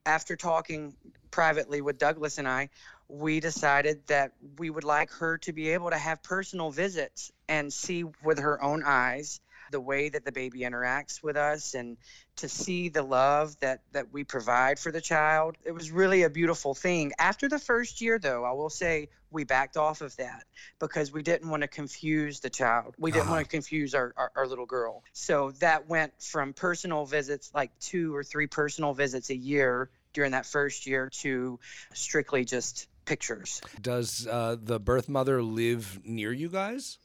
after 0.05 0.35
talking 0.35 0.95
privately 1.31 1.81
with 1.81 1.97
Douglas 1.97 2.37
and 2.37 2.47
I, 2.47 2.69
we 3.07 3.39
decided 3.39 4.07
that 4.07 4.31
we 4.57 4.69
would 4.69 4.83
like 4.83 5.11
her 5.11 5.37
to 5.39 5.53
be 5.53 5.69
able 5.69 5.89
to 5.89 5.97
have 5.97 6.23
personal 6.23 6.71
visits 6.71 7.31
and 7.47 7.71
see 7.71 8.03
with 8.23 8.39
her 8.39 8.61
own 8.63 8.83
eyes 8.85 9.41
the 9.71 9.79
way 9.81 10.09
that 10.09 10.25
the 10.25 10.31
baby 10.31 10.59
interacts 10.59 11.21
with 11.23 11.37
us 11.37 11.73
and 11.73 11.97
to 12.37 12.49
see 12.49 12.89
the 12.89 13.01
love 13.03 13.55
that 13.61 13.81
that 13.93 14.11
we 14.11 14.23
provide 14.23 14.77
for 14.79 14.91
the 14.91 15.01
child 15.01 15.55
it 15.63 15.71
was 15.71 15.91
really 15.91 16.23
a 16.23 16.29
beautiful 16.29 16.73
thing 16.73 17.11
after 17.19 17.47
the 17.49 17.59
first 17.59 18.01
year 18.01 18.19
though 18.19 18.43
i 18.43 18.51
will 18.51 18.69
say 18.69 19.07
we 19.31 19.43
backed 19.43 19.75
off 19.77 20.01
of 20.01 20.15
that 20.17 20.43
because 20.79 21.11
we 21.11 21.21
didn't 21.23 21.49
want 21.49 21.61
to 21.61 21.67
confuse 21.67 22.39
the 22.41 22.49
child 22.49 22.93
we 22.97 23.11
didn't 23.11 23.23
Uh-huh. 23.23 23.35
want 23.35 23.45
to 23.45 23.49
confuse 23.49 23.95
our, 23.95 24.13
our, 24.17 24.31
our 24.35 24.47
little 24.47 24.65
girl 24.65 25.03
so 25.13 25.51
that 25.59 25.87
went 25.87 26.13
from 26.21 26.53
personal 26.53 27.05
visits 27.05 27.51
like 27.53 27.71
two 27.79 28.15
or 28.15 28.23
three 28.23 28.47
personal 28.47 28.93
visits 28.93 29.29
a 29.29 29.35
year 29.35 29.89
during 30.13 30.31
that 30.31 30.45
first 30.45 30.85
year 30.87 31.09
to 31.11 31.59
strictly 31.93 32.45
just 32.45 32.87
pictures 33.05 33.61
Does 33.81 34.25
uh, 34.27 34.55
the 34.61 34.79
birth 34.79 35.07
mother 35.09 35.41
live 35.43 35.99
near 36.03 36.31
you 36.33 36.49
guys? 36.49 36.97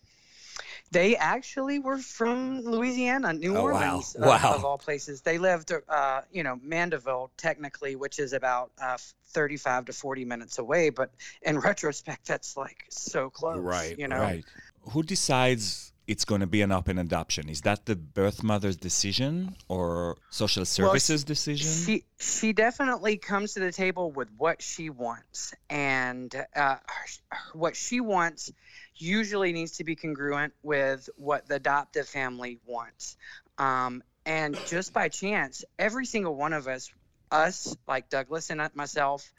They 0.93 1.17
actually 1.17 1.79
were 1.79 1.99
from 1.99 2.63
Louisiana, 2.63 3.33
New 3.33 3.57
Oh, 3.57 3.65
wow. 3.67 3.73
Orleans, 3.95 4.15
of- 4.17 4.25
Wow. 4.25 4.55
of 4.55 4.65
all 4.65 4.79
places. 4.79 5.21
They 5.23 5.39
lived, 5.39 5.73
uh, 5.89 6.23
you 6.33 6.43
know, 6.43 6.59
Mandeville, 6.63 7.31
technically, 7.37 7.95
which 7.95 8.19
is 8.19 8.33
about 8.33 8.73
uh, 8.83 8.99
35 9.29 9.85
to 9.87 9.93
40 9.93 10.25
minutes 10.25 10.59
away. 10.59 10.91
But 10.91 11.13
in 11.43 11.59
retrospect, 11.71 12.27
that's 12.27 12.57
like 12.57 12.85
so 12.91 13.31
close, 13.31 13.59
Right, 13.63 13.97
You 13.99 14.09
know, 14.09 14.19
Right. 14.21 14.45
Who 14.91 15.03
decides 15.05 15.90
it's 16.11 16.25
going 16.25 16.41
to 16.41 16.47
be 16.49 16.61
an 16.61 16.73
open 16.73 16.99
adoption? 16.99 17.49
Is 17.49 17.61
that 17.61 17.87
the 17.87 17.95
birth 17.95 18.43
mother's 18.43 18.77
decision 18.77 19.55
or 19.69 20.17
social 20.31 20.65
services 20.65 21.23
decision? 21.23 21.71
She 21.87 22.05
she 22.19 22.53
definitely 22.53 23.17
comes 23.17 23.55
to 23.55 23.61
the 23.61 23.71
table 23.71 24.11
with 24.11 24.29
what 24.37 24.61
she 24.61 24.91
wants, 24.91 25.55
and 25.71 26.35
uh, 26.57 26.79
what 27.53 27.77
she 27.77 28.01
wants 28.01 28.51
usually 28.97 29.53
needs 29.53 29.77
to 29.77 29.85
be 29.85 29.95
congruent 29.95 30.53
with 30.65 31.09
what 31.15 31.47
the 31.47 31.55
adoptive 31.55 32.09
family 32.09 32.59
wants. 32.67 33.17
Um, 33.57 34.03
and 34.27 34.59
just 34.67 34.93
by 34.93 35.11
chance, 35.11 35.65
every 35.79 36.07
single 36.07 36.35
one 36.35 36.53
of 36.53 36.67
us, 36.67 36.91
us 37.31 37.77
like 37.87 38.09
Douglas 38.09 38.51
and 38.51 38.61
myself, 38.75 39.33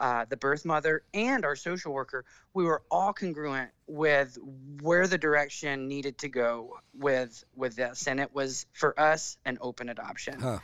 uh, 0.00 0.24
the 0.28 0.36
birth 0.36 0.64
mother, 0.64 1.02
and 1.14 1.44
our 1.44 1.56
social 1.56 1.92
worker, 1.92 2.24
we 2.54 2.64
were 2.64 2.82
all 2.90 3.12
congruent 3.12 3.70
with 3.86 4.36
where 4.82 5.06
the 5.06 5.18
direction 5.18 5.88
needed 5.88 6.18
to 6.18 6.28
go 6.28 6.78
with 6.94 7.44
with 7.54 7.76
this, 7.76 8.06
and 8.06 8.20
it 8.20 8.34
was 8.34 8.66
for 8.72 8.98
us 8.98 9.36
an 9.44 9.58
open 9.60 9.88
adoption. 9.88 10.40
Huh. 10.40 10.58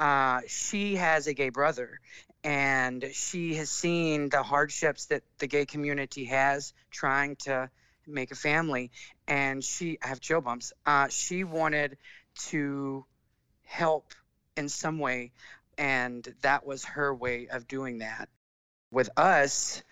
uh, 0.00 0.40
she 0.46 0.96
has 0.96 1.26
a 1.26 1.34
gay 1.34 1.50
brother 1.50 2.00
and 2.44 3.04
she 3.12 3.54
has 3.54 3.70
seen 3.70 4.28
the 4.28 4.42
hardships 4.42 5.06
that 5.06 5.22
the 5.38 5.46
gay 5.46 5.64
community 5.64 6.24
has 6.24 6.72
trying 6.90 7.36
to 7.36 7.70
make 8.06 8.32
a 8.32 8.34
family. 8.34 8.90
And 9.28 9.62
she 9.62 9.98
i 10.02 10.08
have 10.08 10.20
chill 10.20 10.40
bumps. 10.40 10.72
Uh, 10.84 11.08
she 11.08 11.44
wanted 11.44 11.98
to 12.50 13.04
help 13.64 14.14
in 14.56 14.68
some 14.68 14.98
way 14.98 15.32
and 15.78 16.34
that 16.42 16.66
was 16.66 16.84
her 16.84 17.14
way 17.14 17.48
of 17.48 17.66
doing 17.66 17.98
that 17.98 18.28
with 18.90 19.10
us 19.16 19.82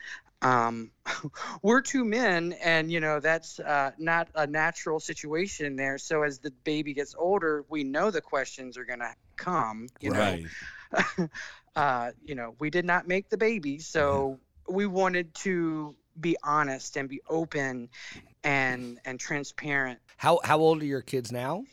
um, 0.42 0.90
we're 1.62 1.82
two 1.82 2.04
men 2.04 2.54
and 2.62 2.90
you 2.90 3.00
know 3.00 3.20
that's 3.20 3.60
uh, 3.60 3.90
not 3.98 4.28
a 4.34 4.46
natural 4.46 5.00
situation 5.00 5.76
there 5.76 5.98
so 5.98 6.22
as 6.22 6.38
the 6.38 6.50
baby 6.64 6.94
gets 6.94 7.14
older 7.18 7.64
we 7.68 7.84
know 7.84 8.10
the 8.10 8.20
questions 8.20 8.76
are 8.76 8.84
going 8.84 9.00
to 9.00 9.14
come 9.36 9.88
you 10.00 10.10
know 10.10 10.18
right. 10.18 10.46
uh, 11.76 12.10
you 12.24 12.34
know, 12.34 12.54
we 12.58 12.70
did 12.70 12.84
not 12.84 13.06
make 13.06 13.28
the 13.28 13.36
baby, 13.36 13.78
so 13.78 14.38
we 14.68 14.86
wanted 14.86 15.34
to 15.34 15.94
be 16.20 16.36
honest 16.42 16.96
and 16.96 17.08
be 17.08 17.20
open 17.28 17.88
and 18.44 18.98
and 19.04 19.20
transparent. 19.20 20.00
How 20.16 20.40
how 20.44 20.58
old 20.58 20.82
are 20.82 20.86
your 20.86 21.02
kids 21.02 21.30
now? 21.32 21.64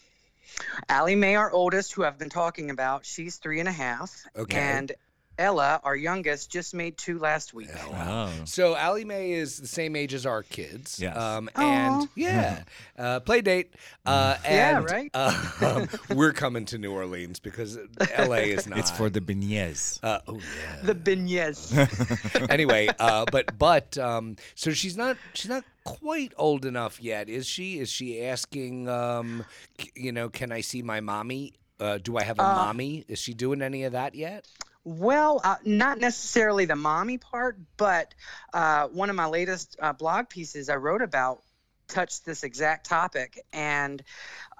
Allie 0.89 1.15
Mae, 1.15 1.35
our 1.35 1.51
oldest, 1.51 1.93
who 1.93 2.03
I've 2.03 2.17
been 2.17 2.29
talking 2.29 2.69
about, 2.69 3.05
she's 3.05 3.37
three 3.37 3.59
and 3.59 3.69
a 3.69 3.73
half. 3.73 4.23
Okay. 4.35 4.57
And 4.57 4.91
Ella, 5.37 5.79
our 5.83 5.95
youngest, 5.95 6.49
just 6.51 6.73
made 6.73 6.97
two 6.97 7.19
last 7.19 7.53
week. 7.53 7.69
Wow. 7.91 8.29
So 8.45 8.75
Allie 8.75 9.05
Mae 9.05 9.31
is 9.33 9.57
the 9.59 9.67
same 9.67 9.95
age 9.95 10.13
as 10.13 10.25
our 10.25 10.43
kids. 10.43 10.99
Yes. 10.99 11.15
Um, 11.15 11.49
and 11.55 12.07
yeah, 12.15 12.63
uh, 12.97 13.19
play 13.19 13.41
date. 13.41 13.73
Uh, 14.05 14.37
Yeah, 14.43 14.77
and, 14.79 14.89
right. 14.89 15.11
uh, 15.13 15.85
we're 16.15 16.33
coming 16.33 16.65
to 16.65 16.77
New 16.77 16.91
Orleans 16.91 17.39
because 17.39 17.77
LA 18.17 18.35
is 18.55 18.67
not. 18.67 18.79
It's 18.87 18.91
for 18.91 19.09
the 19.09 19.21
beignets. 19.21 19.99
Uh, 20.03 20.19
oh 20.27 20.35
yeah. 20.35 20.81
The 20.83 20.95
beignets. 20.95 22.47
anyway, 22.49 22.87
uh, 22.99 23.25
but 23.31 23.57
but 23.59 23.97
um, 23.97 24.35
so 24.55 24.71
she's 24.71 24.97
not 24.97 25.17
she's 25.33 25.49
not 25.49 25.63
quite 25.83 26.33
old 26.37 26.65
enough 26.65 27.01
yet, 27.01 27.29
is 27.29 27.45
she? 27.47 27.79
Is 27.79 27.89
she 27.89 28.23
asking? 28.23 28.89
Um, 28.89 29.45
c- 29.79 29.91
you 29.95 30.11
know, 30.11 30.29
can 30.29 30.51
I 30.51 30.61
see 30.61 30.81
my 30.81 30.99
mommy? 30.99 31.53
Uh, 31.79 31.99
do 31.99 32.17
I 32.17 32.23
have 32.23 32.39
a 32.39 32.43
mommy? 32.43 33.05
Is 33.07 33.19
she 33.19 33.33
doing 33.35 33.61
any 33.61 33.83
of 33.83 33.91
that 33.93 34.15
yet? 34.15 34.47
Well, 34.87 35.41
uh, 35.43 35.57
not 35.65 35.99
necessarily 35.99 36.63
the 36.63 36.77
mommy 36.77 37.17
part, 37.17 37.57
but 37.75 38.13
uh, 38.53 38.87
one 38.87 39.09
of 39.09 39.17
my 39.17 39.25
latest 39.25 39.75
uh, 39.81 39.91
blog 39.91 40.29
pieces 40.29 40.69
I 40.69 40.77
wrote 40.77 41.01
about 41.01 41.43
touched 41.89 42.25
this 42.25 42.43
exact 42.43 42.85
topic. 42.85 43.43
And 43.51 44.01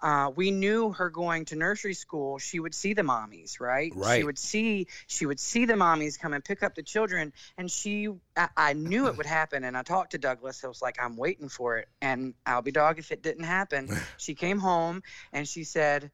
uh, 0.02 0.32
we 0.36 0.52
knew 0.52 0.92
her 0.92 1.10
going 1.10 1.46
to 1.46 1.56
nursery 1.56 1.94
school, 1.94 2.40
she 2.40 2.60
would 2.60 2.76
see 2.76 2.94
the 2.94 3.04
mommies, 3.04 3.62
right? 3.62 3.94
Right. 3.96 4.18
She 4.18 4.26
would 4.26 4.38
see 4.38 4.88
she 5.08 5.26
would 5.26 5.40
see 5.40 5.64
the 5.64 5.76
mommies 5.76 6.20
come 6.20 6.34
and 6.34 6.44
pick 6.44 6.62
up 6.62 6.76
the 6.76 6.84
children, 6.84 7.32
and 7.58 7.72
she 7.72 8.10
I, 8.36 8.50
I 8.58 8.74
knew 8.74 9.08
it 9.08 9.16
would 9.16 9.26
happen. 9.26 9.64
And 9.64 9.78
I 9.78 9.84
talked 9.84 10.12
to 10.12 10.18
Douglas. 10.18 10.62
I 10.62 10.68
was 10.68 10.82
like, 10.82 10.98
I'm 11.02 11.16
waiting 11.16 11.48
for 11.48 11.78
it, 11.78 11.88
and 12.02 12.34
I'll 12.46 12.62
be 12.62 12.72
dog 12.72 13.00
if 13.00 13.14
it 13.14 13.24
didn't 13.24 13.46
happen. 13.46 13.90
she 14.18 14.36
came 14.36 14.60
home 14.60 15.04
and 15.32 15.48
she 15.48 15.64
said. 15.64 16.12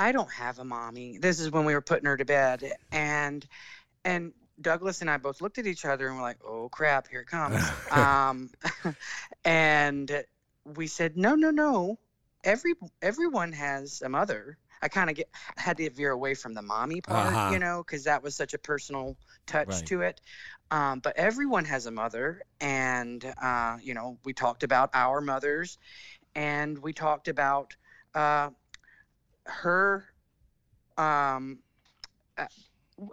I 0.00 0.12
don't 0.12 0.32
have 0.32 0.58
a 0.60 0.64
mommy. 0.64 1.18
This 1.18 1.40
is 1.40 1.52
when 1.52 1.66
we 1.66 1.74
were 1.74 1.82
putting 1.82 2.06
her 2.06 2.18
to 2.18 2.26
bed, 2.26 2.72
and 2.92 3.46
and 4.04 4.32
Douglas 4.60 5.02
and 5.02 5.10
I 5.10 5.18
both 5.18 5.40
looked 5.42 5.58
at 5.58 5.66
each 5.66 5.84
other 5.86 6.08
and 6.08 6.16
were 6.16 6.22
like, 6.22 6.38
"Oh 6.44 6.68
crap, 6.70 7.08
here 7.08 7.22
it 7.22 7.28
comes." 7.28 7.72
um, 7.90 8.50
and 9.44 10.24
we 10.64 10.88
said, 10.88 11.16
"No, 11.16 11.36
no, 11.36 11.50
no. 11.50 11.98
Every 12.44 12.74
everyone 13.02 13.52
has 13.52 14.02
a 14.02 14.10
mother." 14.10 14.58
I 14.82 14.88
kind 14.88 15.10
of 15.10 15.16
get 15.16 15.28
had 15.58 15.78
to 15.78 15.90
veer 15.90 16.12
away 16.12 16.34
from 16.34 16.54
the 16.54 16.62
mommy 16.62 17.02
part, 17.02 17.40
Uh-huh. 17.40 17.46
you 17.46 17.60
know, 17.60 17.84
because 17.86 18.04
that 18.04 18.22
was 18.22 18.36
such 18.36 18.54
a 18.54 18.58
personal 18.58 19.16
touch 19.46 19.84
Right. 19.84 19.86
to 19.86 20.02
it. 20.02 20.20
Um, 20.70 21.00
but 21.00 21.16
everyone 21.18 21.66
has 21.66 21.86
a 21.86 21.92
mother, 21.92 22.42
and 22.60 23.24
uh, 23.42 23.78
you 23.82 23.94
know, 23.94 24.18
we 24.24 24.34
talked 24.34 24.64
about 24.64 24.90
our 24.94 25.20
mothers, 25.22 25.78
and 26.34 26.78
we 26.78 26.92
talked 26.92 27.28
about 27.28 27.76
uh, 28.14 28.50
her 29.46 30.04
um 30.96 31.58
uh, 32.38 32.46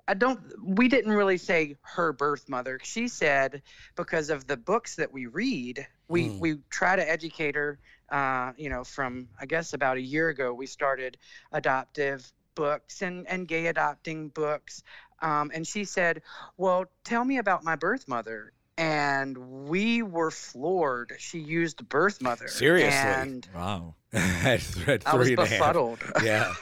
I 0.08 0.14
don't 0.14 0.40
we 0.64 0.88
didn't 0.88 1.12
really 1.14 1.38
say 1.38 1.76
her 1.96 2.12
birth 2.14 2.50
mother. 2.50 2.80
She 2.84 3.08
said 3.08 3.62
because 3.96 4.30
of 4.30 4.48
the 4.48 4.58
books 4.58 4.96
that 4.96 5.12
we 5.12 5.26
read, 5.28 5.86
we 6.08 6.32
Hmm. 6.32 6.38
we 6.38 6.58
try 6.70 6.96
to 6.96 7.10
educate 7.10 7.56
her 7.56 7.80
uh 8.10 8.54
you 8.58 8.70
know 8.70 8.84
from 8.84 9.30
I 9.40 9.46
guess 9.46 9.74
about 9.74 9.98
a 9.98 10.02
year 10.02 10.30
ago 10.30 10.54
we 10.54 10.68
started 10.68 11.18
adoptive 11.52 12.32
books 12.56 13.02
and 13.02 13.28
and 13.28 13.48
gay 13.48 13.68
adopting 13.68 14.30
books. 14.30 14.84
Um, 15.22 15.52
and 15.54 15.66
she 15.68 15.86
said, 15.86 16.22
"Well, 16.58 16.86
tell 17.04 17.24
me 17.24 17.38
about 17.38 17.64
my 17.64 17.76
birth 17.76 18.08
mother." 18.08 18.54
And 18.78 19.38
we 19.68 20.02
were 20.04 20.30
floored. 20.32 21.14
She 21.18 21.40
used 21.40 21.88
birth 21.90 22.22
mother. 22.22 22.48
Seriously? 22.48 22.92
And 23.00 23.48
Wow. 23.56 23.96
at, 24.14 24.88
at 24.88 25.08
I 25.08 25.16
was 25.16 25.28
three 25.28 25.34
and 25.34 25.40
a 25.44 25.48
half. 25.48 25.60
befuddled. 25.60 26.00
Yeah. 26.24 26.54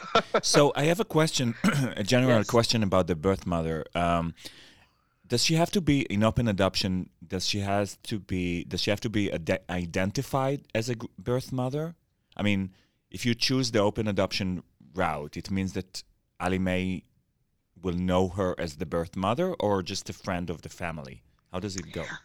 so 0.42 0.72
I 0.76 0.86
have 0.86 1.00
a 1.00 1.06
question, 1.06 1.56
a 1.96 2.04
general 2.04 2.38
Yes. 2.38 2.50
question 2.50 2.84
about 2.84 3.08
the 3.08 3.16
birth 3.16 3.46
mother. 3.46 3.86
Um, 3.94 4.34
does 5.28 5.44
she 5.44 5.56
have 5.56 5.72
to 5.72 5.82
be 5.82 6.02
in 6.04 6.24
open 6.24 6.48
adoption? 6.48 7.10
Does 7.28 7.46
she 7.48 7.60
has 7.60 7.98
to 8.04 8.20
be? 8.20 8.64
Does 8.64 8.82
she 8.82 8.92
have 8.92 9.02
to 9.02 9.10
be 9.10 9.32
ide- 9.34 9.60
identified 9.70 10.62
as 10.76 10.88
a 10.88 10.96
g- 10.96 11.08
birth 11.18 11.52
mother? 11.52 11.96
I 12.38 12.44
mean, 12.44 12.72
if 13.10 13.26
you 13.26 13.34
choose 13.34 13.72
the 13.72 13.80
open 13.80 14.08
adoption 14.08 14.62
route, 14.94 15.36
it 15.36 15.50
means 15.50 15.74
that 15.74 16.04
Allie 16.40 16.60
Mae 16.60 17.04
will 17.82 17.96
know 17.96 18.30
her 18.30 18.54
as 18.60 18.76
the 18.76 18.86
birth 18.86 19.16
mother, 19.16 19.54
or 19.60 19.82
just 19.82 20.10
a 20.10 20.14
friend 20.14 20.50
of 20.52 20.62
the 20.62 20.70
family. 20.70 21.24
How 21.52 21.60
does 21.60 21.76
it 21.78 21.92
go? 21.92 22.18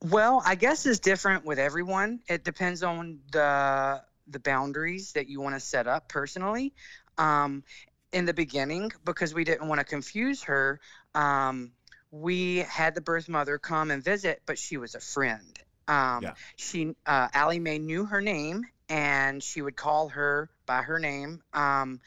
Well, 0.00 0.42
I 0.44 0.54
guess 0.54 0.86
it's 0.86 1.00
different 1.00 1.44
with 1.44 1.58
everyone. 1.58 2.20
It 2.28 2.44
depends 2.44 2.82
on 2.82 3.20
the 3.32 4.02
the 4.26 4.38
boundaries 4.38 5.12
that 5.12 5.28
you 5.28 5.40
want 5.40 5.54
to 5.54 5.60
set 5.60 5.86
up 5.86 6.08
personally. 6.08 6.74
Um, 7.16 7.64
in 8.12 8.26
the 8.26 8.34
beginning, 8.34 8.92
because 9.04 9.34
we 9.34 9.44
didn't 9.44 9.68
want 9.68 9.80
to 9.80 9.84
confuse 9.84 10.42
her, 10.44 10.80
um, 11.14 11.72
we 12.10 12.58
had 12.58 12.94
the 12.94 13.00
birth 13.00 13.28
mother 13.28 13.58
come 13.58 13.90
and 13.90 14.02
visit, 14.02 14.42
but 14.46 14.58
she 14.58 14.76
was 14.76 14.94
a 14.94 15.00
friend. 15.00 15.58
Um, 15.88 16.22
Yeah. 16.22 16.34
She, 16.56 16.94
uh, 17.06 17.28
Allie 17.32 17.60
Mae 17.60 17.78
knew 17.78 18.06
her 18.06 18.20
name, 18.20 18.66
and 18.88 19.42
she 19.42 19.60
would 19.62 19.76
call 19.76 20.10
her 20.10 20.50
by 20.66 20.82
her 20.82 20.98
name. 20.98 21.42
Um, 21.52 22.00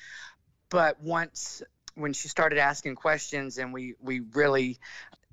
but 0.69 1.01
once 1.01 1.61
when 1.95 2.13
she 2.13 2.29
started 2.29 2.57
asking 2.57 2.95
questions, 2.95 3.57
and 3.57 3.73
we 3.73 3.95
we 3.99 4.21
really 4.33 4.79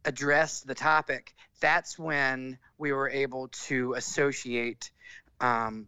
addressed 0.04 0.66
the 0.66 0.74
topic, 0.74 1.34
that's 1.60 1.98
when 1.98 2.58
we 2.78 2.92
were 2.92 3.08
able 3.10 3.48
to 3.66 3.94
associate 3.94 4.90
um, 5.40 5.86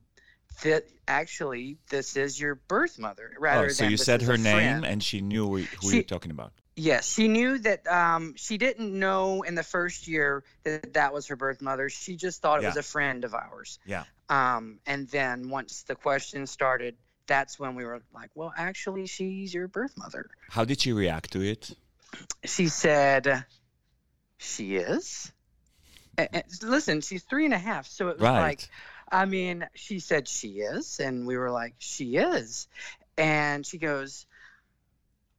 that 0.63 0.85
actually 1.09 1.79
this 1.91 2.17
is 2.17 2.39
your 2.41 2.55
birth 2.55 2.99
mother 2.99 3.33
rather 3.39 3.67
Oh, 3.67 3.69
so 3.69 3.85
you 3.85 3.97
said 3.97 4.23
her 4.23 4.37
name, 4.37 4.55
friend. 4.81 4.87
and 4.87 5.03
she 5.03 5.21
knew 5.21 5.47
who 5.49 5.57
who 5.59 5.91
She- 5.91 5.97
you're 5.97 6.03
talking 6.05 6.31
about. 6.31 6.53
Yes, 6.77 7.13
she 7.13 7.29
knew 7.29 7.59
that 7.59 7.87
um, 7.89 8.35
she 8.37 8.57
didn't 8.57 8.99
know 8.99 9.43
in 9.43 9.55
the 9.55 9.63
first 9.63 10.09
year 10.09 10.45
that 10.63 10.95
that 10.95 11.13
was 11.13 11.27
her 11.27 11.37
birth 11.37 11.61
mother. 11.61 11.91
She 11.91 12.17
just 12.17 12.41
thought 12.41 12.63
it 12.63 12.67
was 12.67 12.77
a 12.79 12.83
friend 12.83 13.25
of 13.27 13.35
ours. 13.35 13.79
Yeah. 13.85 14.05
Um, 14.31 14.79
and 14.87 15.07
then 15.09 15.51
once 15.51 15.83
the 15.83 15.95
question 15.95 16.47
started, 16.47 16.97
that's 17.27 17.59
when 17.59 17.75
we 17.75 17.85
were 17.85 18.01
like, 18.15 18.31
well, 18.35 18.55
actually, 18.57 19.07
she's 19.07 19.53
your 19.53 19.69
birth 19.69 19.93
mother. 19.99 20.31
How 20.49 20.65
did 20.65 20.81
she 20.81 20.95
react 20.95 21.33
to 21.33 21.43
it? 21.43 21.71
She 22.47 22.69
said, 22.69 23.45
she 24.41 24.77
is. 24.77 25.33
And, 26.17 26.29
and 26.33 26.45
listen, 26.63 27.01
she's 27.01 27.25
three 27.25 27.45
and 27.45 27.55
a 27.55 27.59
half, 27.59 27.87
so 27.87 28.09
it 28.09 28.19
was 28.19 28.33
Right. 28.33 28.35
like, 28.35 28.69
I 29.11 29.27
mean, 29.27 29.69
she 29.75 29.99
said 30.01 30.29
she 30.29 30.61
is, 30.61 31.01
and 31.01 31.27
we 31.27 31.37
were 31.37 31.51
like, 31.51 31.75
she 31.79 32.17
is, 32.17 32.69
and 33.17 33.67
she 33.67 33.79
goes, 33.79 34.27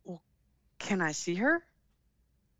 well, 0.03 0.21
can 0.79 1.01
I 1.01 1.13
see 1.13 1.35
her? 1.35 1.63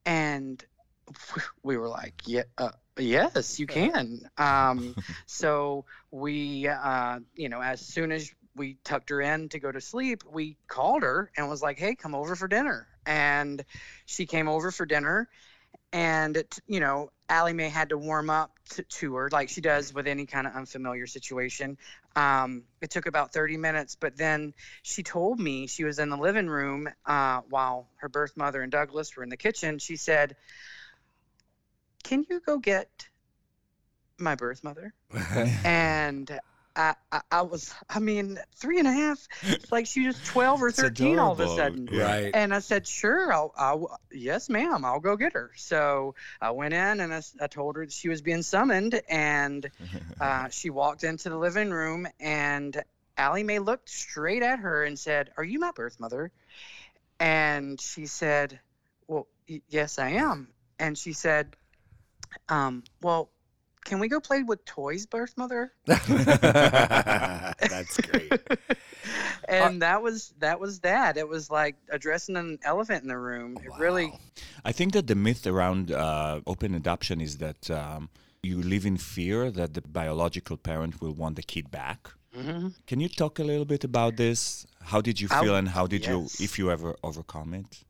And 0.06 0.64
we 1.64 1.78
were 1.78 1.90
like, 1.90 2.16
yeah, 2.26 2.44
uh, 2.58 2.72
yes, 2.98 3.60
you 3.60 3.68
can. 3.68 4.22
Um, 4.38 4.96
so 5.26 5.86
we, 6.12 6.68
uh, 6.68 7.20
you 7.36 7.50
know, 7.50 7.62
as 7.62 7.82
soon 7.82 8.12
as 8.12 8.32
we 8.56 8.78
tucked 8.84 9.10
her 9.10 9.22
in 9.22 9.50
to 9.50 9.60
go 9.60 9.72
to 9.72 9.82
sleep, 9.82 10.24
we 10.30 10.58
called 10.68 11.04
her 11.04 11.32
and 11.38 11.50
was 11.50 11.62
like, 11.62 11.80
hey, 11.80 11.96
come 11.96 12.16
over 12.16 12.36
for 12.36 12.48
dinner. 12.48 12.88
And 13.06 13.64
she 14.06 14.26
came 14.26 14.48
over 14.48 14.72
for 14.72 14.86
dinner. 14.86 15.30
And, 15.94 16.44
you 16.68 16.80
know, 16.80 17.12
Allie 17.28 17.54
Mae 17.54 17.70
had 17.70 17.90
to 17.90 17.98
warm 17.98 18.30
up 18.30 18.52
to, 18.72 18.84
to 18.84 19.16
her 19.16 19.30
like 19.32 19.50
she 19.50 19.62
does 19.62 19.94
with 19.94 20.08
any 20.08 20.26
kind 20.26 20.48
of 20.48 20.54
unfamiliar 20.54 21.08
situation. 21.08 21.78
Um, 22.16 22.64
it 22.82 22.90
took 22.90 23.06
about 23.06 23.34
30 23.34 23.58
minutes, 23.58 23.96
but 24.00 24.18
then 24.18 24.54
she 24.84 25.04
told 25.04 25.40
me 25.40 25.68
she 25.68 25.84
was 25.84 26.00
in 26.00 26.10
the 26.10 26.18
living 26.18 26.48
room 26.48 26.90
uh, 27.06 27.42
while 27.50 27.88
her 27.98 28.10
birth 28.10 28.36
mother 28.36 28.62
and 28.62 28.72
Douglas 28.72 29.16
were 29.16 29.24
in 29.24 29.30
the 29.30 29.38
kitchen. 29.38 29.80
She 29.80 29.96
said, 29.96 30.36
Can 32.04 32.26
you 32.30 32.42
go 32.46 32.58
get 32.58 33.08
my 34.18 34.36
birth 34.36 34.64
mother? 34.64 34.94
and 35.66 36.40
I, 36.76 36.96
I, 37.12 37.22
I 37.32 37.42
was, 37.42 37.74
I 37.90 38.00
mean, 38.00 38.40
three 38.56 38.80
and 38.80 38.88
a 38.88 38.92
half, 38.92 39.28
like 39.72 39.86
she 39.86 40.08
was 40.08 40.20
12 40.26 40.64
or 40.64 40.72
13 40.72 41.20
all 41.20 41.34
of 41.34 41.40
a 41.40 41.48
sudden. 41.48 41.88
Right. 41.92 42.32
And 42.34 42.54
I 42.54 42.60
said, 42.60 42.88
sure, 42.88 43.34
I'll, 43.34 43.54
I'll, 43.58 44.00
yes, 44.12 44.50
ma'am, 44.50 44.86
I'll 44.86 45.00
go 45.00 45.16
get 45.18 45.34
her. 45.34 45.52
So 45.56 46.16
I 46.40 46.52
went 46.52 46.74
in 46.74 47.00
and 47.02 47.14
I, 47.14 47.22
I 47.42 47.48
told 47.48 47.76
her 47.76 47.86
that 47.86 47.92
she 47.94 48.10
was 48.10 48.22
being 48.22 48.42
summoned. 48.42 49.02
And 49.10 49.70
uh, 50.22 50.50
she 50.50 50.70
walked 50.70 51.04
into 51.04 51.30
the 51.30 51.38
living 51.38 51.72
room 51.72 52.08
and 52.20 52.82
Allie 53.18 53.44
Mae 53.44 53.60
looked 53.60 53.90
straight 53.90 54.42
at 54.42 54.60
her 54.60 54.84
and 54.84 54.98
said, 54.98 55.32
Are 55.38 55.44
you 55.44 55.60
my 55.60 55.72
birth 55.72 56.00
mother? 56.00 56.32
And 57.20 57.80
she 57.80 58.06
said, 58.06 58.60
Well, 59.08 59.28
y- 59.50 59.62
yes, 59.68 60.00
I 60.00 60.12
am. 60.12 60.54
And 60.80 60.98
she 60.98 61.14
said, 61.14 61.56
um, 62.50 62.84
Well, 63.02 63.30
can 63.86 64.00
we 64.00 64.08
go 64.08 64.20
play 64.20 64.44
with 64.44 64.64
toys, 64.66 65.06
birth 65.06 65.34
mother? 65.38 65.72
That's 65.86 66.08
great. 68.02 68.32
and 69.48 69.82
that 69.82 70.02
was 70.02 70.34
that 70.40 70.60
was 70.60 70.80
that. 70.82 71.18
It 71.18 71.28
was 71.28 71.50
like 71.50 71.76
addressing 71.90 72.38
an 72.38 72.60
elephant 72.64 73.04
in 73.04 73.10
the 73.10 73.18
room. 73.18 73.58
It 73.64 73.72
really 73.80 74.14
I 74.66 74.72
think 74.72 74.94
that 74.94 75.08
the 75.08 75.16
myth 75.16 75.48
around 75.48 75.92
uh, 75.92 76.42
open 76.46 76.76
adoption 76.76 77.22
is 77.22 77.38
that 77.38 77.70
um, 77.72 78.10
you 78.44 78.62
live 78.62 78.86
in 78.86 78.98
fear 78.98 79.52
that 79.52 79.74
the 79.74 79.82
biological 79.82 80.58
parent 80.58 81.02
will 81.02 81.14
want 81.14 81.36
the 81.36 81.44
kid 81.44 81.72
back. 81.72 82.10
Mhm. 82.38 82.74
Can 82.88 83.00
you 83.02 83.10
talk 83.10 83.40
a 83.40 83.44
little 83.44 83.66
bit 83.66 83.84
about 83.84 84.16
this? 84.16 84.66
How 84.82 85.02
did 85.02 85.20
you 85.20 85.28
I- 85.32 85.42
feel, 85.42 85.56
and 85.56 85.68
how 85.68 85.86
did 85.86 86.06
you, 86.06 86.28
if 86.40 86.58
you 86.58 86.72
ever 86.72 86.96
overcome 87.04 87.54
it? 87.54 87.84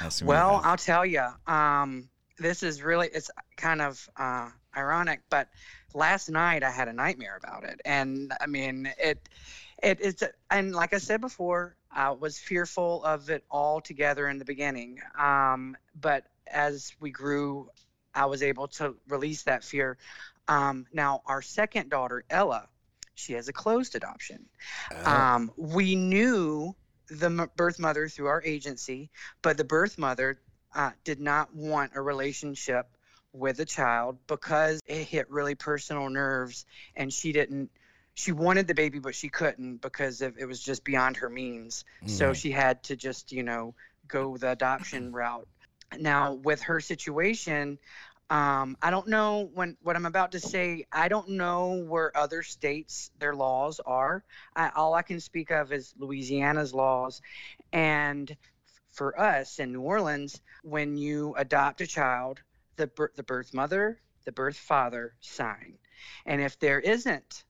I 0.00 0.06
assume 0.06 0.26
you 0.26 0.30
Well. 0.30 0.60
I'll 0.62 0.76
tell 0.76 1.04
you. 1.04 1.26
Um, 1.46 2.08
this 2.38 2.62
is 2.62 2.82
really 2.82 3.08
it's 3.12 3.30
kind 3.56 3.80
of 3.82 4.08
uh, 4.16 4.50
ironic, 4.76 5.20
but 5.30 5.48
last 5.94 6.28
night 6.28 6.62
I 6.62 6.70
had 6.70 6.88
a 6.88 6.92
nightmare 6.92 7.36
about 7.42 7.64
it, 7.64 7.80
and 7.84 8.32
I 8.40 8.46
mean 8.46 8.92
it. 8.98 9.28
It 9.82 10.00
is, 10.00 10.22
and 10.50 10.74
like 10.74 10.94
I 10.94 10.98
said 10.98 11.20
before, 11.20 11.76
I 11.90 12.10
was 12.10 12.38
fearful 12.38 13.04
of 13.04 13.30
it 13.30 13.44
all 13.50 13.80
together 13.80 14.28
in 14.28 14.38
the 14.38 14.44
beginning. 14.44 15.00
Um, 15.18 15.76
but 16.00 16.24
as 16.46 16.92
we 17.00 17.10
grew, 17.10 17.68
I 18.14 18.26
was 18.26 18.42
able 18.42 18.68
to 18.68 18.94
release 19.08 19.42
that 19.44 19.64
fear. 19.64 19.98
Um, 20.48 20.86
now, 20.92 21.22
our 21.26 21.42
second 21.42 21.90
daughter, 21.90 22.24
Ella, 22.30 22.68
she 23.14 23.32
has 23.34 23.48
a 23.48 23.52
closed 23.52 23.94
adoption. 23.96 24.48
Uh, 25.04 25.10
Um, 25.10 25.52
we 25.56 25.96
knew 25.96 26.74
the 27.08 27.26
m- 27.26 27.50
birth 27.56 27.78
mother 27.78 28.08
through 28.08 28.26
our 28.26 28.42
agency, 28.42 29.10
but 29.42 29.56
the 29.56 29.64
birth 29.64 29.98
mother 29.98 30.40
uh, 30.74 30.92
did 31.04 31.20
not 31.20 31.54
want 31.54 31.92
a 31.94 32.00
relationship 32.00 32.86
with 33.32 33.60
a 33.60 33.64
child 33.64 34.18
because 34.26 34.80
it 34.86 35.04
hit 35.04 35.30
really 35.30 35.54
personal 35.54 36.08
nerves, 36.10 36.66
and 36.96 37.12
she 37.12 37.32
didn't. 37.32 37.70
She 38.14 38.32
wanted 38.32 38.66
the 38.66 38.74
baby, 38.74 38.98
but 38.98 39.14
she 39.14 39.28
couldn't 39.28 39.78
because 39.80 40.20
of, 40.20 40.36
it 40.38 40.44
was 40.46 40.60
just 40.62 40.84
beyond 40.84 41.16
her 41.18 41.30
means. 41.30 41.84
So 42.06 42.32
Mhm. 42.32 42.36
she 42.36 42.50
had 42.50 42.82
to 42.84 42.96
just, 42.96 43.32
you 43.32 43.42
know, 43.42 43.74
go 44.06 44.36
the 44.36 44.50
adoption 44.50 45.12
route. 45.12 45.48
Now, 45.98 46.34
with 46.34 46.62
her 46.62 46.80
situation, 46.80 47.78
um, 48.30 48.76
I 48.82 48.90
don't 48.90 49.08
know 49.08 49.50
when 49.54 49.76
what 49.82 49.96
I'm 49.96 50.06
about 50.06 50.32
to 50.32 50.40
say. 50.40 50.86
I 50.92 51.08
don't 51.08 51.30
know 51.30 51.84
where 51.86 52.16
other 52.16 52.42
states 52.42 53.10
their 53.18 53.34
laws 53.34 53.80
are. 53.84 54.24
I, 54.56 54.70
all 54.70 54.94
I 54.94 55.02
can 55.02 55.20
speak 55.20 55.50
of 55.50 55.72
is 55.72 55.94
Louisiana's 55.98 56.72
laws, 56.74 57.20
and 57.72 58.34
for 58.92 59.18
us 59.20 59.58
in 59.58 59.72
New 59.72 59.80
Orleans, 59.82 60.40
when 60.62 60.96
you 60.96 61.34
adopt 61.36 61.80
a 61.80 61.86
child, 61.86 62.40
the 62.76 62.90
the 63.16 63.22
birth 63.22 63.54
mother, 63.54 64.00
the 64.24 64.32
birth 64.32 64.56
father 64.56 65.14
sign, 65.20 65.78
and 66.26 66.40
if 66.40 66.58
there 66.58 66.80
isn't 66.80 67.44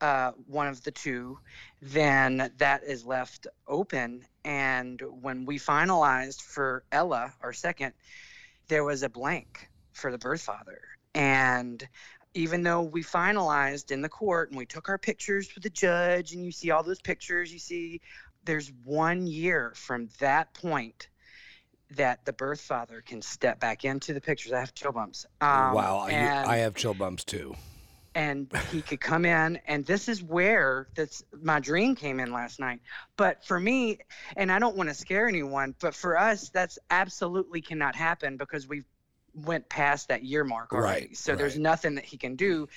uh, 0.00 0.32
one 0.46 0.66
of 0.66 0.82
the 0.84 0.90
two, 0.90 1.38
then 1.80 2.50
that 2.58 2.82
is 2.84 3.04
left 3.04 3.46
open. 3.66 4.24
And 4.44 5.00
when 5.20 5.44
we 5.44 5.58
finalized 5.58 6.42
for 6.42 6.84
Ella, 6.92 7.32
our 7.42 7.52
second, 7.52 7.92
there 8.68 8.84
was 8.84 9.02
a 9.02 9.08
blank 9.08 9.68
for 9.92 10.10
the 10.10 10.18
birth 10.18 10.42
father. 10.42 10.80
And 11.14 11.86
even 12.34 12.62
though 12.62 12.82
we 12.82 13.02
finalized 13.02 13.90
in 13.90 14.02
the 14.02 14.08
court 14.08 14.50
and 14.50 14.58
we 14.58 14.66
took 14.66 14.88
our 14.88 14.98
pictures 14.98 15.54
with 15.54 15.62
the 15.62 15.70
judge, 15.70 16.32
and 16.32 16.44
you 16.44 16.50
see 16.50 16.70
all 16.70 16.82
those 16.82 17.00
pictures, 17.00 17.52
you 17.52 17.58
see 17.58 18.00
there's 18.44 18.72
one 18.84 19.26
year 19.26 19.72
from 19.76 20.08
that 20.18 20.52
point 20.54 21.08
that 21.92 22.24
the 22.24 22.32
birth 22.32 22.60
father 22.60 23.02
can 23.06 23.22
step 23.22 23.60
back 23.60 23.84
into 23.84 24.12
the 24.14 24.20
pictures. 24.20 24.52
I 24.52 24.60
have 24.60 24.74
chill 24.74 24.92
bumps. 24.92 25.26
Um, 25.40 25.72
wow, 25.72 26.06
and- 26.06 26.50
I 26.50 26.58
have 26.58 26.74
chill 26.74 26.94
bumps 26.94 27.24
too. 27.24 27.54
and 28.16 28.48
he 28.70 28.80
could 28.80 29.00
come 29.00 29.24
in 29.24 29.58
and 29.66 29.84
this 29.86 30.08
is 30.08 30.22
where 30.22 30.86
that's 30.94 31.24
my 31.42 31.58
dream 31.58 31.96
came 31.96 32.20
in 32.20 32.32
last 32.32 32.60
night 32.60 32.78
but 33.16 33.44
for 33.44 33.58
me 33.58 33.98
and 34.36 34.52
i 34.52 34.58
don't 34.60 34.76
want 34.76 34.88
to 34.88 34.94
scare 34.94 35.26
anyone 35.26 35.74
but 35.80 35.96
for 35.96 36.16
us 36.16 36.48
that's 36.50 36.78
absolutely 36.90 37.60
cannot 37.60 37.96
happen 37.96 38.36
because 38.36 38.68
we 38.68 38.84
went 39.34 39.68
past 39.68 40.06
that 40.06 40.22
year 40.22 40.44
mark 40.44 40.72
already 40.72 41.06
Right, 41.06 41.16
so 41.16 41.34
there's 41.34 41.58
nothing 41.58 41.96
that 41.96 42.04
he 42.04 42.16
can 42.16 42.36
do 42.36 42.68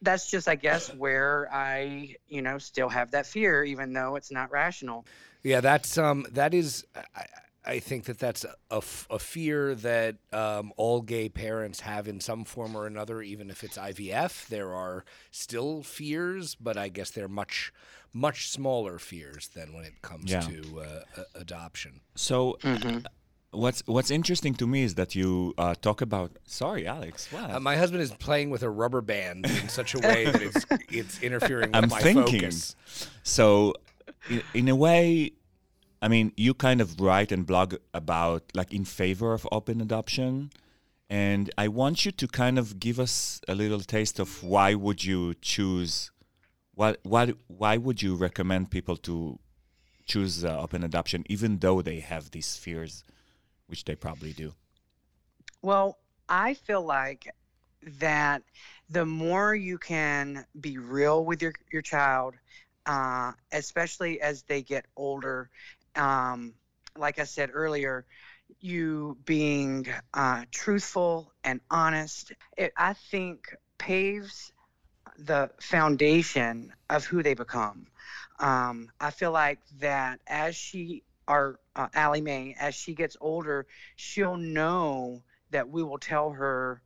that's 0.00 0.28
just 0.28 0.48
i 0.48 0.56
guess 0.56 0.92
where 0.92 1.48
i 1.52 2.16
you 2.26 2.42
know 2.42 2.58
still 2.58 2.88
have 2.88 3.12
that 3.12 3.26
fear 3.26 3.62
even 3.62 3.92
though 3.92 4.16
it's 4.16 4.32
not 4.32 4.50
rational 4.50 5.06
Yeah, 5.44 5.60
that's 5.60 5.96
um 5.96 6.26
that 6.32 6.54
is 6.54 6.84
I, 7.14 7.26
I 7.64 7.78
think 7.78 8.04
that 8.04 8.18
that's 8.18 8.44
a, 8.44 8.54
a 8.70 8.76
f- 8.78 9.06
a 9.10 9.18
fear 9.18 9.74
that 9.76 10.16
um, 10.32 10.72
all 10.76 11.00
gay 11.00 11.28
parents 11.28 11.80
have 11.80 12.08
in 12.08 12.20
some 12.20 12.44
form 12.44 12.74
or 12.76 12.86
another. 12.86 13.22
Even 13.22 13.50
if 13.50 13.62
it's 13.62 13.78
IVF, 13.78 14.48
there 14.48 14.72
are 14.74 15.04
still 15.30 15.82
fears, 15.82 16.56
but 16.56 16.76
I 16.76 16.88
guess 16.88 17.10
they're 17.10 17.28
much 17.28 17.72
much 18.12 18.50
smaller 18.50 18.98
fears 18.98 19.48
than 19.54 19.72
when 19.72 19.84
it 19.84 20.02
comes 20.02 20.30
Yeah. 20.30 20.40
to 20.40 20.80
uh, 20.80 21.00
a- 21.16 21.40
adoption. 21.40 22.00
So, 22.14 22.58
Mhm. 22.62 23.06
what's 23.52 23.82
what's 23.86 24.10
interesting 24.10 24.54
to 24.56 24.66
me 24.66 24.82
is 24.82 24.96
that 24.96 25.14
you 25.14 25.54
uh, 25.56 25.74
talk 25.80 26.00
about. 26.00 26.32
Sorry, 26.44 26.84
Alex. 26.86 27.30
What? 27.30 27.48
Uh, 27.50 27.60
my 27.60 27.76
husband 27.76 28.02
is 28.02 28.10
playing 28.12 28.50
with 28.50 28.62
a 28.64 28.70
rubber 28.70 29.00
band 29.02 29.46
in 29.46 29.68
such 29.68 29.94
a 29.94 29.98
way 30.00 30.24
that 30.24 30.42
it's 30.42 30.66
it's 30.90 31.22
interfering 31.22 31.70
with 31.70 31.76
I'm 31.84 31.88
my 31.90 32.00
thinking. 32.00 32.40
focus. 32.40 32.74
So, 33.22 33.74
in, 34.28 34.42
in 34.52 34.68
a 34.68 34.74
way, 34.76 35.32
I 36.02 36.08
mean, 36.08 36.32
you 36.36 36.52
kind 36.52 36.80
of 36.80 37.00
write 37.00 37.32
and 37.32 37.46
blog 37.46 37.76
about 37.94 38.42
like 38.54 38.74
in 38.74 38.84
favor 38.84 39.32
of 39.32 39.48
open 39.50 39.80
adoption, 39.80 40.50
and 41.08 41.48
I 41.56 41.68
want 41.68 42.04
you 42.04 42.12
to 42.12 42.26
kind 42.26 42.58
of 42.58 42.80
give 42.80 42.98
us 42.98 43.40
a 43.48 43.54
little 43.54 43.80
taste 43.80 44.18
of 44.18 44.42
why 44.42 44.74
would 44.74 45.04
you 45.04 45.34
choose, 45.40 46.10
what 46.74 46.98
what 47.04 47.36
why 47.46 47.76
would 47.76 48.02
you 48.02 48.16
recommend 48.16 48.70
people 48.70 48.96
to 49.08 49.38
choose 50.06 50.44
uh, 50.44 50.60
open 50.60 50.82
adoption 50.82 51.24
even 51.28 51.58
though 51.58 51.80
they 51.82 52.00
have 52.00 52.30
these 52.30 52.56
fears, 52.56 53.04
which 53.66 53.84
they 53.84 53.94
probably 53.94 54.32
do. 54.32 54.52
Well, 55.62 55.98
I 56.28 56.54
feel 56.54 56.82
like 56.82 57.32
that 57.98 58.42
the 58.90 59.06
more 59.06 59.54
you 59.54 59.78
can 59.78 60.44
be 60.60 60.78
real 60.78 61.24
with 61.24 61.42
your, 61.42 61.54
your 61.72 61.82
child, 61.82 62.34
uh, 62.86 63.32
especially 63.52 64.20
as 64.20 64.42
they 64.42 64.62
get 64.62 64.86
older, 64.96 65.50
um, 65.96 66.54
like 66.96 67.18
I 67.18 67.24
said 67.24 67.50
earlier, 67.52 68.06
you 68.60 69.18
being 69.24 69.86
uh, 70.14 70.44
truthful 70.50 71.32
and 71.44 71.60
honest, 71.70 72.32
it, 72.56 72.72
I 72.76 72.94
think 72.94 73.54
paves 73.78 74.52
the 75.18 75.50
foundation 75.60 76.72
of 76.90 77.04
who 77.04 77.22
they 77.22 77.34
become. 77.34 77.86
Um, 78.38 78.90
I 79.00 79.10
feel 79.10 79.32
like 79.32 79.60
that 79.80 80.20
as 80.26 80.56
she, 80.56 81.04
our 81.28 81.58
uh, 81.76 81.88
Allie 81.94 82.20
Mae, 82.22 82.56
as 82.58 82.74
she 82.74 82.94
gets 82.94 83.16
older, 83.20 83.66
she'll 83.96 84.36
know 84.36 85.22
that 85.50 85.68
we 85.68 85.82
will 85.82 85.98
tell 85.98 86.30
her 86.30 86.82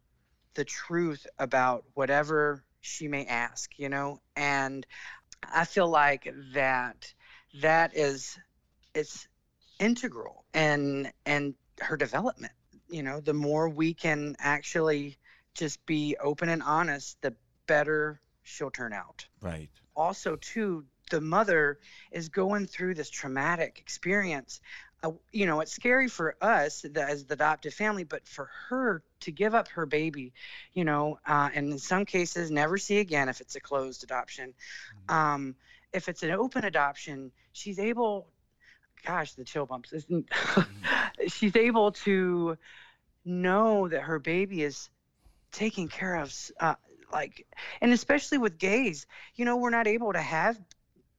the 0.55 0.65
truth 0.65 1.27
about 1.39 1.85
whatever 1.95 2.65
she 2.81 3.09
may 3.09 3.27
ask, 3.27 3.79
you 3.79 3.89
know? 3.89 4.21
And 4.37 4.87
I 5.43 5.65
feel 5.65 5.89
like 5.89 6.33
that 6.55 7.13
that 7.63 7.97
is 7.97 8.39
it's 8.97 9.29
integral 9.81 10.47
and 10.55 11.13
and 11.27 11.55
her 11.81 11.97
development. 11.97 12.55
You 12.91 13.03
know, 13.05 13.21
the 13.21 13.35
more 13.35 13.69
we 13.69 13.95
can 13.95 14.37
actually 14.41 15.19
just 15.55 15.87
be 15.87 16.17
open 16.21 16.49
and 16.51 16.63
honest, 16.63 17.21
the 17.23 17.35
better 17.67 18.21
she'll 18.45 18.71
turn 18.71 18.95
out 18.95 19.27
Right. 19.41 19.71
also 19.97 20.37
too 20.37 20.85
the 21.11 21.21
mother 21.21 21.79
is 22.13 22.29
going 22.31 22.67
through 22.67 22.95
this 22.95 23.11
traumatic 23.11 23.79
experience 23.81 24.61
uh, 25.05 25.13
you 25.33 25.47
know 25.47 25.61
it's 25.61 25.73
scary 25.73 26.09
for 26.09 26.37
us 26.43 26.83
the, 26.83 27.03
as 27.03 27.27
the 27.27 27.35
adoptive 27.35 27.75
family 27.75 28.05
but 28.05 28.27
for 28.29 28.51
her 28.69 29.03
to 29.21 29.33
give 29.33 29.55
up 29.55 29.69
her 29.69 29.87
baby 29.87 30.33
you 30.75 30.85
know 30.85 31.19
uh, 31.27 31.51
and 31.55 31.73
in 31.73 31.79
some 31.79 32.05
cases 32.07 32.51
never 32.51 32.79
see 32.79 32.99
again 32.99 33.29
if 33.29 33.41
it's 33.41 33.57
a 33.57 33.61
closed 33.61 34.05
adoption 34.05 34.55
um, 35.09 35.55
if 35.93 36.09
it's 36.09 36.23
an 36.23 36.31
open 36.31 36.65
adoption 36.65 37.33
she's 37.53 37.79
able 37.79 38.29
gosh 39.05 39.35
the 39.35 39.45
chill 39.45 39.67
bumps. 39.67 39.93
Isn't 39.93 40.29
she's 41.29 41.57
able 41.57 41.93
to 41.93 42.57
know 43.25 43.89
that 43.89 44.03
her 44.03 44.19
baby 44.19 44.63
is 44.63 44.89
taken 45.53 45.89
care 45.89 46.17
of 46.17 46.35
uh, 46.61 46.75
like 47.13 47.47
and 47.81 47.93
especially 47.93 48.39
with 48.39 48.59
gays 48.59 49.07
you 49.35 49.45
know 49.45 49.57
we're 49.57 49.71
not 49.71 49.87
able 49.87 50.13
to 50.13 50.21
have 50.21 50.59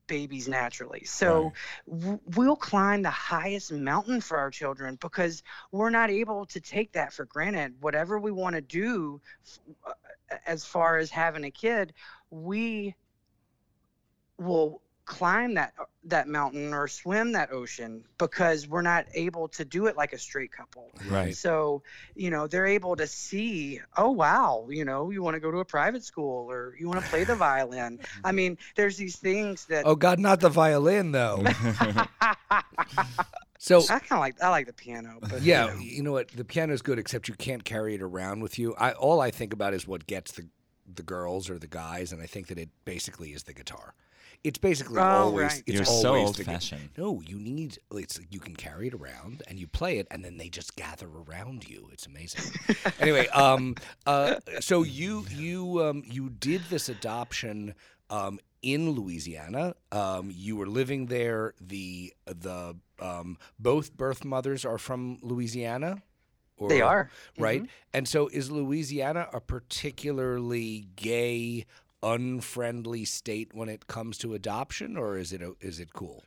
babies 0.06 0.48
naturally. 0.48 1.04
So 1.04 1.52
w- 1.88 2.20
we'll 2.36 2.56
climb 2.56 3.02
the 3.02 3.10
highest 3.10 3.70
mountain 3.72 4.20
for 4.20 4.38
our 4.38 4.50
children 4.50 4.96
because 5.00 5.42
we're 5.70 5.90
not 5.90 6.10
able 6.10 6.46
to 6.46 6.60
take 6.60 6.92
that 6.92 7.12
for 7.12 7.26
granted. 7.26 7.76
Whatever 7.80 8.18
we 8.18 8.32
want 8.32 8.56
to 8.56 8.62
do 8.62 9.20
f- 9.46 9.60
uh, 9.86 10.36
as 10.46 10.64
far 10.64 10.96
as 10.96 11.10
having 11.10 11.44
a 11.44 11.50
kid 11.50 11.92
we 12.30 12.94
will 14.38 14.80
climb 15.08 15.54
that 15.54 15.72
uh, 15.80 15.84
that 16.04 16.28
mountain 16.28 16.72
or 16.72 16.86
swim 16.86 17.32
that 17.32 17.50
ocean 17.50 18.04
because 18.18 18.68
we're 18.68 18.82
not 18.82 19.06
able 19.14 19.48
to 19.48 19.64
do 19.64 19.86
it 19.86 19.96
like 19.96 20.12
a 20.12 20.18
straight 20.18 20.52
couple 20.52 20.90
Right. 21.08 21.34
so, 21.36 21.82
you 22.14 22.30
know, 22.30 22.46
they're 22.46 22.66
able 22.66 22.94
to 22.96 23.06
see, 23.06 23.80
oh, 23.96 24.10
wow, 24.10 24.66
you 24.70 24.84
know, 24.84 25.10
you 25.10 25.22
want 25.22 25.34
to 25.34 25.40
go 25.40 25.50
to 25.50 25.58
a 25.58 25.64
private 25.64 26.04
school 26.04 26.50
or 26.50 26.74
you 26.78 26.86
want 26.88 27.02
to 27.02 27.10
play 27.10 27.24
the 27.24 27.34
violin. 27.34 27.98
I 28.24 28.32
mean, 28.32 28.58
there's 28.76 28.96
these 28.96 29.16
things 29.16 29.64
that 29.66 29.86
Oh 29.86 29.96
God, 29.96 30.18
not 30.18 30.40
the 30.40 30.50
violin 30.50 31.12
though. 31.12 31.44
So 33.60 33.80
I 33.80 33.98
kind 33.98 34.12
of 34.12 34.20
like, 34.20 34.40
I 34.40 34.50
like 34.50 34.66
the 34.68 34.72
piano. 34.72 35.18
But, 35.20 35.42
you 35.42 35.48
yeah, 35.50 35.66
know. 35.66 35.78
you 35.80 36.02
know 36.04 36.12
what? 36.12 36.28
The 36.28 36.44
piano 36.44 36.72
is 36.72 36.80
good, 36.80 36.98
except 36.98 37.26
you 37.26 37.34
can't 37.34 37.64
carry 37.64 37.96
it 37.96 38.02
around 38.02 38.40
with 38.40 38.56
you. 38.56 38.74
I 38.78 38.92
all 38.92 39.20
I 39.20 39.32
think 39.32 39.52
about 39.52 39.74
is 39.74 39.86
what 39.86 40.06
gets 40.06 40.32
the 40.32 40.46
the 40.86 41.02
girls 41.02 41.50
or 41.50 41.58
the 41.58 41.66
guys, 41.66 42.12
and 42.12 42.22
I 42.22 42.26
think 42.26 42.46
that 42.46 42.58
it 42.58 42.70
basically 42.84 43.32
is 43.32 43.42
the 43.42 43.52
guitar. 43.52 43.94
It's 44.44 44.58
basically 44.58 44.98
Oh, 45.00 45.02
always 45.02 45.52
right. 45.52 45.62
it's 45.66 45.76
You're 45.76 45.84
so 45.84 46.08
always 46.10 46.26
old 46.26 46.36
the 46.36 46.44
game. 46.44 46.54
fashioned. 46.54 46.88
No, 46.96 47.20
you 47.20 47.38
need 47.38 47.78
it's 47.92 48.18
you 48.30 48.40
can 48.40 48.54
carry 48.56 48.88
it 48.88 48.94
around 48.94 49.42
and 49.48 49.58
you 49.58 49.66
play 49.66 49.98
it 49.98 50.06
and 50.10 50.24
then 50.24 50.36
they 50.38 50.48
just 50.48 50.76
gather 50.76 51.08
around 51.08 51.68
you. 51.68 51.88
It's 51.92 52.06
amazing. 52.06 52.44
anyway, 53.00 53.26
um 53.28 53.74
uh 54.06 54.36
so 54.60 54.82
you 54.82 55.24
you 55.30 55.82
um 55.82 56.02
you 56.06 56.30
did 56.30 56.62
this 56.70 56.88
adoption 56.88 57.74
um 58.10 58.38
in 58.62 58.90
Louisiana. 58.92 59.74
Um 59.92 60.30
you 60.32 60.56
were 60.56 60.66
living 60.68 61.06
there 61.06 61.54
the 61.60 62.12
the 62.26 62.76
um 63.00 63.38
both 63.58 63.96
birth 63.96 64.24
mothers 64.24 64.64
are 64.64 64.78
from 64.78 65.18
Louisiana? 65.22 66.02
Or, 66.60 66.68
They 66.68 66.80
are. 66.80 67.08
right? 67.38 67.64
And 67.94 68.08
so, 68.08 68.26
is 68.26 68.50
Louisiana 68.50 69.28
a 69.32 69.40
particularly 69.40 70.88
gay, 70.96 71.66
unfriendly 72.02 73.04
state 73.04 73.54
when 73.54 73.68
it 73.68 73.86
comes 73.86 74.18
to 74.18 74.34
adoption, 74.34 74.96
or 74.96 75.18
is 75.18 75.32
it 75.32 75.42
is 75.60 75.80
it 75.80 75.92
cool? 75.92 76.24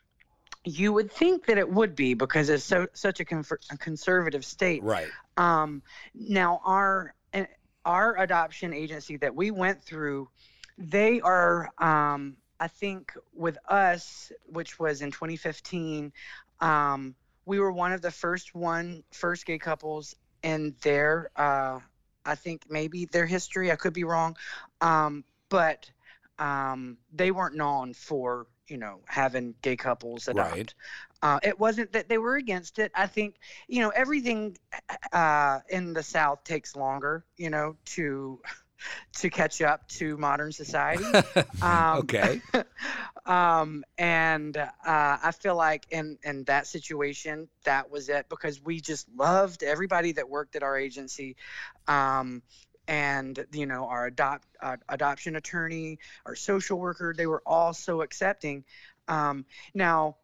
You 0.63 0.93
would 0.93 1.11
think 1.11 1.47
that 1.47 1.57
it 1.57 1.69
would 1.69 1.95
be 1.95 2.13
because 2.13 2.49
it's 2.49 2.63
so 2.63 2.87
such 2.93 3.19
a, 3.19 3.25
confer- 3.25 3.59
a 3.71 3.77
conservative 3.77 4.45
state. 4.45 4.83
Right. 4.83 5.09
Um, 5.37 5.81
now 6.13 6.61
our 6.65 7.13
uh, 7.33 7.45
our 7.85 8.17
adoption 8.17 8.73
agency 8.73 9.17
that 9.17 9.35
we 9.35 9.49
went 9.49 9.81
through, 9.81 10.29
they 10.77 11.19
are, 11.21 11.69
um, 11.79 12.37
I 12.59 12.67
think, 12.67 13.13
with 13.33 13.57
us, 13.67 14.31
which 14.45 14.79
was 14.79 15.01
in 15.01 15.11
2015. 15.11 16.11
Um, 16.59 17.15
we 17.45 17.59
were 17.59 17.71
one 17.71 17.91
of 17.91 18.01
the 18.01 18.11
first 18.11 18.53
one 18.53 19.03
first 19.11 19.45
gay 19.45 19.57
couples 19.57 20.15
in 20.43 20.75
their 20.81 21.31
uh, 21.35 21.79
I 22.25 22.35
think 22.35 22.63
maybe 22.69 23.05
their 23.05 23.25
history. 23.25 23.71
I 23.71 23.75
could 23.75 23.93
be 23.93 24.03
wrong, 24.03 24.37
um, 24.79 25.23
but 25.51 25.91
um, 26.39 26.97
they 27.13 27.29
weren't 27.29 27.55
known 27.55 27.93
for 27.93 28.47
you 28.67 28.77
know 28.77 29.01
having 29.05 29.53
gay 29.61 29.75
couples 29.75 30.27
adopt. 30.27 30.51
Right. 30.51 30.73
Uh, 31.21 31.39
it 31.43 31.59
wasn't 31.59 31.91
that 31.91 32.09
they 32.09 32.17
were 32.17 32.37
against 32.37 32.79
it. 32.79 32.91
I 32.95 33.05
think 33.05 33.35
you 33.67 33.81
know 33.81 33.89
everything 33.89 34.57
uh, 35.13 35.59
in 35.69 35.93
the 35.93 36.01
South 36.01 36.43
takes 36.43 36.75
longer, 36.75 37.23
you 37.37 37.51
know, 37.51 37.75
to 37.85 38.39
to 39.13 39.29
catch 39.29 39.61
up 39.61 39.87
to 39.89 40.17
modern 40.17 40.51
society. 40.51 41.05
Um, 41.61 41.99
okay. 41.99 42.41
um, 43.27 43.83
and 43.97 44.57
uh, 44.57 44.67
I 44.85 45.31
feel 45.31 45.55
like 45.55 45.85
in 45.91 46.17
in 46.23 46.43
that 46.45 46.65
situation, 46.65 47.49
that 47.65 47.91
was 47.91 48.09
it 48.09 48.27
because 48.29 48.59
we 48.59 48.79
just 48.79 49.07
loved 49.15 49.61
everybody 49.61 50.13
that 50.13 50.27
worked 50.27 50.55
at 50.55 50.63
our 50.63 50.75
agency. 50.75 51.35
Um, 51.87 52.41
and 52.91 53.45
you 53.53 53.67
know 53.67 53.87
our 53.87 54.07
adopt 54.07 54.47
uh, 54.61 54.77
adoption 54.89 55.37
attorney, 55.37 55.99
our 56.27 56.35
social 56.35 56.79
worker, 56.79 57.15
they 57.17 57.27
were 57.27 57.43
all 57.47 57.73
so 57.73 58.01
accepting. 58.03 58.65
Um, 59.09 59.45
now, 59.73 60.17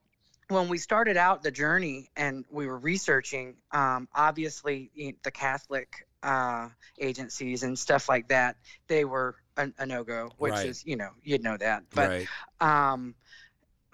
when 0.49 0.69
we 0.69 0.77
started 0.77 1.17
out 1.17 1.43
the 1.43 1.51
journey 1.51 2.09
and 2.17 2.45
we 2.51 2.67
were 2.67 2.77
researching, 2.79 3.55
um, 3.71 4.07
obviously 4.15 4.91
you 4.95 5.07
know, 5.11 5.17
the 5.23 5.31
Catholic 5.31 6.07
uh, 6.23 6.69
agencies 6.99 7.63
and 7.63 7.79
stuff 7.79 8.09
like 8.09 8.29
that, 8.29 8.57
they 8.87 9.05
were 9.05 9.35
a, 9.57 9.69
a 9.79 9.85
no 9.85 10.03
go, 10.03 10.31
which 10.37 10.53
Right. 10.53 10.65
is 10.65 10.85
you 10.85 10.97
know 10.97 11.11
you'd 11.23 11.43
know 11.43 11.57
that, 11.57 11.83
but 11.95 12.11
right. 12.11 12.29
um, 12.61 13.15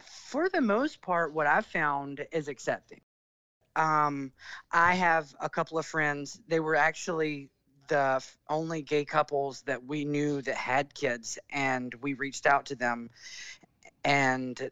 for 0.01 0.49
the 0.49 0.61
most 0.61 1.01
part, 1.01 1.33
what 1.33 1.47
I've 1.47 1.65
found 1.65 2.25
is 2.31 2.47
accepting. 2.47 3.01
Um, 3.75 4.33
I 4.71 4.95
have 4.95 5.33
a 5.39 5.49
couple 5.49 5.79
of 5.79 5.85
friends. 5.85 6.39
They 6.47 6.59
were 6.59 6.75
actually 6.75 7.49
the 7.87 8.23
only 8.49 8.81
gay 8.81 9.05
couples 9.05 9.61
that 9.63 9.85
we 9.85 10.05
knew 10.05 10.41
that 10.41 10.55
had 10.55 10.93
kids, 10.93 11.37
and 11.49 11.93
we 12.01 12.13
reached 12.13 12.45
out 12.45 12.67
to 12.67 12.75
them, 12.75 13.09
and 14.03 14.69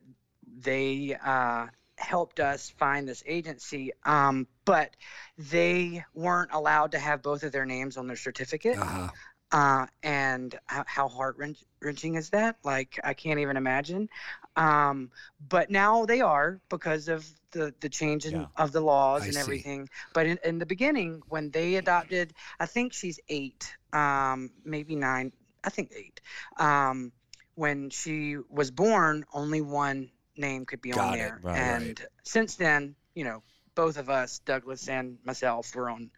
they 0.59 1.17
uh, 1.23 1.67
helped 1.97 2.39
us 2.39 2.69
find 2.69 3.07
this 3.07 3.23
agency. 3.25 3.91
Um, 4.05 4.47
but 4.65 4.95
they 5.37 6.03
weren't 6.13 6.51
allowed 6.53 6.91
to 6.91 6.99
have 6.99 7.21
both 7.21 7.43
of 7.43 7.51
their 7.51 7.65
names 7.65 7.97
on 7.97 8.07
their 8.07 8.15
certificate. 8.15 8.77
Uh-huh. 8.77 9.09
Uh, 9.51 9.85
and 10.01 10.57
how, 10.67 10.83
how 10.87 11.07
heart 11.09 11.37
wrenching 11.81 12.15
is 12.15 12.29
that? 12.29 12.55
Like, 12.63 12.99
I 13.03 13.13
can't 13.13 13.39
even 13.39 13.57
imagine. 13.57 14.07
Um, 14.55 15.11
but 15.49 15.69
now 15.69 16.05
they 16.05 16.21
are 16.21 16.61
because 16.69 17.09
of 17.09 17.25
the, 17.51 17.73
the 17.81 17.89
change 17.89 18.25
in, 18.25 18.33
Yeah. 18.33 18.45
of 18.55 18.71
the 18.71 18.81
laws 18.81 19.23
I 19.23 19.25
and 19.25 19.33
see. 19.33 19.41
everything. 19.41 19.89
But 20.13 20.25
in, 20.25 20.39
in 20.45 20.59
the 20.59 20.65
beginning, 20.65 21.21
when 21.27 21.51
they 21.51 21.75
adopted, 21.75 22.33
I 22.59 22.65
think 22.65 22.93
she's 22.93 23.19
eight, 23.27 23.75
um, 23.91 24.51
maybe 24.63 24.95
nine, 24.95 25.33
I 25.63 25.69
think 25.69 25.91
eight. 25.95 26.21
Um, 26.57 27.11
when 27.55 27.89
she 27.89 28.37
was 28.49 28.71
born, 28.71 29.25
only 29.33 29.61
one 29.61 30.11
name 30.37 30.65
could 30.65 30.81
be 30.81 30.91
Got 30.91 31.07
on 31.09 31.13
it. 31.15 31.17
there. 31.17 31.39
Right, 31.43 31.57
and 31.57 31.99
right. 31.99 32.07
since 32.23 32.55
then, 32.55 32.95
you 33.13 33.25
know, 33.25 33.43
both 33.75 33.97
of 33.97 34.09
us, 34.09 34.39
Douglas 34.39 34.87
and 34.87 35.17
myself, 35.23 35.75
were 35.75 35.89
on 35.89 36.11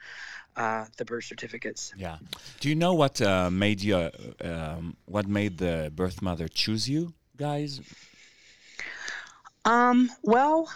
uh, 0.55 0.85
the 0.97 1.05
birth 1.05 1.25
certificates. 1.25 1.93
Yeah. 1.97 2.17
Do 2.59 2.69
you 2.69 2.75
know 2.75 2.93
what 2.93 3.21
uh, 3.21 3.49
made 3.49 3.81
you? 3.81 4.09
Um, 4.41 4.97
what 5.05 5.27
made 5.27 5.57
the 5.57 5.91
birth 5.93 6.21
mother 6.21 6.47
choose 6.47 6.89
you 6.89 7.13
guys? 7.37 7.81
Um, 9.65 10.09
well, 10.23 10.69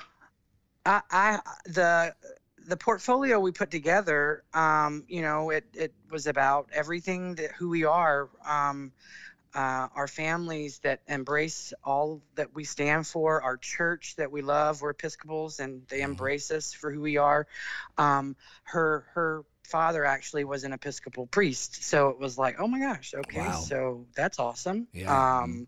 I, 0.86 1.02
I 1.12 1.40
the 1.66 2.16
the 2.68 2.78
portfolio 2.78 3.40
we 3.40 3.52
put 3.52 3.72
together, 3.72 4.44
um, 4.54 5.04
you 5.08 5.22
know, 5.22 5.50
it 5.50 5.66
it 5.74 5.94
was 6.10 6.28
about 6.28 6.70
everything 6.74 7.36
that 7.36 7.52
who 7.52 7.70
we 7.70 7.86
are, 7.86 8.30
um, 8.46 8.92
uh, 9.56 9.88
our 9.96 10.08
families 10.08 10.80
that 10.80 11.02
embrace 11.08 11.74
all 11.84 12.22
that 12.36 12.54
we 12.54 12.64
stand 12.64 13.08
for, 13.08 13.42
our 13.42 13.58
church 13.58 14.16
that 14.18 14.32
we 14.32 14.42
love. 14.42 14.82
We're 14.82 14.92
Episcopals, 14.92 15.60
and 15.60 15.82
they 15.88 16.02
embrace 16.02 16.52
us 16.52 16.74
for 16.74 16.92
who 16.92 17.02
we 17.02 17.18
are. 17.18 17.48
Um, 17.98 18.36
her 18.64 19.06
her 19.14 19.44
father 19.68 20.06
actually 20.06 20.44
was 20.46 20.64
an 20.64 20.74
Episcopal 20.74 21.28
priest, 21.28 21.84
so 21.84 22.10
it 22.10 22.20
was 22.20 22.38
like, 22.38 22.56
oh 22.60 22.68
my 22.68 22.80
gosh, 22.80 23.14
okay, 23.16 23.40
Wow. 23.40 23.60
so 23.60 24.06
that's 24.16 24.40
awesome. 24.40 24.88
Yeah. 24.94 25.40
Um, 25.40 25.68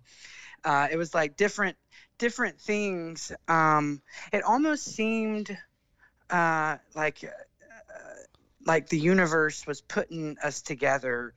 uh, 0.63 0.87
it 0.91 0.97
was 0.97 1.13
like 1.13 1.37
different 1.37 1.77
different 2.17 2.59
things. 2.59 3.31
Um, 3.47 4.01
it 4.33 4.43
almost 4.43 4.85
seemed 4.85 5.57
uh, 6.29 6.77
like 6.95 7.23
uh, 7.23 7.29
like 8.65 8.89
the 8.89 8.99
universe 8.99 9.65
was 9.65 9.81
putting 9.81 10.37
us 10.43 10.61
together 10.61 11.33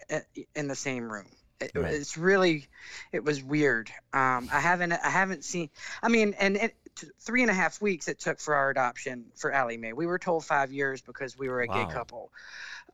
in 0.55 0.69
the 0.69 0.75
same 0.75 1.11
room. 1.11 1.29
It, 1.61 1.73
Right. 1.75 1.95
It's 1.95 2.19
really, 2.19 2.67
it 3.13 3.23
was 3.23 3.43
weird. 3.43 3.89
Um, 4.13 4.49
I 4.53 4.59
haven't 4.61 4.93
I 4.93 5.11
haven't 5.11 5.45
seen. 5.45 5.71
I 6.03 6.09
mean, 6.09 6.35
and 6.39 6.57
it, 6.57 6.75
t- 6.97 7.09
three 7.21 7.43
and 7.43 7.51
a 7.51 7.55
half 7.55 7.81
weeks 7.81 8.09
it 8.09 8.19
took 8.19 8.39
for 8.41 8.55
our 8.55 8.71
adoption 8.71 9.27
for 9.37 9.53
Allie 9.53 9.77
Mae. 9.77 9.93
We 9.93 10.07
were 10.07 10.19
told 10.19 10.45
five 10.45 10.73
years 10.73 11.01
because 11.01 11.39
we 11.39 11.49
were 11.49 11.63
a 11.63 11.67
Wow. 11.67 11.75
gay 11.75 11.93
couple, 11.93 12.33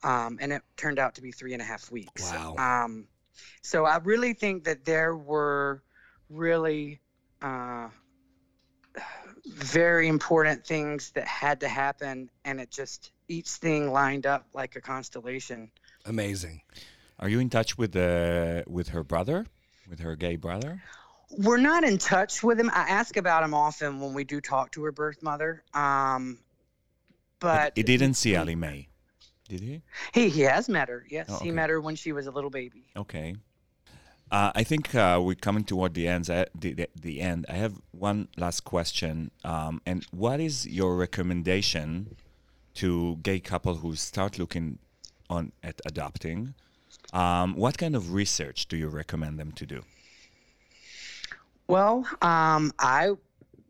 um, 0.03 0.38
and 0.40 0.53
it 0.53 0.62
turned 0.76 0.99
out 0.99 1.14
to 1.16 1.22
be 1.22 1.32
three 1.32 1.53
and 1.53 1.62
a 1.62 1.64
half 1.64 1.90
weeks. 1.90 2.22
Wow. 2.32 2.57
Um, 2.57 3.09
so 3.62 3.84
I 3.84 3.99
really 3.99 4.32
think 4.34 4.64
that 4.64 4.84
there 4.84 5.16
were 5.16 5.82
really 6.30 7.01
uh, 7.42 7.88
very 9.46 10.09
important 10.09 10.66
things 10.66 11.11
that 11.12 11.26
had 11.26 11.61
to 11.61 11.68
happen, 11.68 12.30
and 12.44 12.61
it 12.61 12.70
just 12.70 13.12
each 13.28 13.49
thing 13.49 13.92
lined 13.92 14.26
up 14.26 14.46
like 14.55 14.76
a 14.76 14.80
constellation. 14.80 15.70
Amazing. 16.05 16.62
Are 17.18 17.28
you 17.28 17.40
in 17.40 17.51
touch 17.51 17.76
with 17.76 17.92
the 17.92 18.64
with 18.66 18.88
her 18.88 19.03
brother, 19.03 19.46
with 19.88 20.01
her 20.01 20.16
gay 20.16 20.36
brother? 20.36 20.82
We're 21.37 21.59
not 21.59 21.85
in 21.85 21.99
touch 21.99 22.43
with 22.43 22.59
him. 22.59 22.70
I 22.70 22.89
ask 22.89 23.16
about 23.16 23.45
him 23.45 23.53
often 23.55 24.01
when 24.01 24.14
we 24.14 24.24
do 24.24 24.41
talk 24.41 24.72
to 24.72 24.83
her 24.85 24.93
birth 24.93 25.22
mother. 25.22 25.62
Um, 25.74 26.39
but 27.39 27.72
he 27.76 27.83
didn't 27.83 28.14
see 28.14 28.35
Allie 28.35 28.57
Mae, 28.57 28.89
did 29.49 29.61
he? 29.61 29.83
he 30.12 30.29
he 30.31 30.41
has 30.43 30.68
met 30.68 30.89
her. 30.89 31.05
Yes, 31.11 31.26
Oh, 31.29 31.39
he 31.43 31.51
met 31.51 31.70
her 31.70 31.81
when 31.81 31.95
she 31.97 32.12
was 32.12 32.26
a 32.26 32.31
little 32.31 32.51
baby. 32.51 32.85
Okay. 32.97 33.37
Uh, 34.31 34.53
I 34.55 34.62
think 34.62 34.95
uh, 34.95 35.20
we're 35.22 35.35
coming 35.37 35.64
toward 35.64 35.95
the 35.95 36.07
end. 36.07 36.29
I, 36.29 36.47
the, 36.55 36.74
the, 36.74 36.89
the 37.01 37.20
end. 37.20 37.47
I 37.49 37.55
have 37.55 37.81
one 37.93 38.29
last 38.37 38.64
question. 38.64 39.31
Um, 39.43 39.81
and 39.87 40.05
what 40.11 40.39
is 40.41 40.66
your 40.66 40.97
recommendation 40.97 42.16
to 42.74 43.16
gay 43.22 43.41
couple 43.41 43.76
who 43.76 43.95
start 43.97 44.39
looking 44.39 44.79
on 45.31 45.53
at 45.62 45.81
adopting? 45.87 46.55
Um, 47.12 47.55
what 47.55 47.79
kind 47.79 47.97
of 47.97 48.12
research 48.12 48.66
do 48.66 48.76
you 48.76 48.89
recommend 48.89 49.39
them 49.39 49.53
to 49.53 49.64
do? 49.64 49.83
Well, 51.69 52.07
um, 52.23 52.73
I 52.79 53.12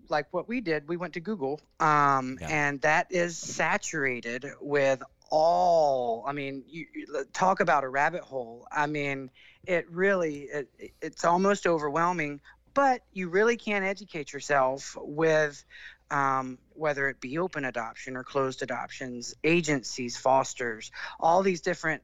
like 0.09 0.27
what 0.33 0.49
we 0.49 0.61
did. 0.61 0.89
We 0.89 0.97
went 0.97 1.15
to 1.15 1.21
Google, 1.21 1.61
um, 1.81 2.39
Yeah. 2.41 2.49
and 2.49 2.81
that 2.83 3.09
is 3.11 3.37
saturated 3.39 4.47
with 4.61 5.03
all. 5.31 6.25
I 6.27 6.33
mean, 6.33 6.65
you, 6.67 6.87
you 6.95 7.25
talk 7.33 7.61
about 7.61 7.85
a 7.85 7.89
rabbit 7.89 8.23
hole. 8.23 8.67
I 8.73 8.87
mean, 8.87 9.31
it 9.67 9.91
really 9.91 10.43
it, 10.45 10.69
it's 11.03 11.25
almost 11.25 11.67
overwhelming. 11.67 12.41
But 12.75 13.03
you 13.13 13.29
really 13.29 13.57
can't 13.57 13.85
educate 13.85 14.33
yourself 14.33 14.97
with 15.01 15.65
um, 16.11 16.59
whether 16.75 17.09
it 17.09 17.21
be 17.21 17.39
open 17.39 17.65
adoption 17.65 18.17
or 18.17 18.23
closed 18.23 18.63
adoptions, 18.63 19.35
agencies, 19.43 20.17
fosters, 20.17 20.93
all 21.19 21.43
these 21.43 21.61
different 21.61 22.03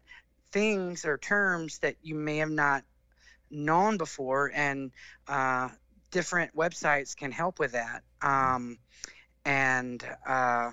things 0.50 1.04
or 1.04 1.16
terms 1.18 1.78
that 1.78 1.96
you 2.02 2.16
may 2.16 2.38
have 2.38 2.50
not 2.50 2.82
known 3.50 3.96
before 3.98 4.50
and 4.52 4.90
uh, 5.28 5.68
different 6.14 6.54
websites 6.54 7.16
can 7.16 7.32
help 7.32 7.58
with 7.58 7.72
that. 7.72 8.04
Um, 8.22 8.78
and 9.44 10.02
uh, 10.24 10.70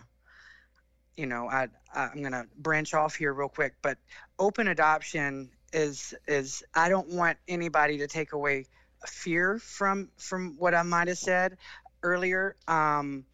you 1.18 1.26
know, 1.26 1.50
I, 1.50 1.68
I'm 1.94 2.22
gonna 2.22 2.46
branch 2.56 2.94
off 2.94 3.16
here 3.16 3.34
real 3.34 3.50
quick, 3.50 3.74
but 3.82 3.98
open 4.38 4.68
adoption 4.68 5.50
is 5.74 6.14
is 6.28 6.64
I 6.76 6.90
don't 6.90 7.10
want 7.10 7.40
anybody 7.48 7.98
to 7.98 8.08
take 8.08 8.34
away 8.34 8.68
fear 9.08 9.58
from 9.58 10.10
from 10.18 10.58
what 10.60 10.76
I 10.76 10.84
might 10.84 11.08
have 11.08 11.18
said 11.18 11.58
earlier. 12.04 12.56
Um, 12.68 13.26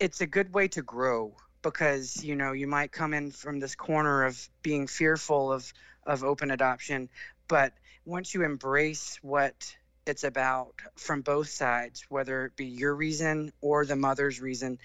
it's 0.00 0.20
a 0.20 0.26
good 0.26 0.52
way 0.52 0.66
to 0.68 0.82
grow 0.82 1.36
because 1.62 2.24
you 2.24 2.34
know 2.34 2.52
you 2.52 2.66
might 2.66 2.90
come 2.90 3.14
in 3.14 3.30
from 3.30 3.60
this 3.60 3.76
corner 3.76 4.24
of 4.24 4.48
being 4.62 4.88
fearful 4.88 5.52
of 5.52 5.72
of 6.04 6.24
open 6.24 6.50
adoption, 6.50 7.08
but 7.46 7.72
once 8.04 8.34
you 8.34 8.42
embrace 8.42 9.18
what 9.22 9.76
it's 10.06 10.24
about 10.24 10.74
from 10.96 11.20
both 11.20 11.48
sides, 11.48 12.06
whether 12.08 12.46
it 12.46 12.56
be 12.56 12.66
your 12.66 12.94
reason 12.94 13.52
or 13.60 13.84
the 13.84 13.96
mother's 13.96 14.40
reason, 14.40 14.78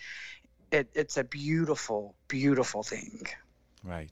it, 0.71 0.89
it's 0.93 1.17
a 1.17 1.23
beautiful, 1.23 2.15
beautiful 2.27 2.83
thing. 2.83 3.27
Right. 3.83 4.11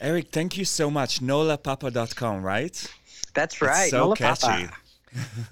Eric, 0.00 0.28
thank 0.32 0.56
you 0.56 0.64
so 0.64 0.90
much. 0.90 1.20
NolaPapa.com, 1.20 2.42
right? 2.42 2.92
That's 3.34 3.60
right. 3.60 3.82
It's 3.82 3.90
so 3.90 3.98
Nola 3.98 4.16
catchy. 4.16 4.46
Papa. 4.46 4.72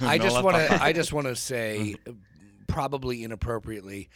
I 0.00 0.18
just 0.18 0.42
want 0.42 0.56
to. 0.56 0.82
I 0.82 0.92
just 1.00 1.12
want 1.12 1.26
to 1.28 1.36
say, 1.36 1.94
probably 2.66 3.22
inappropriately, 3.22 4.08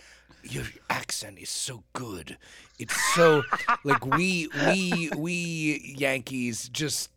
your 0.52 0.64
accent 0.90 1.38
is 1.38 1.50
so 1.50 1.82
good. 1.92 2.36
It's 2.78 2.94
so 3.14 3.42
like 3.84 4.04
we 4.04 4.48
we 4.66 5.10
we 5.16 5.94
Yankees 5.96 6.68
just 6.68 7.10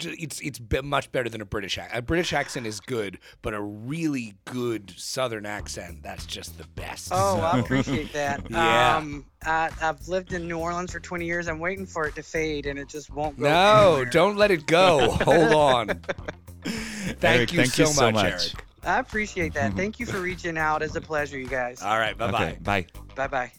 it's 0.00 0.40
it's 0.40 0.58
be- 0.58 0.82
much 0.82 1.10
better 1.12 1.28
than 1.28 1.40
a 1.40 1.44
British 1.46 1.78
accent. 1.78 1.98
A 1.98 2.02
British 2.02 2.32
accent 2.32 2.66
is 2.66 2.80
good, 2.80 3.18
but 3.42 3.54
a 3.54 3.60
really 3.60 4.34
good 4.44 4.92
Southern 4.96 5.46
accent 5.46 6.02
that's 6.02 6.26
just 6.26 6.58
the 6.58 6.66
best. 6.74 7.08
Oh, 7.12 7.40
I 7.40 7.58
appreciate 7.58 8.12
that. 8.12 8.42
Yeah. 8.50 8.96
Um, 8.96 9.24
I, 9.44 9.70
I've 9.80 10.06
lived 10.08 10.32
in 10.32 10.48
New 10.48 10.58
Orleans 10.58 10.92
for 10.92 11.00
20 11.00 11.24
years. 11.24 11.48
I'm 11.48 11.58
waiting 11.60 11.86
for 11.86 12.06
it 12.06 12.14
to 12.16 12.22
fade, 12.22 12.66
and 12.66 12.78
it 12.78 12.88
just 12.88 13.10
won't 13.10 13.38
go. 13.38 13.44
no, 13.44 13.86
anywhere. 13.86 14.04
don't 14.06 14.36
let 14.36 14.50
it 14.50 14.66
go. 14.66 15.10
Hold 15.10 15.52
on. 15.52 15.86
Thank 16.64 17.24
Eric, 17.24 17.52
you, 17.52 17.58
thank 17.60 17.72
so, 17.72 17.82
you 17.82 17.88
so 17.88 18.02
much, 18.06 18.14
much. 18.14 18.54
Eric. 18.54 18.67
I 18.84 18.98
appreciate 18.98 19.54
that. 19.54 19.74
Thank 19.74 19.98
you 20.00 20.06
for 20.06 20.20
reaching 20.20 20.56
out. 20.56 20.82
It's 20.82 20.96
a 20.96 21.00
pleasure, 21.00 21.38
you 21.38 21.48
guys. 21.48 21.82
All 21.82 21.98
right, 21.98 22.16
bye 22.16 22.30
bye. 22.30 22.44
Okay, 22.44 22.58
bye. 22.62 22.86
Bye 23.14 23.26
bye. 23.26 23.52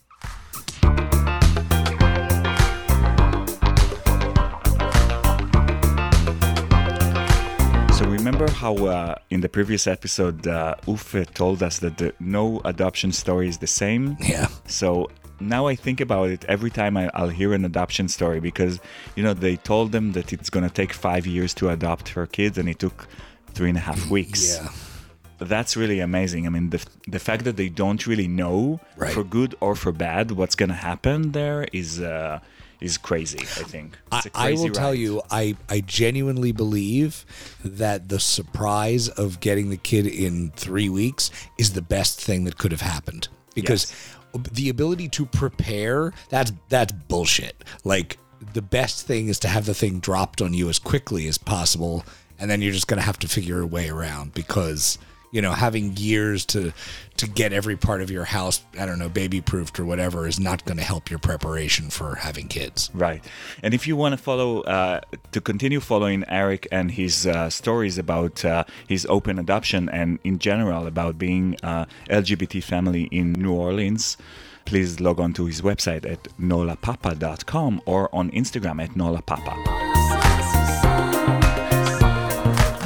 So 7.93 8.05
remember 8.05 8.49
how 8.49 8.75
uh, 8.75 9.15
in 9.29 9.41
the 9.41 9.49
previous 9.49 9.85
episode, 9.85 10.47
uh, 10.47 10.75
Uffe 10.87 11.33
told 11.33 11.61
us 11.61 11.79
that 11.79 11.97
the, 11.97 12.13
no 12.21 12.61
adoption 12.63 13.11
story 13.11 13.49
is 13.49 13.57
the 13.57 13.67
same? 13.67 14.15
Yeah. 14.21 14.47
So 14.67 15.09
now 15.41 15.67
I 15.67 15.75
think 15.75 15.99
about 15.99 16.29
it 16.29 16.45
every 16.45 16.69
time 16.69 16.95
I, 16.95 17.11
I'll 17.13 17.27
hear 17.27 17.53
an 17.53 17.65
adoption 17.65 18.07
story 18.07 18.39
because, 18.39 18.79
you 19.17 19.23
know, 19.23 19.33
they 19.33 19.57
told 19.57 19.91
them 19.91 20.13
that 20.13 20.31
it's 20.31 20.49
going 20.49 20.65
to 20.65 20.73
take 20.73 20.93
five 20.93 21.27
years 21.27 21.53
to 21.55 21.69
adopt 21.69 22.09
her 22.09 22.25
kids 22.25 22.57
and 22.57 22.69
it 22.69 22.79
took 22.79 23.07
three 23.53 23.67
and 23.67 23.77
a 23.77 23.81
half 23.81 24.09
weeks. 24.09 24.57
Yeah. 24.57 24.69
That's 25.39 25.75
really 25.77 25.99
amazing. 25.99 26.45
I 26.45 26.49
mean, 26.49 26.69
the, 26.69 26.85
the 27.07 27.19
fact 27.19 27.43
that 27.45 27.55
they 27.57 27.69
don't 27.69 28.05
really 28.05 28.27
know 28.27 28.79
Right. 28.97 29.13
for 29.13 29.23
good 29.23 29.55
or 29.61 29.75
for 29.75 29.91
bad 29.91 30.31
what's 30.31 30.55
going 30.55 30.69
to 30.69 30.75
happen 30.75 31.31
there 31.31 31.65
is 31.71 31.99
uh, 32.01 32.39
is 32.81 32.97
crazy, 32.97 33.39
I 33.39 33.63
think. 33.63 33.97
I, 34.11 34.21
I 34.33 34.53
will 34.53 34.69
tell 34.69 34.93
you, 34.95 35.21
I, 35.29 35.55
I 35.69 35.81
genuinely 35.81 36.51
believe 36.53 37.25
that 37.63 38.07
the 38.09 38.19
surprise 38.19 39.09
of 39.09 39.39
getting 39.41 39.69
the 39.69 39.77
kid 39.77 40.07
in 40.07 40.51
three 40.55 40.89
weeks 40.89 41.29
is 41.57 41.73
the 41.73 41.81
best 41.81 42.21
thing 42.21 42.45
that 42.45 42.57
could 42.57 42.71
have 42.71 42.81
happened 42.81 43.27
because 43.53 43.93
the 44.53 44.69
ability 44.69 45.09
to 45.09 45.25
prepare 45.25 46.13
that's 46.29 46.51
that's 46.69 46.93
bullshit. 46.93 47.63
Like 47.83 48.17
the 48.53 48.61
best 48.61 49.05
thing 49.07 49.27
is 49.27 49.39
to 49.39 49.47
have 49.47 49.65
the 49.65 49.73
thing 49.73 49.99
dropped 49.99 50.41
on 50.41 50.53
you 50.53 50.69
as 50.69 50.79
quickly 50.79 51.27
as 51.27 51.37
possible, 51.37 52.05
and 52.37 52.49
then 52.49 52.61
you're 52.61 52.71
just 52.73 52.87
gonna 52.87 53.01
have 53.01 53.19
to 53.19 53.27
figure 53.27 53.59
a 53.59 53.67
way 53.67 53.89
around 53.89 54.33
because 54.33 54.97
you 55.31 55.41
know 55.41 55.51
having 55.51 55.95
years 55.97 56.45
to 56.45 56.71
to 57.17 57.27
get 57.27 57.51
every 57.53 57.75
part 57.75 58.01
of 58.01 58.09
your 58.09 58.25
house 58.25 58.61
i 58.79 58.85
don't 58.85 58.99
know 58.99 59.09
baby 59.09 59.41
proofed 59.41 59.79
or 59.79 59.85
whatever 59.85 60.27
is 60.27 60.39
not 60.39 60.63
going 60.65 60.77
to 60.77 60.83
help 60.83 61.09
your 61.09 61.19
preparation 61.19 61.89
for 61.89 62.15
having 62.15 62.47
kids 62.47 62.89
Right. 62.93 63.23
And 63.63 63.73
if 63.73 63.87
you 63.87 63.95
want 63.95 64.13
to 64.13 64.17
follow, 64.17 64.61
uh, 64.61 65.01
to 65.31 65.41
continue 65.41 65.79
following 65.79 66.23
Eric 66.27 66.67
and 66.71 66.91
his 66.91 67.25
uh, 67.25 67.49
stories 67.49 67.97
about 67.97 68.43
uh, 68.43 68.63
his 68.87 69.05
open 69.09 69.39
adoption 69.39 69.89
and 69.89 70.19
in 70.23 70.39
general 70.39 70.87
about 70.87 71.17
being 71.17 71.55
uh, 71.63 71.85
LGBT 72.09 72.63
family 72.63 73.03
in 73.11 73.33
New 73.33 73.53
Orleans, 73.53 74.17
please 74.65 74.99
log 74.99 75.19
on 75.19 75.33
to 75.33 75.45
his 75.45 75.61
website 75.61 76.09
at 76.09 76.23
nolapapa.com 76.39 77.81
or 77.85 78.13
on 78.13 78.31
Instagram 78.31 78.81
at 78.83 78.91
nolapapa. 78.91 79.55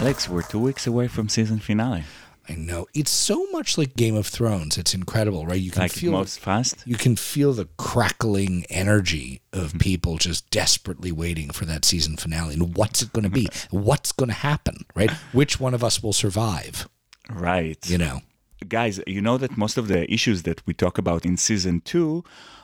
Alex, 0.02 0.28
we're 0.28 0.41
two 0.41 0.60
weeks 0.60 0.86
away 0.86 1.08
from 1.08 1.30
season 1.30 1.60
finale. 1.60 2.04
I 2.50 2.56
know 2.56 2.88
it's 2.94 3.12
so 3.12 3.48
much 3.52 3.78
like 3.78 3.96
Game 3.96 4.16
of 4.16 4.28
Thrones. 4.28 4.78
It's 4.78 4.94
incredible, 4.94 5.46
right? 5.46 5.60
You 5.60 5.72
can 5.72 5.84
Like 5.84 5.91
feel 5.91 6.12
most 6.12 6.39
fast. 6.39 6.84
you 6.86 6.98
can 6.98 7.16
feel 7.16 7.54
the 7.54 7.70
crackling 7.78 8.66
energy 8.70 9.41
of 9.54 9.70
mm-hmm. 9.70 9.78
people 9.78 10.18
just 10.18 10.50
desperately 10.50 11.12
waiting 11.12 11.52
for 11.52 11.66
that 11.66 11.86
season 11.86 12.18
finale. 12.18 12.54
And 12.56 12.76
what's 12.76 13.02
it 13.02 13.14
going 13.14 13.24
to 13.24 13.30
be? 13.30 13.48
What's 13.72 14.12
going 14.12 14.30
to 14.30 14.36
happen? 14.36 14.86
Right? 14.96 15.12
Which 15.32 15.60
one 15.60 15.74
of 15.74 15.84
us 15.84 16.04
will 16.04 16.14
survive? 16.14 16.88
Right. 17.30 17.80
You 17.89 17.98
know. 17.98 18.22
guys, 18.68 19.00
you 19.08 19.22
know 19.22 19.38
that 19.38 19.58
most 19.58 19.78
of 19.78 19.88
the 19.88 20.12
issues 20.12 20.44
that 20.44 20.66
we 20.66 20.74
talk 20.74 20.98
about 20.98 21.26
in 21.26 21.38
season 21.38 21.82
two 21.82 22.24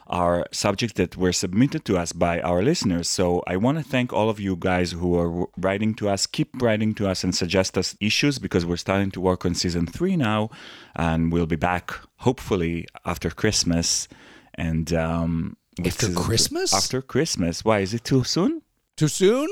are 0.10 0.46
subjects 0.52 0.96
that 0.96 1.16
were 1.16 1.32
submitted 1.32 1.86
to 1.86 1.98
us 1.98 2.12
by 2.12 2.42
our 2.42 2.64
listeners. 2.64 3.08
So 3.08 3.44
I 3.46 3.58
want 3.58 3.78
to 3.78 3.84
thank 3.84 4.12
all 4.12 4.30
of 4.30 4.40
you 4.40 4.56
guys 4.56 4.92
who 4.92 5.16
are 5.20 5.48
writing 5.58 5.94
to 5.96 6.10
us. 6.10 6.26
Keep 6.26 6.62
writing 6.62 6.94
to 6.96 7.08
us 7.08 7.24
and 7.24 7.36
suggest 7.36 7.78
us 7.78 7.96
issues 8.02 8.40
because 8.40 8.66
we're 8.66 8.78
starting 8.78 9.12
to 9.12 9.22
work 9.22 9.46
on 9.46 9.54
season 9.56 9.86
three 9.86 10.16
now, 10.18 10.50
and 10.96 11.32
we'll 11.32 11.46
be 11.46 11.56
back 11.56 11.92
hopefully 12.18 12.88
after 13.06 13.30
Christmas. 13.30 14.08
And 14.56 14.92
um, 14.94 15.56
After 15.86 16.12
Christmas? 16.12 16.74
After 16.74 17.02
Christmas. 17.02 17.64
Why 17.64 17.80
is 17.80 17.94
it 17.94 18.04
too 18.04 18.24
soon? 18.24 18.62
Too 18.98 19.08
soon? 19.08 19.48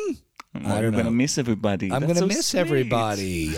Well, 0.54 0.74
I 0.74 0.82
you're 0.82 0.92
gonna 0.92 1.12
miss 1.12 1.38
everybody. 1.38 1.92
I'm 1.92 2.02
That's 2.02 2.14
to 2.14 2.20
so 2.20 2.26
miss 2.28 2.48
sweet. 2.48 2.60
everybody. 2.60 3.54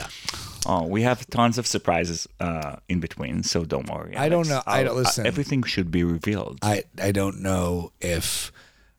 Oh, 0.66 0.86
we 0.86 1.04
have 1.04 1.26
tons 1.28 1.58
of 1.58 1.66
surprises 1.66 2.28
uh, 2.40 2.78
in 2.88 3.00
between, 3.00 3.44
so 3.44 3.64
don't 3.66 3.90
worry. 3.90 4.16
I 4.18 4.30
don't 4.30 4.48
know. 4.48 4.62
I 4.68 4.84
don't- 4.84 4.96
listen. 4.98 5.26
everything 5.26 5.64
should 5.64 5.90
be 5.92 6.04
revealed. 6.04 6.60
I 6.62 6.84
I 7.02 7.12
don't 7.12 7.42
know 7.42 7.92
if 8.02 8.52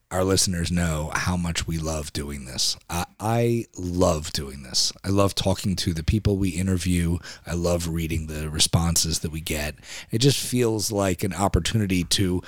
our 0.09 0.25
listeners 0.25 0.69
know 0.71 1.09
how 1.13 1.37
much 1.37 1.65
we 1.67 1.77
love 1.77 2.11
doing 2.11 2.43
this. 2.43 2.75
I, 2.89 3.05
I 3.17 3.65
love 3.77 4.33
doing 4.33 4.61
this. 4.63 4.91
I 5.05 5.09
love 5.09 5.33
talking 5.35 5.77
to 5.77 5.93
the 5.93 6.03
people 6.03 6.35
we 6.35 6.49
interview. 6.49 7.17
I 7.47 7.53
love 7.53 7.87
reading 7.87 8.27
the 8.27 8.49
responses 8.49 9.19
that 9.19 9.31
we 9.31 9.39
get. 9.39 9.75
It 10.11 10.17
just 10.19 10.37
feels 10.37 10.91
like 10.91 11.23
an 11.23 11.33
opportunity 11.33 12.03
to, 12.03 12.41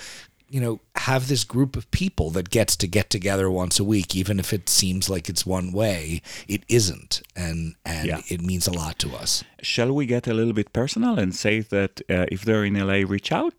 you 0.54 0.62
know, 0.62 0.80
have 0.96 1.28
this 1.28 1.44
group 1.44 1.76
of 1.76 1.90
people 1.90 2.30
that 2.36 2.50
gets 2.58 2.76
to 2.78 2.88
get 2.88 3.10
together 3.10 3.48
once 3.50 3.80
a 3.80 3.84
week, 3.96 4.16
even 4.16 4.40
if 4.40 4.54
it 4.54 4.70
seems 4.70 5.10
like 5.10 5.28
it's 5.32 5.46
one 5.48 5.72
way. 5.72 6.22
It 6.48 6.62
isn't, 6.70 7.22
and 7.36 7.76
and 7.84 8.08
Yeah. 8.08 8.22
it 8.34 8.42
means 8.42 8.68
a 8.68 8.72
lot 8.84 8.96
to 9.00 9.10
us. 9.24 9.44
Shall 9.62 9.92
we 9.98 10.06
get 10.06 10.28
a 10.28 10.34
little 10.34 10.54
bit 10.54 10.72
personal 10.72 11.18
and 11.20 11.34
say 11.36 11.56
that 11.76 11.94
uh, 12.10 12.26
if 12.36 12.40
they're 12.46 12.66
in 12.70 12.76
LA, 12.76 13.00
reach 13.16 13.32
out 13.32 13.58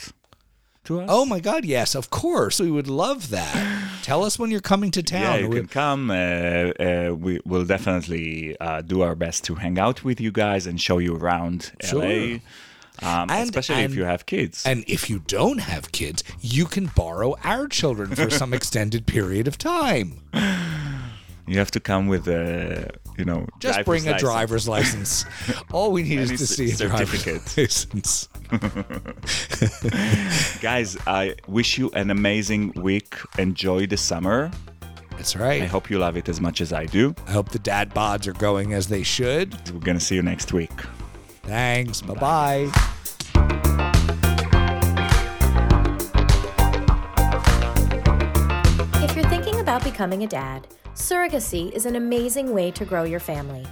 to 0.84 1.00
us? 1.00 1.06
Oh 1.10 1.24
my 1.26 1.40
God! 1.40 1.64
Yes, 1.64 1.94
of 1.96 2.10
course. 2.10 2.60
We 2.60 2.70
would 2.70 2.88
love 3.04 3.20
that. 3.30 3.54
Tell 4.02 4.22
us 4.22 4.38
when 4.38 4.50
you're 4.52 4.68
coming 4.72 4.90
to 4.92 5.02
town. 5.02 5.22
yeah, 5.22 5.36
you 5.44 5.48
We- 5.48 5.56
can 5.60 5.68
come. 5.68 6.10
Uh, 6.10 6.14
uh, 6.14 7.14
we 7.24 7.40
will 7.44 7.64
definitely 7.64 8.56
uh, 8.60 8.82
do 8.82 9.02
our 9.02 9.16
best 9.16 9.42
to 9.46 9.54
hang 9.56 9.78
out 9.80 10.04
with 10.04 10.20
you 10.20 10.30
guys 10.30 10.66
and 10.68 10.80
show 10.80 10.98
you 10.98 11.16
around 11.16 11.72
Sure. 11.82 12.02
LA. 12.04 12.38
Um, 13.04 13.30
And- 13.30 13.44
especially 13.44 13.82
if 13.84 13.94
you 13.94 14.04
have 14.04 14.26
kids. 14.26 14.64
And 14.66 14.84
if 14.88 15.10
you 15.10 15.20
don't 15.26 15.58
have 15.58 15.92
kids, 15.92 16.24
you 16.40 16.64
can 16.64 16.86
borrow 16.96 17.36
our 17.44 17.68
children 17.68 18.14
for 18.14 18.30
some 18.30 18.52
extended 18.58 19.06
period 19.06 19.46
of 19.46 19.58
time. 19.58 20.20
you 21.46 21.58
have 21.58 21.70
to 21.72 21.80
come 21.80 22.08
with 22.08 22.26
a, 22.28 22.90
you 23.18 23.24
know, 23.24 23.46
Just 23.60 23.84
bring 23.84 24.02
a 24.06 24.12
license. 24.12 24.22
driver's 24.22 24.66
license. 24.68 25.24
All 25.72 25.92
we 25.92 26.02
need 26.02 26.18
is 26.20 26.30
to 26.30 26.46
see 26.46 26.70
a 26.72 26.76
driver's 26.76 27.20
certificate. 27.20 27.56
license. 27.58 28.28
Guys, 30.60 30.96
I 31.06 31.34
wish 31.46 31.76
you 31.78 31.90
an 31.90 32.10
amazing 32.10 32.72
week. 32.76 33.14
Enjoy 33.38 33.86
the 33.86 33.96
summer. 33.96 34.50
That's 35.10 35.36
right. 35.36 35.62
I 35.62 35.66
hope 35.66 35.90
you 35.90 35.98
love 35.98 36.16
it 36.16 36.28
as 36.28 36.40
much 36.40 36.60
as 36.60 36.72
I 36.72 36.86
do. 36.86 37.14
I 37.28 37.32
hope 37.32 37.50
the 37.50 37.58
dad 37.60 37.94
bods 37.94 38.26
are 38.26 38.32
going 38.32 38.72
as 38.72 38.88
they 38.88 39.02
should. 39.02 39.54
We're 39.72 39.80
going 39.80 39.98
to 39.98 40.04
see 40.04 40.14
you 40.16 40.22
next 40.22 40.52
week. 40.52 40.72
Thanks. 41.44 42.00
Bye 42.00 42.14
bye. 42.14 42.90
Becoming 49.84 50.24
a 50.24 50.26
dad, 50.26 50.66
surrogacy 50.94 51.70
is 51.72 51.84
an 51.84 51.94
amazing 51.94 52.54
way 52.54 52.70
to 52.70 52.86
grow 52.86 53.04
your 53.04 53.20
family. 53.20 53.66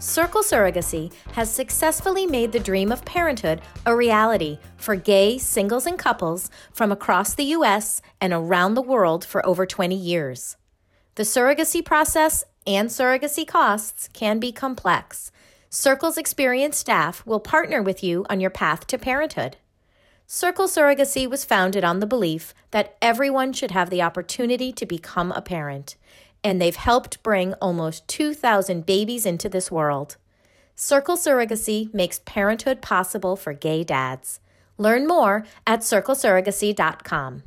Circle 0.00 0.42
Surrogacy 0.42 1.12
has 1.32 1.48
successfully 1.48 2.26
made 2.26 2.50
the 2.50 2.58
dream 2.58 2.90
of 2.90 3.04
parenthood 3.04 3.62
a 3.86 3.94
reality 3.94 4.58
for 4.76 4.96
gay 4.96 5.38
singles 5.38 5.86
and 5.86 5.98
couples 5.98 6.50
from 6.72 6.90
across 6.90 7.34
the 7.34 7.44
U.S. 7.44 8.02
and 8.20 8.32
around 8.32 8.74
the 8.74 8.82
world 8.82 9.24
for 9.24 9.46
over 9.46 9.64
20 9.64 9.94
years. 9.94 10.56
The 11.14 11.22
surrogacy 11.22 11.84
process 11.84 12.42
and 12.66 12.88
surrogacy 12.88 13.46
costs 13.46 14.08
can 14.12 14.40
be 14.40 14.50
complex. 14.50 15.30
Circle's 15.70 16.18
experienced 16.18 16.80
staff 16.80 17.24
will 17.24 17.40
partner 17.40 17.80
with 17.80 18.02
you 18.02 18.26
on 18.28 18.40
your 18.40 18.50
path 18.50 18.86
to 18.88 18.98
parenthood. 18.98 19.56
Circle 20.36 20.66
Surrogacy 20.66 21.30
was 21.30 21.44
founded 21.44 21.84
on 21.84 22.00
the 22.00 22.08
belief 22.08 22.54
that 22.72 22.96
everyone 23.00 23.52
should 23.52 23.70
have 23.70 23.88
the 23.88 24.02
opportunity 24.02 24.72
to 24.72 24.84
become 24.84 25.30
a 25.30 25.40
parent 25.40 25.94
and 26.42 26.60
they've 26.60 26.74
helped 26.74 27.22
bring 27.22 27.54
almost 27.62 28.08
2,000 28.08 28.84
babies 28.84 29.26
into 29.26 29.48
this 29.48 29.70
world. 29.70 30.16
Circle 30.74 31.16
Surrogacy 31.18 31.94
makes 31.94 32.20
parenthood 32.24 32.82
possible 32.82 33.36
for 33.36 33.52
gay 33.52 33.84
dads. 33.84 34.40
Learn 34.76 35.06
more 35.06 35.46
at 35.68 35.82
circlesurrogacy.com. 35.82 37.44